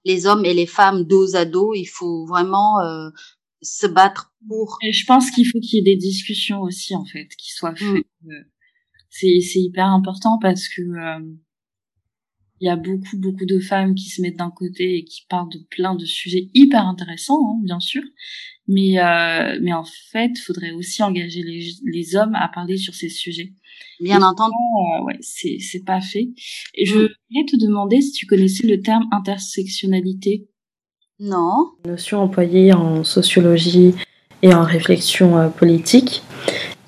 les 0.06 0.26
hommes 0.28 0.46
et 0.46 0.54
les 0.54 0.65
femmes 0.65 1.04
dos 1.04 1.36
à 1.36 1.46
dos. 1.46 1.74
Il 1.74 1.86
faut 1.86 2.26
vraiment 2.26 2.80
euh, 2.82 3.10
se 3.62 3.88
battre 3.88 4.34
pour. 4.48 4.78
Et 4.82 4.94
je 4.94 5.06
pense 5.06 5.32
qu'il 5.32 5.48
faut 5.48 5.60
qu'il 5.60 5.78
y 5.78 5.80
ait 5.80 5.96
des 5.96 5.98
discussions 5.98 6.62
aussi, 6.62 6.96
en 6.96 7.06
fait, 7.06 7.28
qui 7.38 7.52
soient 7.52 7.74
mm. 7.74 7.78
faites. 7.78 8.08
C'est, 9.10 9.39
c'est 9.41 9.60
hyper 9.60 9.86
important 9.86 10.38
parce 10.41 10.68
que 10.68 10.82
euh, 10.82 11.20
il 12.60 12.68
y 12.68 12.70
a 12.70 12.76
beaucoup, 12.76 13.18
beaucoup 13.18 13.46
de 13.46 13.60
femmes 13.60 13.96
qui 13.96 14.10
se 14.10 14.22
mettent 14.22 14.38
d'un 14.38 14.52
côté 14.52 14.98
et 14.98 15.06
qui 15.06 15.26
parlent 15.30 15.52
de 15.52 15.65
plein 15.70 15.96
de 15.96 16.06
sujets 16.06 16.50
hyper 16.54 16.86
intéressants, 16.86 17.39
hein, 17.39 17.60
bien 17.63 17.80
sûr. 17.80 18.02
Mais, 18.67 18.99
euh, 18.99 19.60
mais 19.62 19.73
en 19.73 19.84
fait, 20.12 20.32
il 20.36 20.41
faudrait 20.41 20.71
aussi 20.71 21.04
engager 21.04 21.43
les, 21.43 21.71
les 21.86 22.15
hommes 22.15 22.36
à 22.36 22.47
parler 22.47 22.78
sur 22.78 22.95
ces 22.95 23.10
sujets. 23.10 23.54
Bien 23.99 24.21
entendu. 24.23 24.54
Euh, 24.54 25.04
ouais, 25.04 25.17
c'est, 25.21 25.58
c'est 25.60 25.84
pas 25.84 26.01
fait. 26.01 26.30
Et 26.73 26.86
je 26.86 26.95
mm. 26.95 26.97
voulais 26.97 27.45
te 27.47 27.63
demander 27.63 28.01
si 28.01 28.12
tu 28.12 28.25
connaissais 28.25 28.67
le 28.67 28.82
terme 28.82 29.06
intersectionnalité. 29.12 30.47
Non. 31.19 31.71
Notion 31.86 32.19
employée 32.19 32.73
en 32.73 33.04
sociologie 33.04 33.93
et 34.41 34.54
en 34.54 34.63
réflexion 34.63 35.38
euh, 35.38 35.47
politique 35.49 36.23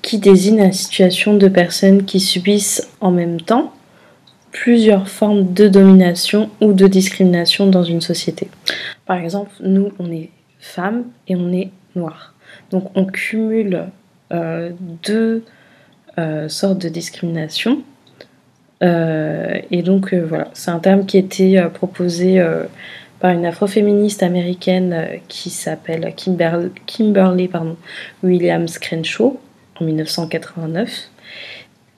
qui 0.02 0.18
désigne 0.18 0.58
la 0.58 0.72
situation 0.72 1.36
de 1.36 1.48
personnes 1.48 2.04
qui 2.04 2.20
subissent 2.20 2.88
en 3.00 3.10
même 3.10 3.40
temps 3.40 3.72
plusieurs 4.50 5.08
formes 5.08 5.52
de 5.52 5.68
domination 5.68 6.50
ou 6.60 6.72
de 6.72 6.86
discrimination 6.86 7.68
dans 7.68 7.82
une 7.82 8.00
société. 8.00 8.48
Par 9.06 9.18
exemple, 9.18 9.52
nous, 9.60 9.92
on 9.98 10.10
est 10.10 10.30
femmes 10.58 11.04
et 11.26 11.36
on 11.36 11.52
est 11.52 11.70
noirs. 11.94 12.34
Donc 12.70 12.90
on 12.96 13.04
cumule 13.04 13.86
euh, 14.32 14.70
deux 15.02 15.44
euh, 16.18 16.48
sortes 16.48 16.78
de 16.78 16.88
discrimination. 16.88 17.82
Euh, 18.82 19.58
et 19.70 19.82
donc 19.82 20.14
voilà, 20.14 20.48
c'est 20.52 20.70
un 20.70 20.78
terme 20.78 21.04
qui 21.06 21.16
a 21.16 21.20
été 21.20 21.60
proposé 21.74 22.44
par 23.18 23.32
une 23.32 23.46
afroféministe 23.46 24.22
américaine 24.22 25.20
qui 25.26 25.50
s'appelle 25.50 26.12
Kimberly, 26.16 26.70
Kimberly 26.86 27.50
Williams 28.22 28.78
Crenshaw 28.78 29.40
en 29.80 29.84
1989 29.84 31.10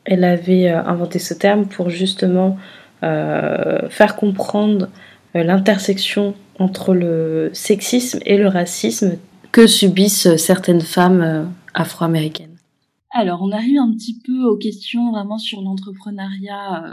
elle 0.04 0.24
avait 0.24 0.68
euh, 0.68 0.82
inventé 0.84 1.18
ce 1.18 1.34
terme 1.34 1.66
pour 1.66 1.90
justement 1.90 2.58
euh, 3.02 3.88
faire 3.88 4.16
comprendre 4.16 4.88
euh, 5.36 5.42
l'intersection 5.42 6.34
entre 6.60 6.94
le 6.94 7.50
sexisme 7.52 8.20
et 8.24 8.36
le 8.36 8.46
racisme 8.46 9.18
que 9.50 9.66
subissent 9.66 10.36
certaines 10.36 10.80
femmes 10.80 11.52
afro-américaines. 11.74 12.56
Alors, 13.10 13.42
on 13.42 13.50
arrive 13.50 13.78
un 13.78 13.92
petit 13.92 14.20
peu 14.24 14.44
aux 14.44 14.56
questions 14.56 15.10
vraiment 15.10 15.38
sur 15.38 15.60
l'entrepreneuriat 15.62 16.84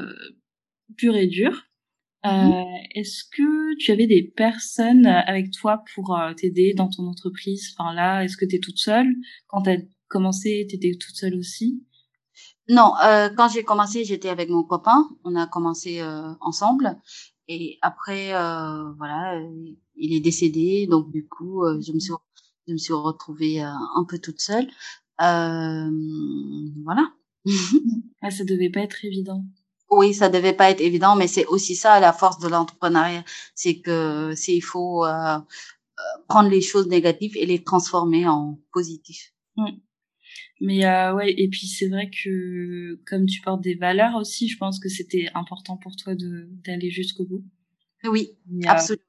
pur 0.97 1.15
et 1.15 1.27
dur. 1.27 1.67
Mhm. 2.25 2.63
Est-ce 2.95 3.23
que 3.25 3.75
tu 3.77 3.91
avais 3.91 4.07
des 4.07 4.23
personnes 4.23 5.05
avec 5.05 5.51
toi 5.51 5.83
pour 5.93 6.19
t'aider 6.35 6.73
dans 6.73 6.89
ton 6.89 7.05
entreprise? 7.05 7.75
Enfin 7.77 7.93
là, 7.93 8.23
est-ce 8.23 8.37
que 8.37 8.45
tu 8.45 8.55
es 8.55 8.59
toute 8.59 8.79
seule? 8.79 9.13
Quand 9.45 9.61
tu 9.61 9.69
as 9.69 9.77
commencé, 10.07 10.65
tu 10.67 10.77
étais 10.77 10.97
toute 10.97 11.15
seule 11.15 11.35
aussi? 11.35 11.83
Non, 12.69 12.91
euh, 13.03 13.29
quand 13.29 13.47
j'ai 13.47 13.63
commencé, 13.63 14.03
j'étais 14.03 14.29
avec 14.29 14.49
mon 14.49 14.63
copain. 14.63 15.07
On 15.23 15.35
a 15.35 15.47
commencé 15.47 16.01
euh, 16.01 16.33
ensemble. 16.41 16.97
Et 17.47 17.79
après, 17.81 18.33
euh, 18.33 18.91
voilà, 18.97 19.39
il 19.95 20.13
est 20.13 20.19
décédé. 20.19 20.87
Donc, 20.87 21.11
du 21.11 21.27
coup, 21.27 21.63
euh, 21.63 21.79
je 21.81 21.93
me 21.93 21.99
suis, 21.99 22.13
je 22.67 22.73
me 22.73 22.77
suis 22.77 22.93
retrouvée 22.93 23.63
euh, 23.63 23.69
un 23.95 24.03
peu 24.03 24.19
toute 24.19 24.41
seule. 24.41 24.67
Euh, 25.21 25.89
voilà. 26.83 27.11
ah, 28.21 28.31
ça 28.31 28.43
devait 28.43 28.69
pas 28.69 28.81
être 28.81 29.03
évident. 29.03 29.43
Oui, 29.89 30.13
ça 30.13 30.27
devait 30.27 30.53
pas 30.53 30.69
être 30.69 30.81
évident, 30.81 31.15
mais 31.15 31.27
c'est 31.27 31.45
aussi 31.45 31.75
ça 31.75 32.01
la 32.01 32.11
force 32.11 32.39
de 32.39 32.49
l'entrepreneuriat, 32.49 33.23
c'est 33.55 33.79
que 33.79 34.33
c'est 34.35 34.53
il 34.53 34.61
faut 34.61 35.05
prendre 36.27 36.49
les 36.49 36.59
choses 36.59 36.87
négatives 36.87 37.37
et 37.37 37.45
les 37.45 37.63
transformer 37.63 38.27
en 38.27 38.59
positifs. 38.73 39.33
Mm. 39.55 39.77
Mais 40.59 40.85
euh, 40.85 41.13
ouais, 41.13 41.33
et 41.37 41.47
puis 41.49 41.67
c'est 41.67 41.87
vrai 41.87 42.09
que 42.09 42.99
comme 43.05 43.25
tu 43.25 43.41
portes 43.41 43.61
des 43.61 43.75
valeurs 43.75 44.15
aussi, 44.15 44.47
je 44.47 44.57
pense 44.57 44.79
que 44.79 44.89
c'était 44.89 45.27
important 45.35 45.77
pour 45.77 45.95
toi 45.95 46.15
de 46.15 46.49
d'aller 46.65 46.89
jusqu'au 46.89 47.25
bout. 47.25 47.43
Oui, 48.03 48.31
absolument. 48.65 49.03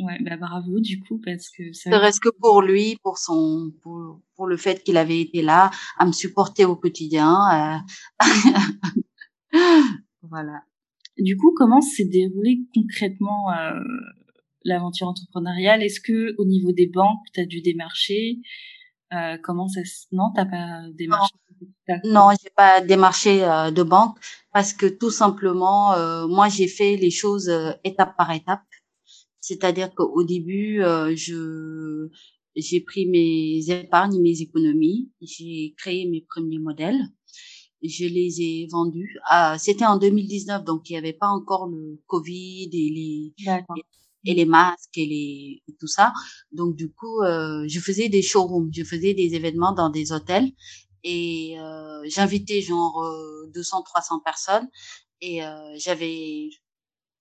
Ouais, 0.00 0.18
bah 0.22 0.36
bravo 0.36 0.80
du 0.80 0.98
coup 0.98 1.20
parce 1.24 1.50
que 1.50 1.72
ça. 1.72 1.96
reste 1.98 2.20
que 2.20 2.30
pour 2.40 2.62
lui, 2.62 2.96
pour 3.02 3.16
son, 3.16 3.72
pour, 3.82 4.20
pour 4.34 4.46
le 4.46 4.56
fait 4.56 4.82
qu'il 4.82 4.96
avait 4.96 5.20
été 5.20 5.40
là 5.40 5.70
à 5.98 6.04
me 6.04 6.12
supporter 6.12 6.64
au 6.64 6.74
quotidien. 6.74 7.84
Euh... 8.20 8.28
voilà. 10.22 10.62
Du 11.16 11.36
coup, 11.36 11.54
comment 11.56 11.80
s'est 11.80 12.06
déroulé 12.06 12.58
concrètement 12.74 13.52
euh, 13.52 13.80
l'aventure 14.64 15.06
entrepreneuriale? 15.06 15.80
Est-ce 15.82 16.00
que 16.00 16.34
au 16.38 16.44
niveau 16.44 16.72
des 16.72 16.88
banques, 16.88 17.24
tu 17.32 17.40
as 17.40 17.46
dû 17.46 17.60
démarcher? 17.60 18.40
Euh, 19.14 19.36
comment 19.42 19.68
ça 19.68 19.80
Non, 20.12 20.30
t'as 20.34 20.46
pas 20.46 20.82
démarché 20.92 21.34
Non, 22.04 22.30
j'ai 22.40 22.50
pas 22.50 22.80
démarché 22.80 23.44
euh, 23.44 23.70
de 23.70 23.82
banque 23.82 24.18
parce 24.52 24.72
que 24.72 24.86
tout 24.86 25.10
simplement, 25.10 25.92
euh, 25.92 26.26
moi 26.26 26.48
j'ai 26.48 26.68
fait 26.68 26.96
les 26.96 27.10
choses 27.10 27.50
étape 27.84 28.16
par 28.16 28.30
étape. 28.32 28.62
C'est-à-dire 29.40 29.94
qu'au 29.94 30.24
début, 30.24 30.80
je 31.14 32.08
j'ai 32.56 32.80
pris 32.80 33.06
mes 33.06 33.68
épargnes, 33.68 34.22
mes 34.22 34.40
économies, 34.40 35.10
j'ai 35.20 35.74
créé 35.76 36.08
mes 36.08 36.22
premiers 36.22 36.60
modèles, 36.60 37.02
je 37.82 38.06
les 38.06 38.40
ai 38.40 38.68
vendus. 38.70 39.18
C'était 39.58 39.84
en 39.84 39.98
2019, 39.98 40.64
donc 40.64 40.88
il 40.88 40.94
n'y 40.94 40.98
avait 40.98 41.12
pas 41.12 41.28
encore 41.28 41.66
le 41.66 42.00
Covid 42.06 42.70
et 42.72 42.90
les, 42.90 43.34
et 44.24 44.34
les 44.34 44.44
masques 44.46 44.96
et 44.96 45.06
les 45.06 45.62
tout 45.80 45.86
ça. 45.86 46.12
Donc 46.52 46.76
du 46.76 46.90
coup, 46.90 47.20
euh, 47.22 47.64
je 47.68 47.80
faisais 47.80 48.08
des 48.08 48.22
showrooms, 48.22 48.70
je 48.72 48.84
faisais 48.84 49.14
des 49.14 49.34
événements 49.34 49.72
dans 49.72 49.90
des 49.90 50.12
hôtels 50.12 50.50
et 51.04 51.56
euh, 51.60 52.02
j'invitais 52.06 52.60
genre 52.62 53.02
200 53.54 53.80
euh, 53.80 53.82
300 53.84 54.20
personnes 54.20 54.68
et 55.20 55.44
euh, 55.44 55.74
j'avais 55.76 56.48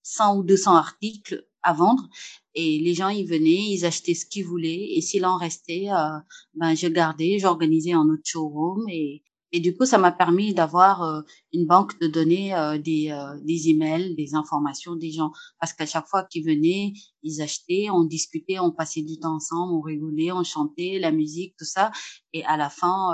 100 0.03 0.37
ou 0.37 0.43
200 0.43 0.75
articles 0.75 1.45
à 1.63 1.73
vendre 1.73 2.09
et 2.55 2.79
les 2.79 2.93
gens 2.93 3.09
ils 3.09 3.27
venaient, 3.27 3.71
ils 3.75 3.85
achetaient 3.85 4.13
ce 4.15 4.25
qu'ils 4.25 4.45
voulaient 4.45 4.89
et 4.95 5.01
s'il 5.01 5.25
en 5.25 5.37
restait 5.37 5.87
euh, 5.89 6.19
ben 6.55 6.75
je 6.75 6.87
gardais, 6.87 7.39
j'organisais 7.39 7.93
un 7.93 8.07
autre 8.09 8.23
showroom 8.25 8.87
et 8.89 9.23
Et 9.55 9.59
du 9.59 9.77
coup, 9.77 9.85
ça 9.85 9.99
m'a 9.99 10.11
permis 10.11 10.55
d'avoir 10.55 11.03
euh, 11.03 11.21
une 11.53 11.67
banque 11.67 11.99
de 11.99 12.07
données, 12.07 12.55
euh, 12.55 12.79
des, 12.79 13.11
euh, 13.11 13.39
des 13.43 13.69
emails, 13.69 14.15
des 14.15 14.33
informations 14.33 14.95
des 14.95 15.11
gens. 15.11 15.31
Parce 15.59 15.73
qu'à 15.73 15.85
chaque 15.85 16.07
fois 16.07 16.23
qu'ils 16.23 16.43
venaient, 16.43 16.93
ils 17.21 17.39
achetaient, 17.39 17.91
on 17.91 18.03
discutait, 18.03 18.57
on 18.57 18.71
passait 18.71 19.03
du 19.03 19.19
temps 19.19 19.35
ensemble, 19.35 19.73
on 19.73 19.81
rigolait, 19.81 20.31
on 20.31 20.43
chantait, 20.43 20.97
la 20.99 21.11
musique, 21.11 21.55
tout 21.55 21.65
ça. 21.65 21.91
Et 22.33 22.43
à 22.45 22.57
la 22.57 22.71
fin, 22.71 23.13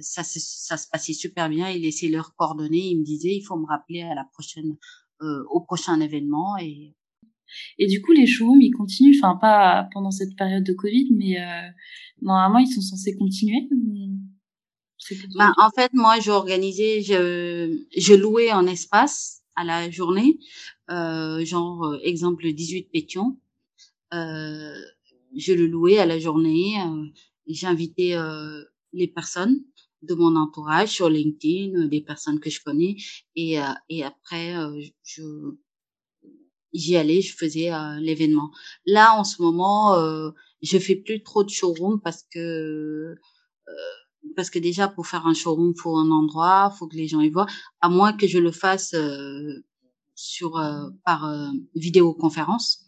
ça, 0.00 0.22
ça 0.24 0.76
se 0.78 0.88
passait 0.88 1.12
super 1.12 1.50
bien. 1.50 1.68
Ils 1.68 1.82
laissaient 1.82 2.08
leurs 2.08 2.34
coordonnées. 2.34 2.88
Ils 2.88 3.00
me 3.00 3.04
disaient, 3.04 3.36
il 3.36 3.42
faut 3.42 3.56
me 3.56 3.66
rappeler 3.66 4.00
à 4.02 4.14
la 4.14 4.24
prochaine, 4.32 4.76
au 5.20 5.60
prochain 5.60 6.00
événement. 6.00 6.56
Et 6.58 6.96
et 7.78 7.86
du 7.86 8.00
coup, 8.00 8.12
les 8.12 8.26
showrooms, 8.26 8.62
ils 8.62 8.70
continuent, 8.70 9.14
enfin 9.22 9.36
pas 9.36 9.86
pendant 9.92 10.10
cette 10.10 10.34
période 10.36 10.64
de 10.64 10.72
Covid, 10.72 11.08
mais 11.14 11.36
normalement, 12.22 12.58
ils 12.58 12.72
sont 12.72 12.80
censés 12.80 13.14
continuer. 13.14 13.68
Ben, 15.34 15.52
en 15.58 15.70
fait, 15.70 15.92
moi, 15.94 16.20
j'organisais, 16.20 17.02
je, 17.02 17.78
je 17.96 18.14
louais 18.14 18.50
un 18.50 18.66
espace 18.66 19.42
à 19.56 19.64
la 19.64 19.90
journée, 19.90 20.38
euh, 20.90 21.44
genre 21.44 21.84
euh, 21.84 21.98
exemple 22.02 22.50
18 22.52 22.84
pétions. 22.90 23.38
Euh, 24.14 24.74
je 25.36 25.52
le 25.54 25.66
louais 25.66 25.98
à 25.98 26.06
la 26.06 26.18
journée. 26.18 26.76
Euh, 26.86 27.06
J'invitais 27.48 28.14
euh, 28.16 28.64
les 28.92 29.08
personnes 29.08 29.64
de 30.02 30.14
mon 30.14 30.36
entourage 30.36 30.90
sur 30.90 31.10
LinkedIn, 31.10 31.86
des 31.88 32.00
personnes 32.02 32.40
que 32.40 32.50
je 32.50 32.62
connais, 32.62 32.96
et, 33.36 33.58
et 33.88 34.04
après, 34.04 34.54
je 35.04 35.22
j'y 36.72 36.96
allais, 36.96 37.20
je 37.20 37.36
faisais 37.36 37.70
l'événement. 38.00 38.50
Là, 38.86 39.14
en 39.18 39.24
ce 39.24 39.42
moment, 39.42 39.94
je 40.62 40.78
fais 40.78 40.96
plus 40.96 41.22
trop 41.22 41.44
de 41.44 41.50
showroom 41.50 42.00
parce 42.00 42.24
que 42.32 43.14
parce 44.36 44.50
que 44.50 44.58
déjà 44.58 44.88
pour 44.88 45.06
faire 45.06 45.26
un 45.26 45.34
showroom 45.34 45.74
faut 45.76 45.96
un 45.96 46.10
endroit 46.10 46.70
faut 46.78 46.86
que 46.86 46.96
les 46.96 47.08
gens 47.08 47.20
y 47.20 47.30
voient 47.30 47.46
à 47.80 47.88
moins 47.88 48.12
que 48.12 48.26
je 48.26 48.38
le 48.38 48.52
fasse 48.52 48.94
euh, 48.94 49.64
sur 50.14 50.56
euh, 50.56 50.88
par 51.04 51.24
euh, 51.24 51.48
vidéoconférence. 51.74 52.86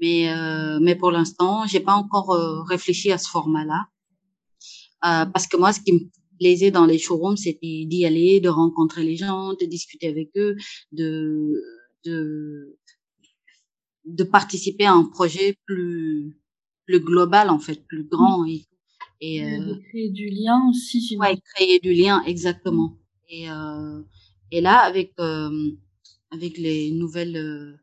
Mais 0.00 0.34
mais 0.80 0.96
pour 0.96 1.12
l'instant 1.12 1.66
j'ai 1.66 1.80
pas 1.80 1.94
encore 1.94 2.30
réfléchi 2.68 3.12
à 3.12 3.18
ce 3.18 3.28
format 3.28 3.64
là 3.64 5.26
parce 5.32 5.46
que 5.46 5.56
moi 5.56 5.72
ce 5.72 5.80
qui 5.80 5.92
me 5.92 6.00
plaisait 6.38 6.72
dans 6.72 6.86
les 6.86 6.98
showrooms 6.98 7.36
c'était 7.36 7.84
d'y 7.86 8.04
aller 8.04 8.40
de 8.40 8.48
rencontrer 8.48 9.04
les 9.04 9.16
gens 9.16 9.54
de 9.54 9.64
discuter 9.64 10.08
avec 10.08 10.30
eux 10.36 10.56
de 10.90 11.52
de 12.04 12.76
de 14.04 14.24
participer 14.24 14.86
à 14.86 14.92
un 14.92 15.04
projet 15.04 15.56
plus 15.66 16.36
plus 16.86 17.00
global 17.00 17.48
en 17.48 17.60
fait 17.60 17.86
plus 17.86 18.04
grand 18.04 18.44
et 18.44 18.66
et 19.22 19.44
euh, 19.44 19.76
créer 19.88 20.10
du 20.10 20.28
lien 20.28 20.68
aussi. 20.68 21.16
Ouais, 21.18 21.40
créer 21.54 21.78
du 21.78 21.94
lien 21.94 22.22
exactement. 22.24 22.98
Et 23.28 23.48
euh, 23.48 24.02
et 24.50 24.60
là 24.60 24.80
avec 24.80 25.14
euh, 25.20 25.70
avec 26.30 26.58
les 26.58 26.90
nouvelles 26.90 27.36
euh, 27.36 27.76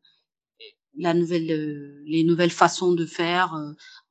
la 0.98 1.14
nouvelle 1.14 1.50
euh, 1.50 2.04
les 2.06 2.26
nouvelles 2.26 2.52
façons 2.52 2.94
de 2.94 3.06
faire 3.06 3.58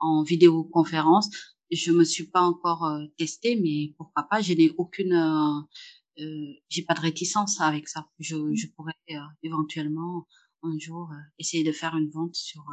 en 0.01 0.23
vidéoconférence, 0.23 1.29
je 1.71 1.93
me 1.93 2.03
suis 2.03 2.27
pas 2.27 2.41
encore 2.41 2.91
testée, 3.19 3.57
mais 3.57 3.93
pourquoi 3.99 4.23
pas 4.23 4.41
Je 4.41 4.55
n'ai 4.55 4.73
aucune 4.79 5.13
euh, 5.13 6.53
j'ai 6.71 6.83
pas 6.83 6.95
de 6.95 7.01
réticence 7.01 7.61
avec 7.61 7.89
ça. 7.89 8.09
Je, 8.19 8.37
mmh. 8.37 8.57
je 8.57 8.67
pourrais 8.69 8.95
éventuellement 9.43 10.27
un 10.63 10.77
jour 10.79 11.13
essayer 11.39 11.63
de 11.63 11.73
faire 11.73 11.95
une 11.95 12.09
vente 12.09 12.35
sur 12.35 12.65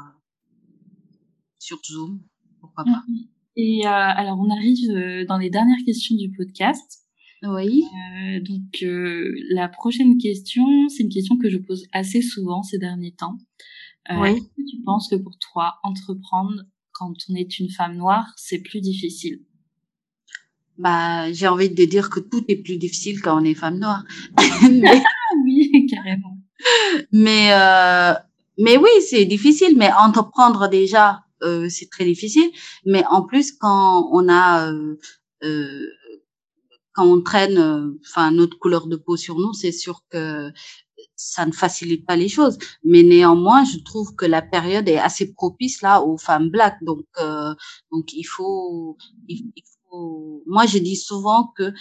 sur 1.60 1.80
Zoom, 1.84 2.24
pourquoi 2.62 2.86
pas. 2.86 3.03
Mmh 3.10 3.34
et 3.56 3.86
euh, 3.86 3.89
alors, 3.89 4.39
on 4.39 4.49
arrive 4.49 4.89
euh, 4.91 5.26
dans 5.26 5.38
les 5.38 5.49
dernières 5.49 5.84
questions 5.86 6.16
du 6.16 6.30
podcast. 6.32 7.06
Oui. 7.43 7.84
Euh, 7.84 8.39
donc, 8.41 8.84
euh, 8.84 9.34
la 9.49 9.68
prochaine 9.68 10.18
question, 10.18 10.66
c'est 10.89 11.03
une 11.03 11.10
question 11.10 11.38
que 11.38 11.49
je 11.49 11.58
pose 11.58 11.86
assez 11.93 12.22
souvent 12.22 12.64
ces 12.64 12.78
derniers 12.78 13.14
temps. 13.14 13.38
Euh, 14.12 14.16
oui. 14.20 14.30
Est-ce 14.30 14.41
que 14.41 14.70
tu 14.70 14.82
penses 14.84 15.10
que 15.10 15.16
pour 15.16 15.38
toi, 15.39 15.76
entreprendre 15.84 16.64
quand 16.91 17.14
on 17.30 17.36
est 17.36 17.60
une 17.60 17.70
femme 17.70 17.97
noire, 17.97 18.34
c'est 18.38 18.60
plus 18.60 18.82
difficile? 18.82 19.39
Bah, 20.78 21.32
j'ai 21.32 21.47
envie 21.47 21.70
de 21.70 21.86
dire 21.86 22.10
que 22.10 22.20
tout 22.20 22.43
est 22.47 22.58
plus 22.58 22.78
difficile 22.78 23.22
quand 23.22 23.41
on 23.41 23.45
est 23.45 23.53
femme 23.53 23.80
noire. 23.80 24.03
mais... 24.72 25.01
oui, 25.43 25.88
carrément. 25.89 26.38
Mais, 27.12 27.53
euh, 27.53 28.14
mais 28.58 28.78
oui, 28.78 28.89
c'est 29.08 29.26
difficile. 29.26 29.76
Mais 29.78 29.89
entreprendre 29.93 30.70
déjà, 30.70 31.24
euh, 31.45 31.69
c'est 31.69 31.89
très 31.89 32.05
difficile. 32.05 32.49
Mais 32.85 33.03
en 33.09 33.23
plus, 33.23 33.51
quand 33.53 34.09
on 34.11 34.27
a, 34.29 34.71
euh, 34.71 34.97
euh, 35.43 35.87
quand 36.93 37.05
on 37.05 37.21
traîne, 37.21 37.97
enfin 38.07 38.31
notre 38.31 38.57
couleur 38.57 38.87
de 38.87 38.95
peau 38.95 39.17
sur 39.17 39.37
nous, 39.37 39.53
c'est 39.53 39.71
sûr 39.71 40.01
que 40.09 40.51
ça 41.15 41.45
ne 41.45 41.51
facilite 41.51 42.05
pas 42.05 42.15
les 42.15 42.29
choses. 42.29 42.57
Mais 42.83 43.03
néanmoins, 43.03 43.63
je 43.65 43.77
trouve 43.79 44.15
que 44.15 44.25
la 44.25 44.41
période 44.41 44.87
est 44.89 44.97
assez 44.97 45.33
propice 45.33 45.81
là 45.81 46.01
aux 46.01 46.17
femmes 46.17 46.49
black. 46.49 46.77
Donc, 46.83 47.05
donc 47.91 48.13
il 48.13 48.23
faut, 48.23 48.97
il, 49.27 49.51
faut. 49.89 50.43
Moi, 50.47 50.65
je 50.65 50.77
dis 50.79 50.95
souvent 50.95 51.51
que 51.57 51.73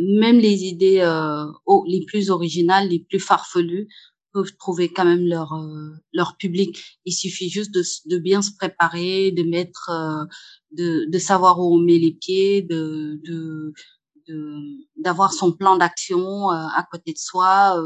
même 0.00 0.38
les 0.38 0.64
idées 0.64 1.02
les 1.86 2.04
plus 2.06 2.30
originales, 2.30 2.88
les 2.88 3.00
plus 3.00 3.20
farfelues, 3.20 3.88
peuvent 4.32 4.56
trouver 4.56 4.92
quand 4.92 5.04
même 5.04 5.26
leur 5.26 5.52
euh, 5.54 5.90
leur 6.12 6.36
public. 6.36 6.78
Il 7.04 7.12
suffit 7.12 7.48
juste 7.48 7.72
de, 7.72 7.82
de 8.06 8.18
bien 8.18 8.42
se 8.42 8.52
préparer, 8.52 9.32
de 9.32 9.42
mettre, 9.42 9.90
euh, 9.90 10.24
de, 10.72 11.06
de 11.10 11.18
savoir 11.18 11.58
où 11.58 11.74
on 11.74 11.78
met 11.78 11.98
les 11.98 12.12
pieds, 12.12 12.62
de 12.62 13.20
de 13.24 13.72
d'avoir 14.96 15.32
son 15.32 15.52
plan 15.52 15.78
d'action 15.78 16.50
euh, 16.50 16.54
à 16.54 16.86
côté 16.90 17.14
de 17.14 17.18
soi, 17.18 17.82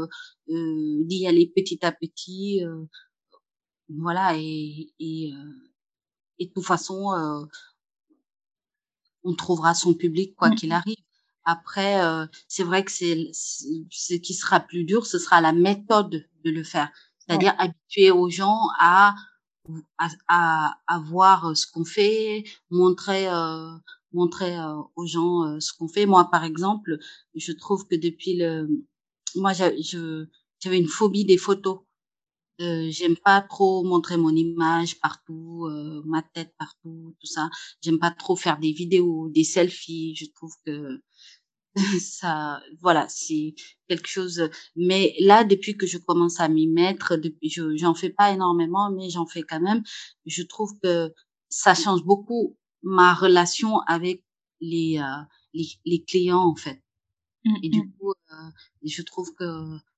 d'y 0.47 1.25
aller 1.25 1.51
petit 1.55 1.79
à 1.85 1.93
petit, 1.93 2.61
voilà 3.87 4.35
et 4.37 4.91
et, 4.99 5.31
et 6.39 6.47
de 6.47 6.51
toute 6.51 6.65
façon 6.65 7.47
on 9.23 9.35
trouvera 9.35 9.73
son 9.73 9.93
public 9.93 10.35
quoi 10.35 10.49
mmh. 10.49 10.55
qu'il 10.55 10.71
arrive. 10.73 10.95
Après, 11.45 12.03
euh, 12.03 12.25
c'est 12.47 12.63
vrai 12.63 12.85
que 12.85 12.91
c'est 12.91 13.31
ce 13.33 14.13
qui 14.15 14.33
sera 14.33 14.59
plus 14.61 14.85
dur, 14.85 15.05
ce 15.05 15.19
sera 15.19 15.41
la 15.41 15.51
méthode 15.51 16.25
de 16.43 16.51
le 16.51 16.63
faire, 16.63 16.89
c'est-à-dire 17.19 17.53
habituer 17.57 18.11
aux 18.11 18.29
gens 18.29 18.59
à 18.79 19.15
à, 19.97 20.09
à, 20.27 20.77
à 20.87 20.99
voir 20.99 21.55
ce 21.55 21.65
qu'on 21.71 21.85
fait, 21.85 22.43
montrer 22.69 23.29
euh, 23.29 23.71
montrer 24.13 24.57
euh, 24.57 24.81
aux 24.95 25.05
gens 25.05 25.43
euh, 25.43 25.59
ce 25.59 25.73
qu'on 25.73 25.87
fait. 25.87 26.05
Moi, 26.05 26.29
par 26.31 26.43
exemple, 26.43 26.97
je 27.35 27.51
trouve 27.51 27.87
que 27.87 27.95
depuis 27.95 28.35
le, 28.37 28.67
moi, 29.35 29.53
j'avais 29.53 30.79
une 30.79 30.87
phobie 30.87 31.25
des 31.25 31.37
photos. 31.37 31.79
Euh, 32.61 32.87
j'aime 32.91 33.17
pas 33.17 33.41
trop 33.41 33.83
montrer 33.83 34.15
mon 34.15 34.29
image 34.29 34.99
partout, 34.99 35.67
ma 36.05 36.21
tête 36.21 36.53
partout, 36.59 37.15
tout 37.19 37.27
ça. 37.27 37.49
J'aime 37.81 37.99
pas 37.99 38.11
trop 38.11 38.35
faire 38.35 38.59
des 38.59 38.71
vidéos, 38.71 39.29
des 39.29 39.43
selfies. 39.43 40.15
Je 40.15 40.25
trouve 40.35 40.53
que 40.65 41.01
ça, 42.01 42.61
voilà, 42.81 43.07
c'est 43.09 43.55
quelque 43.87 44.07
chose. 44.07 44.49
Mais 44.75 45.15
là, 45.19 45.43
depuis 45.43 45.75
que 45.77 45.87
je 45.87 45.97
commence 45.97 46.39
à 46.39 46.47
m'y 46.49 46.67
mettre, 46.67 47.17
depuis, 47.17 47.49
je, 47.49 47.75
j'en 47.77 47.95
fais 47.95 48.09
pas 48.09 48.31
énormément, 48.31 48.91
mais 48.91 49.09
j'en 49.09 49.25
fais 49.25 49.43
quand 49.43 49.59
même. 49.61 49.83
Je 50.25 50.43
trouve 50.43 50.77
que 50.81 51.13
ça 51.49 51.73
change 51.73 52.03
beaucoup 52.03 52.57
ma 52.83 53.13
relation 53.13 53.79
avec 53.87 54.23
les 54.61 54.99
euh, 54.99 55.23
les, 55.53 55.67
les, 55.85 56.03
clients 56.03 56.45
en 56.45 56.55
fait. 56.55 56.81
Mmh, 57.45 57.55
Et 57.63 57.69
du 57.69 57.81
mmh. 57.81 57.93
coup, 57.99 58.11
euh, 58.11 58.49
je 58.83 59.01
trouve 59.01 59.33
que 59.35 59.43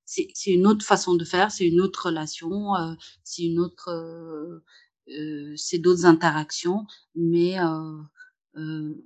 c'est 0.04 0.28
c'est 0.34 0.52
une 0.52 0.66
autre 0.66 0.84
façon 0.84 1.14
de 1.14 1.24
faire, 1.24 1.50
c'est 1.50 1.66
une 1.66 1.80
autre 1.80 2.06
relation, 2.06 2.74
euh, 2.76 2.94
c'est 3.24 3.42
une 3.44 3.58
autre, 3.58 3.90
euh, 3.90 5.54
c'est 5.56 5.78
d'autres 5.78 6.06
interactions, 6.06 6.86
mais 7.14 7.58
euh, 7.60 8.02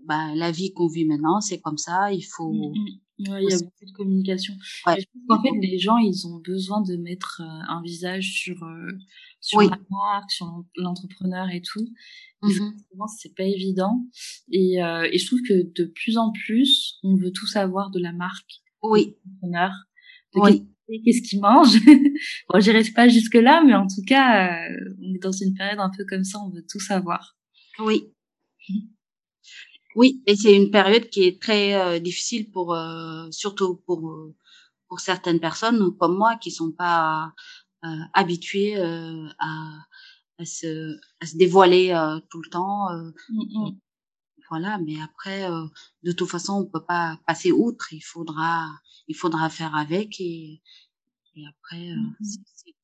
bah, 0.06 0.34
la 0.34 0.50
vie 0.50 0.72
qu'on 0.72 0.88
vit 0.88 1.04
maintenant, 1.04 1.40
c'est 1.40 1.60
comme 1.60 1.78
ça, 1.78 2.12
il 2.12 2.22
faut... 2.22 2.52
Mmh, 2.52 2.74
mmh. 2.74 3.00
Ouais, 3.28 3.42
il 3.42 3.50
y 3.50 3.52
a 3.52 3.58
beaucoup 3.58 3.84
de 3.84 3.92
communication. 3.92 4.54
Ouais. 4.86 4.96
En 5.28 5.42
fait, 5.42 5.50
les 5.60 5.78
gens, 5.78 5.98
ils 5.98 6.26
ont 6.26 6.38
besoin 6.38 6.80
de 6.80 6.96
mettre 6.96 7.42
un 7.42 7.82
visage 7.82 8.32
sur, 8.32 8.56
sur 9.42 9.60
la 9.60 9.78
marque, 9.90 10.30
sur 10.30 10.64
l'entrepreneur 10.76 11.50
et 11.50 11.60
tout. 11.60 11.86
Mmh. 12.42 13.06
c'est 13.18 13.34
pas 13.34 13.44
évident. 13.44 14.06
Et, 14.50 14.82
euh, 14.82 15.08
et 15.12 15.18
je 15.18 15.26
trouve 15.26 15.42
que 15.42 15.70
de 15.74 15.84
plus 15.84 16.16
en 16.16 16.32
plus, 16.32 16.98
on 17.02 17.14
veut 17.14 17.32
tout 17.32 17.46
savoir 17.46 17.90
de 17.90 18.00
la 18.00 18.12
marque. 18.12 18.62
Oui. 18.82 19.16
L'entrepreneur. 19.26 19.72
Oui. 20.34 20.66
Qu'est-ce 21.04 21.22
qu'il 21.28 21.40
mange? 21.40 21.76
Bon, 22.48 22.60
j'irai 22.60 22.82
pas 22.94 23.08
jusque 23.08 23.34
là, 23.34 23.62
mais 23.64 23.74
en 23.74 23.86
tout 23.86 24.02
cas, 24.06 24.48
euh, 24.48 24.94
on 25.00 25.14
est 25.14 25.22
dans 25.22 25.32
une 25.32 25.54
période 25.54 25.78
un 25.78 25.90
peu 25.96 26.04
comme 26.04 26.24
ça, 26.24 26.38
on 26.40 26.50
veut 26.50 26.64
tout 26.68 26.80
savoir. 26.80 27.36
Oui. 27.78 28.12
Oui, 29.96 30.22
et 30.26 30.36
c'est 30.36 30.54
une 30.56 30.70
période 30.70 31.08
qui 31.10 31.24
est 31.24 31.40
très 31.42 31.74
euh, 31.74 31.98
difficile 31.98 32.50
pour, 32.50 32.74
euh, 32.74 33.28
surtout 33.30 33.76
pour 33.86 34.08
euh, 34.10 34.34
pour 34.88 35.00
certaines 35.00 35.40
personnes 35.40 35.96
comme 35.98 36.16
moi 36.16 36.36
qui 36.36 36.50
sont 36.50 36.72
pas 36.72 37.32
habituées 38.12 38.76
à, 38.76 39.78
à 40.38 40.44
se 40.44 40.96
à 41.20 41.26
se 41.26 41.36
dévoiler 41.36 41.94
tout 42.28 42.42
le 42.42 42.50
temps. 42.50 42.88
Mmh 43.28 43.70
voilà. 44.50 44.78
Mais 44.78 45.00
après, 45.00 45.48
de 46.02 46.10
toute 46.10 46.28
façon, 46.28 46.54
on 46.54 46.66
peut 46.66 46.84
pas 46.84 47.20
passer 47.24 47.52
outre. 47.52 47.92
Il 47.92 48.00
faudra, 48.00 48.68
il 49.06 49.14
faudra 49.14 49.48
faire 49.48 49.76
avec 49.76 50.20
et, 50.20 50.60
et 51.36 51.42
après, 51.46 51.94
mmh 51.94 52.16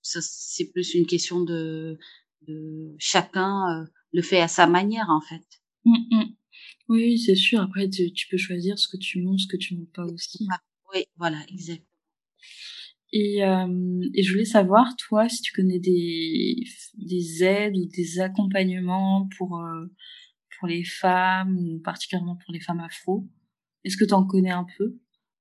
c'est 0.03 0.71
plus 0.71 0.95
une 0.95 1.07
question 1.07 1.41
de, 1.43 1.99
de 2.47 2.95
chacun 3.01 3.85
le 4.13 4.23
fait 4.23 4.41
à 4.41 4.47
sa 4.49 4.69
manière 4.69 5.11
en 5.11 5.21
fait. 5.21 5.45
Mmh 5.85 6.37
oui, 6.89 7.19
c'est 7.19 7.35
sûr. 7.35 7.61
Après, 7.61 7.89
tu, 7.89 8.13
tu, 8.13 8.29
peux 8.29 8.37
choisir 8.37 8.79
ce 8.79 8.89
que 8.89 8.97
tu 8.97 9.23
montes, 9.23 9.41
ce 9.41 9.47
que 9.49 9.57
tu 9.57 9.77
montes 9.77 9.93
pas 9.93 10.05
aussi. 10.05 10.47
Ah, 10.53 10.61
oui, 10.95 11.05
voilà, 11.17 11.39
exactement. 11.49 11.87
Et, 13.13 13.45
euh, 13.45 14.01
et, 14.15 14.23
je 14.23 14.33
voulais 14.33 14.45
savoir, 14.45 14.95
toi, 14.97 15.29
si 15.29 15.41
tu 15.41 15.53
connais 15.53 15.79
des, 15.79 16.65
des 16.95 17.45
aides 17.45 17.77
ou 17.77 17.87
des 17.87 18.21
accompagnements 18.21 19.29
pour, 19.39 19.59
euh, 19.59 19.87
pour 20.59 20.69
les 20.69 20.85
femmes, 20.85 21.57
ou 21.57 21.79
particulièrement 21.81 22.37
pour 22.37 22.53
les 22.53 22.61
femmes 22.61 22.81
afro? 22.81 23.27
Est-ce 23.85 23.97
que 23.97 24.05
tu 24.05 24.15
en 24.15 24.25
connais 24.25 24.51
un 24.51 24.67
peu? 24.77 24.97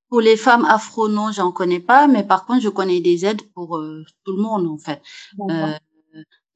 Pour 0.09 0.21
les 0.21 0.37
femmes 0.37 0.65
afro, 0.65 1.09
non, 1.09 1.31
j'en 1.31 1.51
connais 1.51 1.79
pas, 1.79 2.07
mais 2.07 2.23
par 2.23 2.45
contre, 2.45 2.61
je 2.61 2.69
connais 2.69 3.01
des 3.01 3.25
aides 3.25 3.41
pour 3.53 3.77
euh, 3.77 4.03
tout 4.23 4.35
le 4.35 4.41
monde, 4.41 4.67
en 4.67 4.77
fait. 4.77 5.01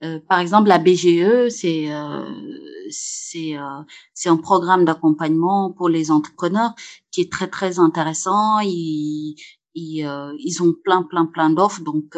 Euh, 0.01 0.19
par 0.29 0.39
exemple, 0.39 0.69
la 0.69 0.77
BGE, 0.77 1.49
c'est 1.49 1.91
euh, 1.91 2.23
c'est 2.89 3.57
euh, 3.57 3.81
c'est 4.13 4.29
un 4.29 4.37
programme 4.37 4.85
d'accompagnement 4.85 5.71
pour 5.71 5.89
les 5.89 6.11
entrepreneurs 6.11 6.73
qui 7.11 7.21
est 7.21 7.31
très 7.31 7.47
très 7.47 7.79
intéressant. 7.79 8.59
Ils 8.59 9.35
ils, 9.75 10.35
ils 10.39 10.63
ont 10.63 10.73
plein 10.83 11.03
plein 11.03 11.25
plein 11.25 11.49
d'offres, 11.49 11.81
donc 11.81 12.17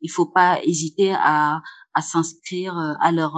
il 0.00 0.10
faut 0.10 0.26
pas 0.26 0.62
hésiter 0.62 1.12
à 1.14 1.62
à 1.94 2.02
s'inscrire 2.02 2.76
à 3.00 3.12
leur 3.12 3.36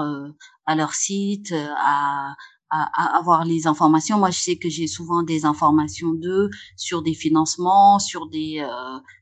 à 0.67 0.75
leur 0.75 0.95
site, 0.95 1.53
à 1.53 2.35
à, 2.71 3.19
avoir 3.19 3.45
les 3.45 3.67
informations. 3.67 4.19
Moi, 4.19 4.31
je 4.31 4.41
sais 4.41 4.57
que 4.57 4.69
j'ai 4.69 4.87
souvent 4.87 5.23
des 5.23 5.45
informations 5.45 6.13
d'eux 6.13 6.51
sur 6.77 7.03
des 7.03 7.15
financements, 7.15 7.99
sur 7.99 8.29
des 8.29 8.67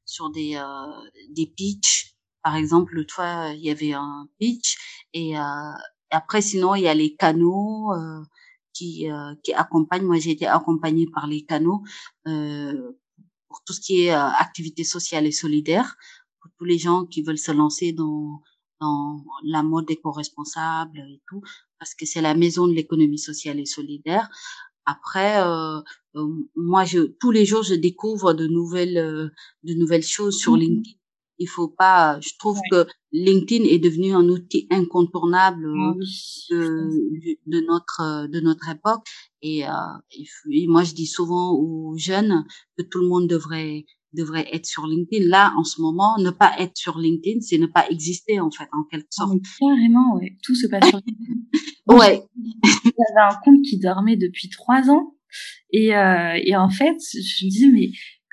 sur 0.05 0.31
des 0.31 0.61
des 1.31 1.47
pitchs 1.47 2.11
par 2.43 2.57
exemple, 2.57 2.95
l'autre 2.95 3.15
fois, 3.15 3.53
il 3.55 3.61
y 3.61 3.71
avait 3.71 3.93
un 3.93 4.29
pitch 4.39 4.77
et 5.13 5.35
euh, 6.13 6.17
après, 6.17 6.43
sinon, 6.43 6.75
il 6.75 6.83
y 6.83 6.89
a 6.89 6.95
les 6.95 7.15
canaux 7.17 7.93
euh, 7.93 8.23
qui, 8.73 9.11
euh, 9.11 9.35
qui 9.43 9.53
accompagnent. 9.53 10.07
Moi, 10.07 10.19
j'ai 10.19 10.33
été 10.33 10.47
accompagnée 10.47 11.07
par 11.13 11.27
les 11.27 11.45
canaux 11.45 11.83
euh, 12.27 12.93
pour 13.49 13.63
tout 13.65 13.73
ce 13.73 13.81
qui 13.81 14.03
est 14.03 14.13
euh, 14.13 14.19
activité 14.19 14.85
sociale 14.85 15.27
et 15.27 15.33
solidaire, 15.33 15.97
pour 16.41 16.51
tous 16.59 16.65
les 16.65 16.79
gens 16.79 17.05
qui 17.05 17.23
veulent 17.23 17.39
se 17.39 17.53
lancer 17.53 17.93
dans, 17.93 18.41
dans 18.81 19.25
la 19.45 19.63
mode 19.63 19.91
éco-responsable 19.91 20.99
et 20.99 21.21
tout, 21.29 21.43
parce 21.79 21.95
que 21.95 22.07
c'est 22.07 22.23
la 22.23 22.35
maison 22.35 22.67
de 22.67 22.73
l'économie 22.73 23.19
sociale 23.19 23.59
et 23.61 23.67
solidaire. 23.67 24.29
Après, 24.87 25.43
euh, 25.43 25.81
moi, 26.57 26.85
je, 26.85 27.01
tous 27.21 27.31
les 27.31 27.45
jours, 27.45 27.63
je 27.63 27.75
découvre 27.75 28.33
de 28.33 28.47
nouvelles, 28.47 29.31
de 29.63 29.75
nouvelles 29.75 30.03
choses 30.03 30.39
sur 30.39 30.55
mmh 30.55 30.61
LinkedIn 30.61 31.00
il 31.41 31.49
faut 31.49 31.69
pas. 31.69 32.21
Je 32.21 32.31
trouve 32.39 32.61
que 32.71 32.87
LinkedIn 33.13 33.65
est 33.65 33.79
devenu 33.79 34.15
un 34.15 34.29
outil 34.29 34.69
incontournable 34.71 35.67
ah 35.67 35.95
de, 36.51 37.39
de, 37.47 37.67
notre 37.67 38.29
de 38.29 38.41
notre 38.41 38.69
époque. 38.69 39.07
Et, 39.43 39.67
euh, 39.67 39.71
et, 40.53 40.67
moi, 40.69 40.85
je 40.85 40.93
dis 40.93 41.07
souvent 41.07 41.55
aux 41.55 41.97
jeunes 41.97 42.45
que 42.77 42.85
tout 42.85 43.01
le 43.01 43.09
monde 43.09 43.27
devrait 43.27 43.87
devrait 44.13 44.49
être 44.53 44.67
sur 44.67 44.87
LinkedIn. 44.87 45.29
Là, 45.29 45.55
en 45.57 45.65
ce 45.65 45.81
moment, 45.81 46.19
ne 46.19 46.31
pas 46.31 46.53
être 46.59 46.77
sur 46.77 46.99
LinkedIn, 46.99 47.41
c'est 47.41 47.59
ne 47.59 47.67
pas 47.67 47.89
exister 47.89 48.39
en 48.39 48.51
fait, 48.51 48.69
en 48.73 48.85
quelque 48.85 49.09
ah, 49.19 49.27
sorte. 49.27 49.39
carrément, 49.59 50.17
ouais. 50.17 50.37
Tout 50.43 50.55
se 50.55 50.67
passe 50.67 50.89
sur 50.89 51.01
LinkedIn. 51.07 51.41
ouais. 51.89 52.23
J'avais 52.85 53.35
un 53.35 53.39
compte 53.43 53.63
qui 53.63 53.79
dormait 53.79 54.17
depuis 54.17 54.51
trois 54.51 54.91
ans. 54.91 55.15
Et, 55.73 55.97
euh, 55.97 56.39
et 56.43 56.57
en 56.57 56.69
fait, 56.69 56.97
je 57.15 57.47
me 57.47 57.51
disais, 57.51 57.69
mais 57.69 57.91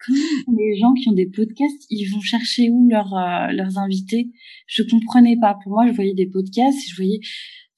les 0.47 0.79
gens 0.79 0.93
qui 0.93 1.09
ont 1.09 1.13
des 1.13 1.27
podcasts, 1.27 1.85
ils 1.89 2.05
vont 2.11 2.21
chercher 2.21 2.69
où 2.69 2.87
leurs 2.89 3.13
euh, 3.13 3.51
leurs 3.51 3.77
invités? 3.77 4.31
Je 4.67 4.83
comprenais 4.83 5.37
pas. 5.39 5.57
Pour 5.63 5.73
moi, 5.73 5.87
je 5.87 5.93
voyais 5.93 6.13
des 6.13 6.27
podcasts, 6.27 6.79
je 6.89 6.95
voyais, 6.95 7.19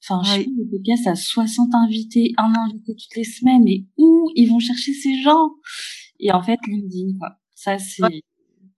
enfin, 0.02 0.22
je 0.24 0.42
fais 0.42 0.46
des 0.46 0.70
podcasts 0.70 1.06
à 1.06 1.14
60 1.14 1.74
invités, 1.74 2.32
un 2.36 2.52
invité 2.56 2.94
toutes 2.94 3.16
les 3.16 3.24
semaines, 3.24 3.64
mais 3.64 3.84
où 3.96 4.30
ils 4.34 4.46
vont 4.46 4.60
chercher 4.60 4.92
ces 4.92 5.20
gens? 5.22 5.50
Et 6.18 6.32
en 6.32 6.42
fait, 6.42 6.58
LinkedIn, 6.66 7.18
quoi. 7.18 7.36
Ça, 7.54 7.78
c'est. 7.78 8.02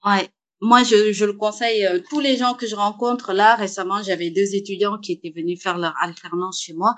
Ouais. 0.05 0.29
Moi, 0.61 0.85
je, 0.85 1.13
je 1.13 1.25
le 1.25 1.33
conseille. 1.33 1.85
Euh, 1.85 1.99
tous 2.09 2.21
les 2.21 2.37
gens 2.37 2.55
que 2.55 2.69
je 2.69 2.77
rencontre 2.77 3.33
là 3.33 3.57
récemment, 3.57 4.01
j'avais 4.03 4.31
deux 4.31 4.55
étudiants 4.55 4.99
qui 4.99 5.13
étaient 5.13 5.33
venus 5.35 5.61
faire 5.61 5.77
leur 5.77 5.95
alternance 6.01 6.63
chez 6.63 6.73
moi. 6.73 6.95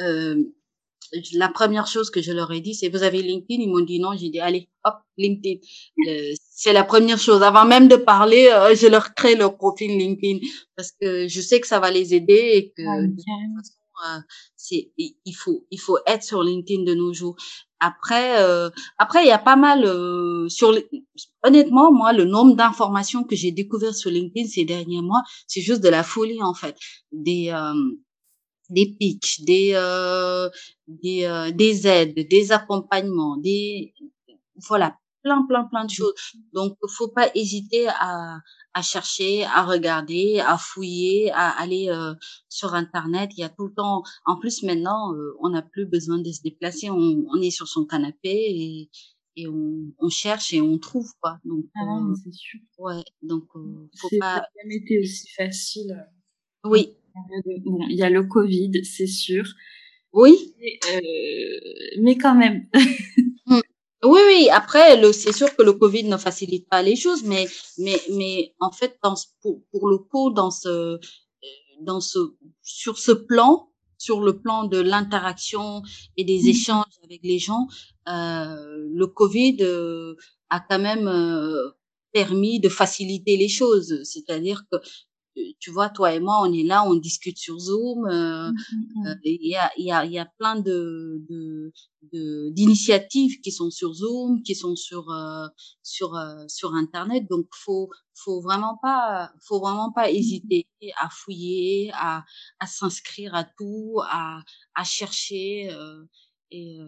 Euh, 0.00 0.36
la 1.34 1.48
première 1.48 1.86
chose 1.86 2.10
que 2.10 2.20
je 2.20 2.32
leur 2.32 2.52
ai 2.52 2.60
dit, 2.60 2.74
c'est 2.74 2.88
vous 2.88 3.02
avez 3.02 3.22
LinkedIn? 3.22 3.62
Ils 3.62 3.68
m'ont 3.68 3.84
dit 3.84 4.00
non. 4.00 4.16
J'ai 4.16 4.30
dit 4.30 4.40
allez, 4.40 4.68
hop, 4.84 4.96
LinkedIn. 5.16 5.60
Euh, 6.08 6.32
c'est 6.38 6.72
la 6.72 6.84
première 6.84 7.18
chose. 7.18 7.42
Avant 7.42 7.64
même 7.64 7.88
de 7.88 7.96
parler, 7.96 8.48
euh, 8.52 8.74
je 8.74 8.86
leur 8.86 9.14
crée 9.14 9.34
leur 9.34 9.56
profil 9.56 9.96
LinkedIn 9.96 10.38
parce 10.76 10.92
que 10.92 11.28
je 11.28 11.40
sais 11.40 11.60
que 11.60 11.66
ça 11.66 11.80
va 11.80 11.90
les 11.90 12.14
aider 12.14 12.50
et 12.54 12.72
que 12.76 12.82
de 12.82 13.06
toute 13.08 13.24
façon, 13.24 14.16
euh, 14.16 14.20
c'est 14.56 14.92
il 14.96 15.32
faut 15.34 15.66
il 15.70 15.80
faut 15.80 15.98
être 16.06 16.22
sur 16.22 16.42
LinkedIn 16.42 16.84
de 16.84 16.94
nos 16.94 17.12
jours. 17.12 17.36
Après, 17.80 18.36
après 18.98 19.22
il 19.22 19.28
y 19.28 19.32
a 19.32 19.38
pas 19.38 19.54
mal 19.54 19.84
sur 20.50 20.74
honnêtement 21.44 21.92
moi 21.92 22.12
le 22.12 22.24
nombre 22.24 22.56
d'informations 22.56 23.22
que 23.22 23.36
j'ai 23.36 23.52
découvert 23.52 23.94
sur 23.94 24.10
LinkedIn 24.10 24.48
ces 24.48 24.64
derniers 24.64 25.00
mois, 25.00 25.22
c'est 25.46 25.60
juste 25.60 25.80
de 25.80 25.88
la 25.88 26.02
folie 26.02 26.42
en 26.42 26.54
fait. 26.54 26.76
Des 27.12 27.52
des 28.70 28.94
pitchs, 28.98 29.40
des 29.42 29.72
euh, 29.74 30.48
des, 30.86 31.24
euh, 31.24 31.50
des 31.50 31.86
aides, 31.86 32.28
des 32.28 32.52
accompagnements, 32.52 33.36
des 33.36 33.94
voilà, 34.68 34.96
plein 35.22 35.46
plein 35.46 35.64
plein 35.64 35.84
de 35.84 35.90
choses. 35.90 36.14
Donc 36.52 36.76
faut 36.88 37.08
pas 37.08 37.30
hésiter 37.34 37.88
à 37.88 38.38
à 38.74 38.82
chercher, 38.82 39.44
à 39.44 39.64
regarder, 39.64 40.40
à 40.40 40.56
fouiller, 40.58 41.30
à 41.32 41.48
aller 41.50 41.88
euh, 41.88 42.14
sur 42.48 42.74
internet, 42.74 43.30
il 43.36 43.40
y 43.40 43.44
a 43.44 43.48
tout 43.48 43.66
le 43.66 43.74
temps 43.74 44.02
en 44.26 44.36
plus 44.38 44.62
maintenant 44.62 45.12
on 45.40 45.50
n'a 45.50 45.62
plus 45.62 45.86
besoin 45.86 46.18
de 46.18 46.30
se 46.30 46.42
déplacer, 46.42 46.90
on, 46.90 47.24
on 47.28 47.40
est 47.40 47.50
sur 47.50 47.68
son 47.68 47.86
canapé 47.86 48.30
et 48.30 48.90
et 49.40 49.46
on, 49.46 49.92
on, 50.00 50.08
cherche 50.08 50.52
et 50.52 50.60
on 50.60 50.78
trouve 50.78 51.12
quoi. 51.20 51.38
Donc 51.44 51.66
ah 51.76 51.84
non, 51.86 52.12
c'est 52.12 52.32
sûr. 52.32 52.58
Ouais, 52.76 53.04
donc 53.22 53.44
faut 53.52 54.08
pas 54.18 54.38
ça 54.38 54.46
jamais 54.60 54.76
été 54.76 54.98
aussi 54.98 55.28
facile. 55.28 55.96
Oui, 56.64 56.97
Bon, 57.64 57.78
il 57.88 57.96
y 57.96 58.02
a 58.02 58.10
le 58.10 58.24
Covid, 58.24 58.84
c'est 58.84 59.06
sûr. 59.06 59.44
Oui. 60.12 60.54
Euh, 60.92 61.00
mais 62.00 62.16
quand 62.16 62.34
même. 62.34 62.66
Hmm. 63.50 63.62
oui, 64.04 64.20
oui. 64.26 64.48
Après, 64.52 65.00
c'est 65.14 65.32
sûr 65.32 65.56
que 65.56 65.62
le 65.62 65.72
Covid 65.72 66.04
ne 66.04 66.18
facilite 66.18 66.68
pas 66.68 66.82
les 66.82 66.96
choses, 66.96 67.24
mais, 67.24 67.48
mais, 67.78 67.98
mais 68.12 68.54
en 68.60 68.70
fait, 68.70 68.98
dans, 69.02 69.14
pour, 69.40 69.62
pour 69.72 69.88
le 69.88 69.96
coup, 69.96 70.28
dans 70.28 70.50
ce, 70.50 71.00
dans 71.80 72.00
ce, 72.00 72.18
sur 72.60 72.98
ce 72.98 73.12
plan, 73.12 73.70
sur 73.96 74.20
le 74.20 74.38
plan 74.38 74.64
de 74.64 74.78
l'interaction 74.78 75.82
et 76.16 76.24
des 76.24 76.42
hmm. 76.42 76.48
échanges 76.48 76.98
avec 77.04 77.20
les 77.22 77.38
gens, 77.38 77.66
euh, 78.08 78.86
le 78.94 79.06
Covid 79.06 79.58
euh, 79.60 80.14
a 80.50 80.60
quand 80.60 80.78
même 80.78 81.08
euh, 81.08 81.70
permis 82.12 82.60
de 82.60 82.68
faciliter 82.68 83.36
les 83.36 83.48
choses. 83.48 84.02
C'est-à-dire 84.04 84.64
que 84.70 84.78
tu 85.58 85.70
vois, 85.70 85.88
toi 85.88 86.12
et 86.14 86.20
moi, 86.20 86.40
on 86.42 86.52
est 86.52 86.62
là, 86.62 86.84
on 86.86 86.94
discute 86.94 87.38
sur 87.38 87.58
Zoom. 87.58 88.06
Euh, 88.06 88.50
mmh, 88.50 88.54
mmh, 88.54 89.02
mmh. 89.02 89.06
Euh, 89.06 89.14
il 89.24 89.48
y, 89.48 89.56
a, 89.56 89.70
y, 89.76 89.90
a, 89.92 90.04
y 90.04 90.18
a 90.18 90.26
plein 90.38 90.56
de, 90.56 91.24
de, 91.28 92.50
d'initiatives 92.50 93.40
qui 93.40 93.52
sont 93.52 93.70
sur 93.70 93.92
Zoom, 93.92 94.42
qui 94.42 94.54
sont 94.54 94.76
sur 94.76 95.10
euh, 95.10 95.46
sur 95.82 96.18
sur 96.48 96.74
Internet. 96.74 97.24
Donc, 97.28 97.46
faut 97.52 97.90
faut 98.14 98.40
vraiment 98.40 98.78
pas 98.82 99.32
faut 99.40 99.60
vraiment 99.60 99.92
pas 99.92 100.10
hésiter 100.10 100.66
à 101.00 101.08
fouiller, 101.10 101.90
à 101.94 102.24
à 102.60 102.66
s'inscrire 102.66 103.34
à 103.34 103.44
tout, 103.44 104.00
à 104.04 104.40
à 104.74 104.84
chercher. 104.84 105.70
et 106.50 106.78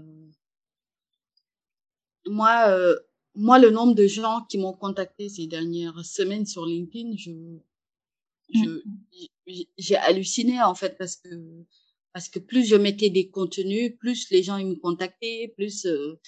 moi, 2.27 2.77
moi, 3.35 3.59
le 3.59 3.71
nombre 3.71 3.95
de 3.95 4.07
gens 4.07 4.45
qui 4.49 4.59
m'ont 4.59 4.73
contacté 4.73 5.29
ces 5.29 5.47
dernières 5.47 6.05
semaines 6.05 6.47
sur 6.47 6.67
LinkedIn, 6.67 7.17
je 7.17 7.31
j'ai 9.79 9.97
halluciné 9.97 10.63
en 10.63 10.75
fait 10.75 10.97
parce 10.99 11.17
que 11.17 11.29
parce 12.13 12.29
que 12.29 12.39
plus 12.39 12.67
je 12.67 12.77
mettais 12.77 13.11
des 13.11 13.31
contenus, 13.31 13.93
plus 13.99 14.31
les 14.31 14.43
gens 14.43 14.57
ils 14.57 14.67
me 14.67 14.75
contactaient, 14.75 15.53
plus 15.57 15.87
euh, 15.87 16.21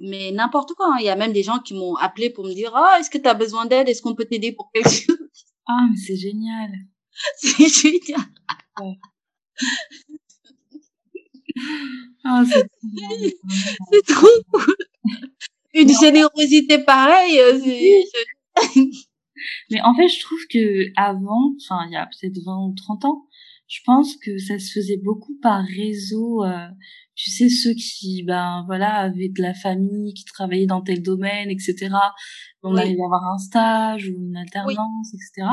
mais 0.00 0.30
n'importe 0.30 0.74
quoi. 0.74 0.94
Hein. 0.94 0.98
Il 1.00 1.06
y 1.06 1.10
a 1.10 1.16
même 1.16 1.32
des 1.32 1.42
gens 1.42 1.58
qui 1.58 1.74
m'ont 1.74 1.96
appelé 1.96 2.30
pour 2.30 2.44
me 2.44 2.54
dire 2.54 2.72
ah 2.74 2.96
est-ce 2.98 3.10
que 3.10 3.18
tu 3.18 3.28
as 3.28 3.34
besoin 3.34 3.66
d'aide, 3.66 3.88
est-ce 3.88 4.02
qu'on 4.02 4.14
peut 4.14 4.24
t'aider 4.24 4.52
pour 4.52 4.70
quelque 4.72 4.90
chose? 4.90 5.18
Ah 5.66 5.86
mais 5.90 5.96
c'est 5.96 6.16
génial. 6.16 6.70
c'est 7.36 7.68
génial. 7.68 8.20
oh, 8.80 8.94
c'est 12.46 12.68
trop 14.06 14.26
cool. 14.52 14.76
Une 15.74 15.88
générosité 15.88 16.78
pareille. 16.78 17.40
Mais 19.70 19.80
en 19.82 19.94
fait, 19.94 20.08
je 20.08 20.20
trouve 20.20 20.40
que 20.50 20.92
avant, 20.96 21.54
enfin, 21.62 21.86
il 21.88 21.92
y 21.92 21.96
a 21.96 22.06
peut-être 22.06 22.38
20 22.44 22.66
ou 22.66 22.74
30 22.74 23.04
ans, 23.04 23.26
je 23.72 23.80
pense 23.86 24.16
que 24.16 24.36
ça 24.38 24.58
se 24.58 24.72
faisait 24.72 25.00
beaucoup 25.02 25.34
par 25.40 25.64
réseau. 25.64 26.44
Euh, 26.44 26.68
tu 27.14 27.30
sais, 27.30 27.48
ceux 27.48 27.72
qui, 27.72 28.22
ben 28.22 28.64
voilà, 28.66 28.96
avaient 28.96 29.30
de 29.30 29.40
la 29.40 29.54
famille, 29.54 30.12
qui 30.12 30.24
travaillaient 30.24 30.66
dans 30.66 30.82
tel 30.82 31.02
domaine, 31.02 31.50
etc. 31.50 31.88
On 32.62 32.76
arrivait 32.76 33.00
à 33.00 33.06
avoir 33.06 33.24
un 33.24 33.38
stage 33.38 34.08
ou 34.08 34.12
une 34.12 34.36
alternance, 34.36 35.14
etc. 35.14 35.48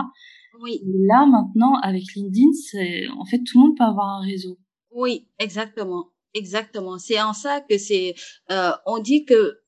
Oui. 0.61 0.81
là, 1.07 1.25
maintenant, 1.25 1.75
avec 1.75 2.13
LinkedIn, 2.15 2.51
c'est, 2.53 3.07
en 3.17 3.23
fait, 3.23 3.39
tout 3.39 3.57
le 3.57 3.67
monde 3.67 3.77
peut 3.77 3.85
avoir 3.85 4.19
un 4.19 4.25
réseau. 4.25 4.57
Oui, 4.91 5.29
exactement. 5.37 6.09
Exactement. 6.33 6.97
C'est 6.97 7.21
en 7.21 7.33
ça 7.33 7.61
que 7.61 7.77
c'est, 7.77 8.15
euh, 8.51 8.71
on 8.85 8.99
dit 8.99 9.25
que 9.25 9.59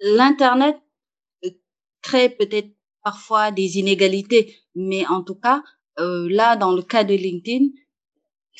l'Internet 0.00 0.76
crée 2.02 2.28
peut-être 2.30 2.70
parfois 3.04 3.50
des 3.50 3.78
inégalités, 3.78 4.56
mais 4.74 5.06
en 5.06 5.22
tout 5.22 5.34
cas, 5.36 5.62
euh, 5.98 6.28
là, 6.30 6.56
dans 6.56 6.72
le 6.72 6.82
cas 6.82 7.04
de 7.04 7.14
LinkedIn, 7.14 7.66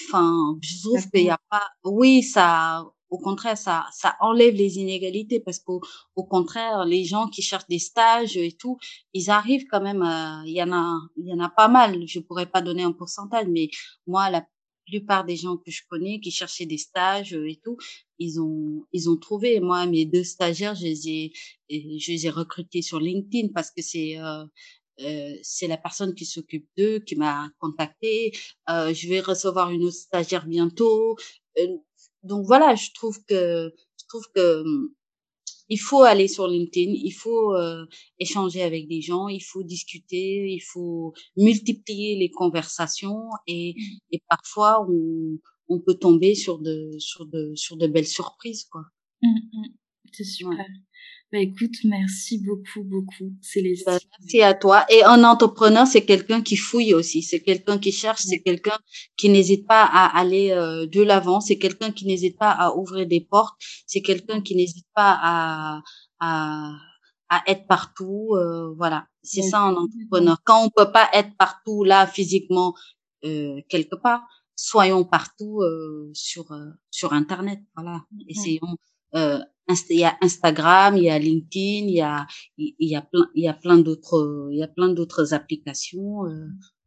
enfin, 0.08 0.56
je 0.62 0.80
trouve 0.82 1.08
qu'il 1.10 1.24
n'y 1.24 1.30
a 1.30 1.38
pas, 1.50 1.62
oui, 1.84 2.22
ça, 2.22 2.84
au 3.10 3.18
contraire, 3.18 3.58
ça, 3.58 3.86
ça 3.92 4.16
enlève 4.20 4.54
les 4.54 4.78
inégalités 4.78 5.40
parce 5.40 5.58
qu'au 5.58 5.80
au 6.16 6.24
contraire, 6.24 6.84
les 6.84 7.04
gens 7.04 7.28
qui 7.28 7.42
cherchent 7.42 7.68
des 7.68 7.78
stages 7.78 8.36
et 8.36 8.52
tout, 8.52 8.78
ils 9.12 9.30
arrivent 9.30 9.66
quand 9.70 9.82
même, 9.82 10.02
il 10.46 10.52
y 10.52 10.62
en 10.62 10.72
a, 10.72 10.98
il 11.16 11.28
y 11.28 11.32
en 11.34 11.40
a 11.40 11.50
pas 11.50 11.68
mal. 11.68 12.06
Je 12.06 12.20
pourrais 12.20 12.46
pas 12.46 12.62
donner 12.62 12.82
un 12.82 12.92
pourcentage, 12.92 13.46
mais 13.48 13.68
moi, 14.06 14.30
la 14.30 14.46
plupart 14.86 15.24
des 15.24 15.36
gens 15.36 15.56
que 15.56 15.70
je 15.70 15.82
connais 15.88 16.20
qui 16.20 16.30
cherchaient 16.30 16.66
des 16.66 16.78
stages 16.78 17.32
et 17.32 17.60
tout, 17.62 17.76
ils 18.18 18.40
ont, 18.40 18.84
ils 18.92 19.08
ont 19.10 19.16
trouvé. 19.16 19.60
Moi, 19.60 19.86
mes 19.86 20.04
deux 20.04 20.24
stagiaires, 20.24 20.74
je 20.74 20.84
les 20.84 21.08
ai, 21.08 21.32
je 21.70 22.12
les 22.12 22.26
ai 22.26 22.30
recrutés 22.30 22.82
sur 22.82 23.00
LinkedIn 23.00 23.48
parce 23.54 23.70
que 23.70 23.82
c'est, 23.82 24.18
euh, 24.18 24.44
euh, 25.00 25.34
c'est 25.42 25.66
la 25.66 25.76
personne 25.78 26.14
qui 26.14 26.26
s'occupe 26.26 26.68
d'eux 26.76 27.00
qui 27.00 27.16
m'a 27.16 27.50
contacté. 27.58 28.32
Euh, 28.70 28.92
je 28.94 29.08
vais 29.08 29.20
recevoir 29.20 29.70
une 29.70 29.84
autre 29.84 29.96
stagiaire 29.96 30.46
bientôt. 30.46 31.16
Euh, 31.58 31.66
donc 32.22 32.46
voilà, 32.46 32.74
je 32.74 32.90
trouve 32.94 33.18
que 33.24 33.72
je 33.98 34.04
trouve 34.08 34.24
que 34.34 34.62
hum, 34.62 34.90
il 35.68 35.78
faut 35.78 36.02
aller 36.02 36.28
sur 36.28 36.48
LinkedIn, 36.48 36.92
il 36.94 37.12
faut 37.12 37.54
euh, 37.54 37.86
échanger 38.18 38.62
avec 38.62 38.88
des 38.88 39.00
gens, 39.00 39.28
il 39.28 39.42
faut 39.42 39.62
discuter, 39.62 40.46
il 40.48 40.60
faut 40.60 41.14
multiplier 41.36 42.16
les 42.16 42.30
conversations 42.30 43.28
et, 43.46 43.74
et 44.10 44.22
parfois 44.28 44.86
on, 44.88 45.38
on 45.68 45.80
peut 45.80 45.94
tomber 45.94 46.34
sur 46.34 46.58
de 46.58 46.90
sur 46.98 47.26
de 47.26 47.52
sur 47.54 47.76
de 47.76 47.86
belles 47.86 48.06
surprises 48.06 48.64
quoi. 48.64 48.82
Mmh, 49.22 49.28
mmh. 49.52 49.66
C'est 50.12 50.24
super. 50.24 50.66
Bah, 51.32 51.38
écoute, 51.38 51.76
merci 51.84 52.38
beaucoup, 52.38 52.84
beaucoup. 52.84 53.32
Les. 53.54 53.82
Bah, 53.86 53.98
merci 54.20 54.42
à 54.42 54.52
toi. 54.52 54.84
Et 54.90 55.02
un 55.02 55.24
entrepreneur, 55.24 55.86
c'est 55.86 56.04
quelqu'un 56.04 56.42
qui 56.42 56.56
fouille 56.56 56.92
aussi. 56.92 57.22
C'est 57.22 57.40
quelqu'un 57.40 57.78
qui 57.78 57.90
cherche. 57.90 58.20
C'est 58.20 58.42
quelqu'un 58.42 58.78
qui 59.16 59.30
n'hésite 59.30 59.66
pas 59.66 59.82
à 59.82 60.18
aller 60.18 60.50
euh, 60.50 60.86
de 60.86 61.00
l'avant. 61.00 61.40
C'est 61.40 61.56
quelqu'un 61.56 61.90
qui 61.90 62.04
n'hésite 62.04 62.38
pas 62.38 62.50
à 62.50 62.76
ouvrir 62.76 63.06
des 63.06 63.22
portes. 63.22 63.54
C'est 63.86 64.02
quelqu'un 64.02 64.42
qui 64.42 64.54
n'hésite 64.54 64.86
pas 64.94 65.18
à, 65.22 65.80
à, 66.20 66.72
à 67.30 67.42
être 67.46 67.66
partout. 67.66 68.34
Euh, 68.34 68.74
voilà. 68.76 69.06
C'est 69.22 69.42
ça 69.42 69.60
un 69.60 69.74
entrepreneur. 69.74 70.36
Quand 70.44 70.66
on 70.66 70.68
peut 70.68 70.92
pas 70.92 71.08
être 71.14 71.34
partout 71.38 71.82
là 71.82 72.06
physiquement 72.06 72.74
euh, 73.24 73.60
quelque 73.70 73.94
part, 73.94 74.22
soyons 74.54 75.04
partout 75.04 75.62
euh, 75.62 76.10
sur 76.12 76.52
euh, 76.52 76.66
sur 76.90 77.14
Internet. 77.14 77.60
Voilà. 77.74 78.02
Essayons 78.28 78.76
euh, 79.14 79.38
il 79.90 79.98
y 79.98 80.04
a 80.04 80.16
Instagram, 80.20 80.96
il 80.96 81.04
y 81.04 81.10
a 81.10 81.18
LinkedIn, 81.18 81.86
il 81.88 81.94
y 81.94 82.00
a 82.00 82.26
il 82.58 82.74
y 82.78 82.96
a 82.96 83.02
plein 83.02 83.26
il 83.34 83.44
y 83.44 83.48
a 83.48 83.54
plein 83.54 83.78
d'autres 83.78 84.48
il 84.52 84.58
y 84.58 84.62
a 84.62 84.68
plein 84.68 84.88
d'autres 84.88 85.34
applications. 85.34 86.26
Euh. 86.26 86.46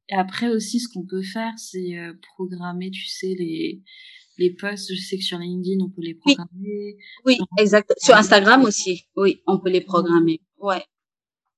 Et 0.09 0.15
après 0.15 0.49
aussi, 0.49 0.79
ce 0.79 0.87
qu'on 0.93 1.05
peut 1.05 1.23
faire, 1.23 1.53
c'est 1.57 1.97
euh, 1.97 2.13
programmer, 2.35 2.91
tu 2.91 3.07
sais, 3.07 3.35
les 3.37 3.81
les 4.37 4.51
posts. 4.51 4.93
Je 4.93 5.01
sais 5.01 5.17
que 5.17 5.23
sur 5.23 5.39
LinkedIn, 5.39 5.83
on 5.83 5.89
peut 5.89 6.01
les 6.01 6.15
programmer. 6.15 6.97
Oui, 7.25 7.37
exact. 7.57 7.93
Sur 7.97 8.15
Instagram 8.15 8.63
aussi, 8.63 9.07
oui, 9.15 9.41
on 9.47 9.59
peut 9.59 9.69
les 9.69 9.81
programmer. 9.81 10.41
Ouais. 10.59 10.83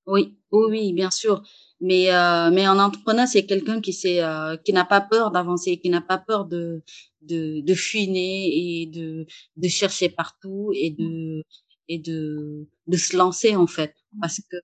Oui, 0.06 0.38
oui, 0.52 0.66
oui, 0.70 0.92
bien 0.94 1.10
sûr. 1.10 1.42
Mais 1.80 2.12
euh, 2.12 2.50
mais 2.50 2.66
en 2.66 2.78
entrepreneur, 2.78 3.26
c'est 3.28 3.46
quelqu'un 3.46 3.80
qui 3.80 3.92
sait 3.92 4.22
euh, 4.22 4.56
qui 4.56 4.72
n'a 4.72 4.84
pas 4.84 5.00
peur 5.00 5.30
d'avancer, 5.30 5.78
qui 5.78 5.90
n'a 5.90 6.00
pas 6.00 6.18
peur 6.18 6.46
de 6.46 6.82
de 7.22 7.60
de 7.60 7.74
fuiner 7.74 8.82
et 8.82 8.86
de 8.86 9.26
de 9.56 9.68
chercher 9.68 10.08
partout 10.08 10.70
et 10.74 10.90
de 10.90 11.42
et 11.88 11.98
de 11.98 12.66
de 12.86 12.96
se 12.96 13.16
lancer 13.16 13.54
en 13.56 13.66
fait 13.66 13.94
parce 14.20 14.40
que 14.50 14.56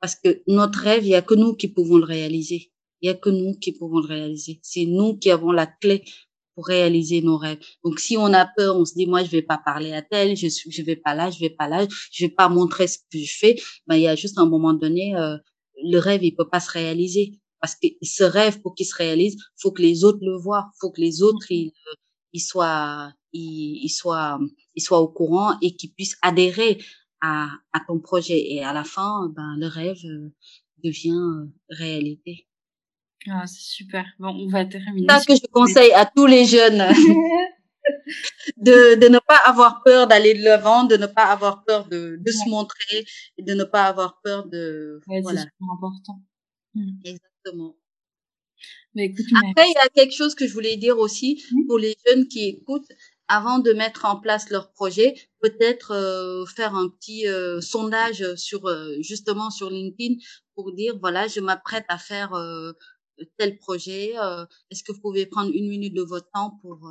parce 0.00 0.14
que 0.14 0.42
notre 0.46 0.78
rêve, 0.80 1.04
il 1.04 1.10
y 1.10 1.14
a 1.14 1.22
que 1.22 1.34
nous 1.34 1.54
qui 1.54 1.68
pouvons 1.68 1.98
le 1.98 2.04
réaliser. 2.04 2.70
Il 3.02 3.08
y 3.08 3.10
a 3.10 3.14
que 3.14 3.30
nous 3.30 3.54
qui 3.58 3.72
pouvons 3.72 4.00
le 4.00 4.06
réaliser. 4.06 4.60
C'est 4.62 4.86
nous 4.86 5.16
qui 5.18 5.30
avons 5.30 5.52
la 5.52 5.66
clé 5.66 6.04
pour 6.54 6.66
réaliser 6.66 7.20
nos 7.22 7.36
rêves. 7.36 7.60
Donc 7.84 8.00
si 8.00 8.16
on 8.16 8.32
a 8.32 8.46
peur, 8.56 8.76
on 8.76 8.84
se 8.84 8.94
dit 8.94 9.06
moi 9.06 9.22
je 9.24 9.30
vais 9.30 9.42
pas 9.42 9.58
parler 9.64 9.92
à 9.92 10.02
tel, 10.02 10.36
je 10.36 10.48
je 10.48 10.82
vais 10.82 10.96
pas 10.96 11.14
là, 11.14 11.30
je 11.30 11.38
vais 11.40 11.50
pas 11.50 11.68
là, 11.68 11.86
je 12.12 12.24
vais 12.26 12.30
pas 12.30 12.48
montrer 12.48 12.88
ce 12.88 12.98
que 12.98 13.18
je 13.18 13.36
fais. 13.38 13.56
Ben 13.86 13.96
il 13.96 14.02
y 14.02 14.08
a 14.08 14.16
juste 14.16 14.38
un 14.38 14.46
moment 14.46 14.74
donné 14.74 15.16
euh, 15.16 15.36
le 15.84 15.98
rêve, 15.98 16.24
il 16.24 16.34
peut 16.34 16.48
pas 16.48 16.60
se 16.60 16.70
réaliser. 16.70 17.40
Parce 17.60 17.74
que 17.74 17.88
ce 18.02 18.24
rêve, 18.24 18.60
pour 18.60 18.74
qu'il 18.74 18.86
se 18.86 18.94
réalise, 18.94 19.36
faut 19.60 19.72
que 19.72 19.82
les 19.82 20.04
autres 20.04 20.20
le 20.22 20.36
voient, 20.36 20.70
faut 20.80 20.90
que 20.90 21.00
les 21.00 21.22
autres, 21.22 21.50
ils, 21.50 21.72
ils 22.32 22.40
soient, 22.40 23.12
ils, 23.32 23.80
ils 23.82 23.90
soient, 23.90 24.38
ils 24.74 24.82
soient 24.82 25.00
au 25.00 25.08
courant 25.08 25.58
et 25.60 25.74
qu'ils 25.74 25.92
puissent 25.92 26.16
adhérer 26.22 26.78
à, 27.20 27.48
à 27.72 27.80
ton 27.86 27.98
projet. 27.98 28.38
Et 28.52 28.62
à 28.62 28.72
la 28.72 28.84
fin, 28.84 29.28
ben, 29.34 29.56
le 29.58 29.66
rêve 29.66 29.98
euh, 30.04 30.32
devient 30.84 31.10
euh, 31.10 31.52
réalité. 31.68 32.46
Ah, 33.28 33.46
c'est 33.46 33.62
super. 33.62 34.06
Bon, 34.18 34.28
on 34.28 34.48
va 34.48 34.64
terminer. 34.64 35.06
C'est 35.08 35.18
ça 35.18 35.24
que 35.24 35.34
je 35.34 35.46
conseille 35.50 35.92
à 35.92 36.06
tous 36.06 36.26
les 36.26 36.44
jeunes. 36.44 36.82
de, 38.56 38.94
de 38.94 39.08
ne 39.08 39.18
pas 39.18 39.36
avoir 39.44 39.82
peur 39.82 40.06
d'aller 40.06 40.34
de 40.34 40.42
l'avant, 40.42 40.84
de 40.84 40.96
ne 40.96 41.06
pas 41.06 41.24
avoir 41.24 41.64
peur 41.64 41.88
de, 41.88 42.16
de 42.20 42.30
se 42.30 42.48
montrer, 42.48 43.04
et 43.36 43.42
de 43.42 43.54
ne 43.54 43.64
pas 43.64 43.84
avoir 43.84 44.20
peur 44.22 44.46
de. 44.46 45.00
voilà. 45.06 45.42
C'est 45.42 45.48
important. 45.72 46.22
Mmh. 46.74 46.90
Exactement. 47.04 47.76
Mais 48.94 49.06
écoute, 49.06 49.26
Après, 49.50 49.68
il 49.68 49.74
y 49.74 49.86
a 49.86 49.88
quelque 49.88 50.14
chose 50.14 50.34
que 50.34 50.46
je 50.46 50.52
voulais 50.52 50.76
dire 50.76 50.98
aussi 50.98 51.42
mmh. 51.52 51.66
pour 51.66 51.78
les 51.78 51.94
jeunes 52.06 52.26
qui 52.28 52.46
écoutent. 52.48 52.88
Avant 53.30 53.58
de 53.58 53.74
mettre 53.74 54.06
en 54.06 54.18
place 54.18 54.48
leur 54.48 54.72
projet, 54.72 55.14
peut-être 55.42 55.90
euh, 55.90 56.46
faire 56.46 56.74
un 56.74 56.88
petit 56.88 57.28
euh, 57.28 57.60
sondage 57.60 58.34
sur 58.36 58.66
euh, 58.66 58.94
justement 59.00 59.50
sur 59.50 59.68
LinkedIn 59.68 60.14
pour 60.54 60.72
dire 60.72 60.98
voilà, 60.98 61.28
je 61.28 61.40
m'apprête 61.40 61.84
à 61.88 61.98
faire 61.98 62.32
tel 63.36 63.58
projet. 63.58 64.14
Est-ce 64.70 64.82
que 64.82 64.92
vous 64.92 65.00
pouvez 65.00 65.26
prendre 65.26 65.50
une 65.52 65.68
minute 65.68 65.94
de 65.94 66.02
votre 66.02 66.30
temps 66.30 66.58
pour 66.62 66.90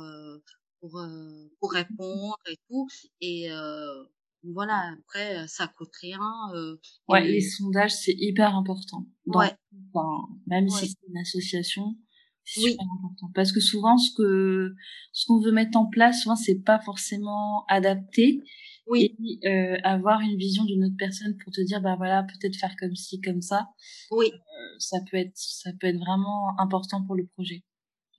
pour, 0.80 0.98
euh, 0.98 1.50
pour 1.60 1.72
répondre 1.72 2.36
et 2.50 2.56
tout. 2.68 2.86
Et 3.20 3.50
euh, 3.50 4.04
voilà, 4.44 4.94
après, 4.98 5.46
ça 5.48 5.66
coûte 5.66 5.94
rien. 6.00 6.20
Euh, 6.54 6.76
ouais, 7.08 7.26
les 7.26 7.40
sondages, 7.40 7.94
c'est 7.94 8.14
hyper 8.16 8.54
important. 8.54 9.06
ouais. 9.26 9.52
Enfin, 9.92 10.34
même 10.46 10.68
si 10.68 10.88
c'est 10.88 11.08
une 11.08 11.18
association, 11.18 11.96
c'est 12.44 12.62
oui. 12.62 12.70
super 12.72 12.86
important. 12.98 13.30
Parce 13.34 13.52
que 13.52 13.60
souvent, 13.60 13.98
ce 13.98 14.10
que 14.16 14.74
ce 15.12 15.26
qu'on 15.26 15.40
veut 15.40 15.52
mettre 15.52 15.76
en 15.78 15.86
place, 15.86 16.22
souvent, 16.22 16.36
c'est 16.36 16.62
pas 16.62 16.80
forcément 16.80 17.64
adapté. 17.68 18.42
Oui. 18.86 19.16
Et 19.42 19.48
euh, 19.48 19.76
avoir 19.84 20.22
une 20.22 20.38
vision 20.38 20.64
d'une 20.64 20.84
autre 20.84 20.96
personne 20.98 21.36
pour 21.44 21.52
te 21.52 21.60
dire, 21.60 21.82
bah 21.82 21.96
voilà, 21.96 22.22
peut-être 22.22 22.56
faire 22.56 22.74
comme 22.80 22.94
ci, 22.94 23.20
comme 23.20 23.42
ça. 23.42 23.68
Oui. 24.10 24.30
Euh, 24.32 24.76
ça 24.78 24.98
peut 25.10 25.18
être, 25.18 25.36
ça 25.36 25.72
peut 25.78 25.88
être 25.88 25.98
vraiment 25.98 26.58
important 26.58 27.04
pour 27.04 27.14
le 27.14 27.26
projet. 27.26 27.64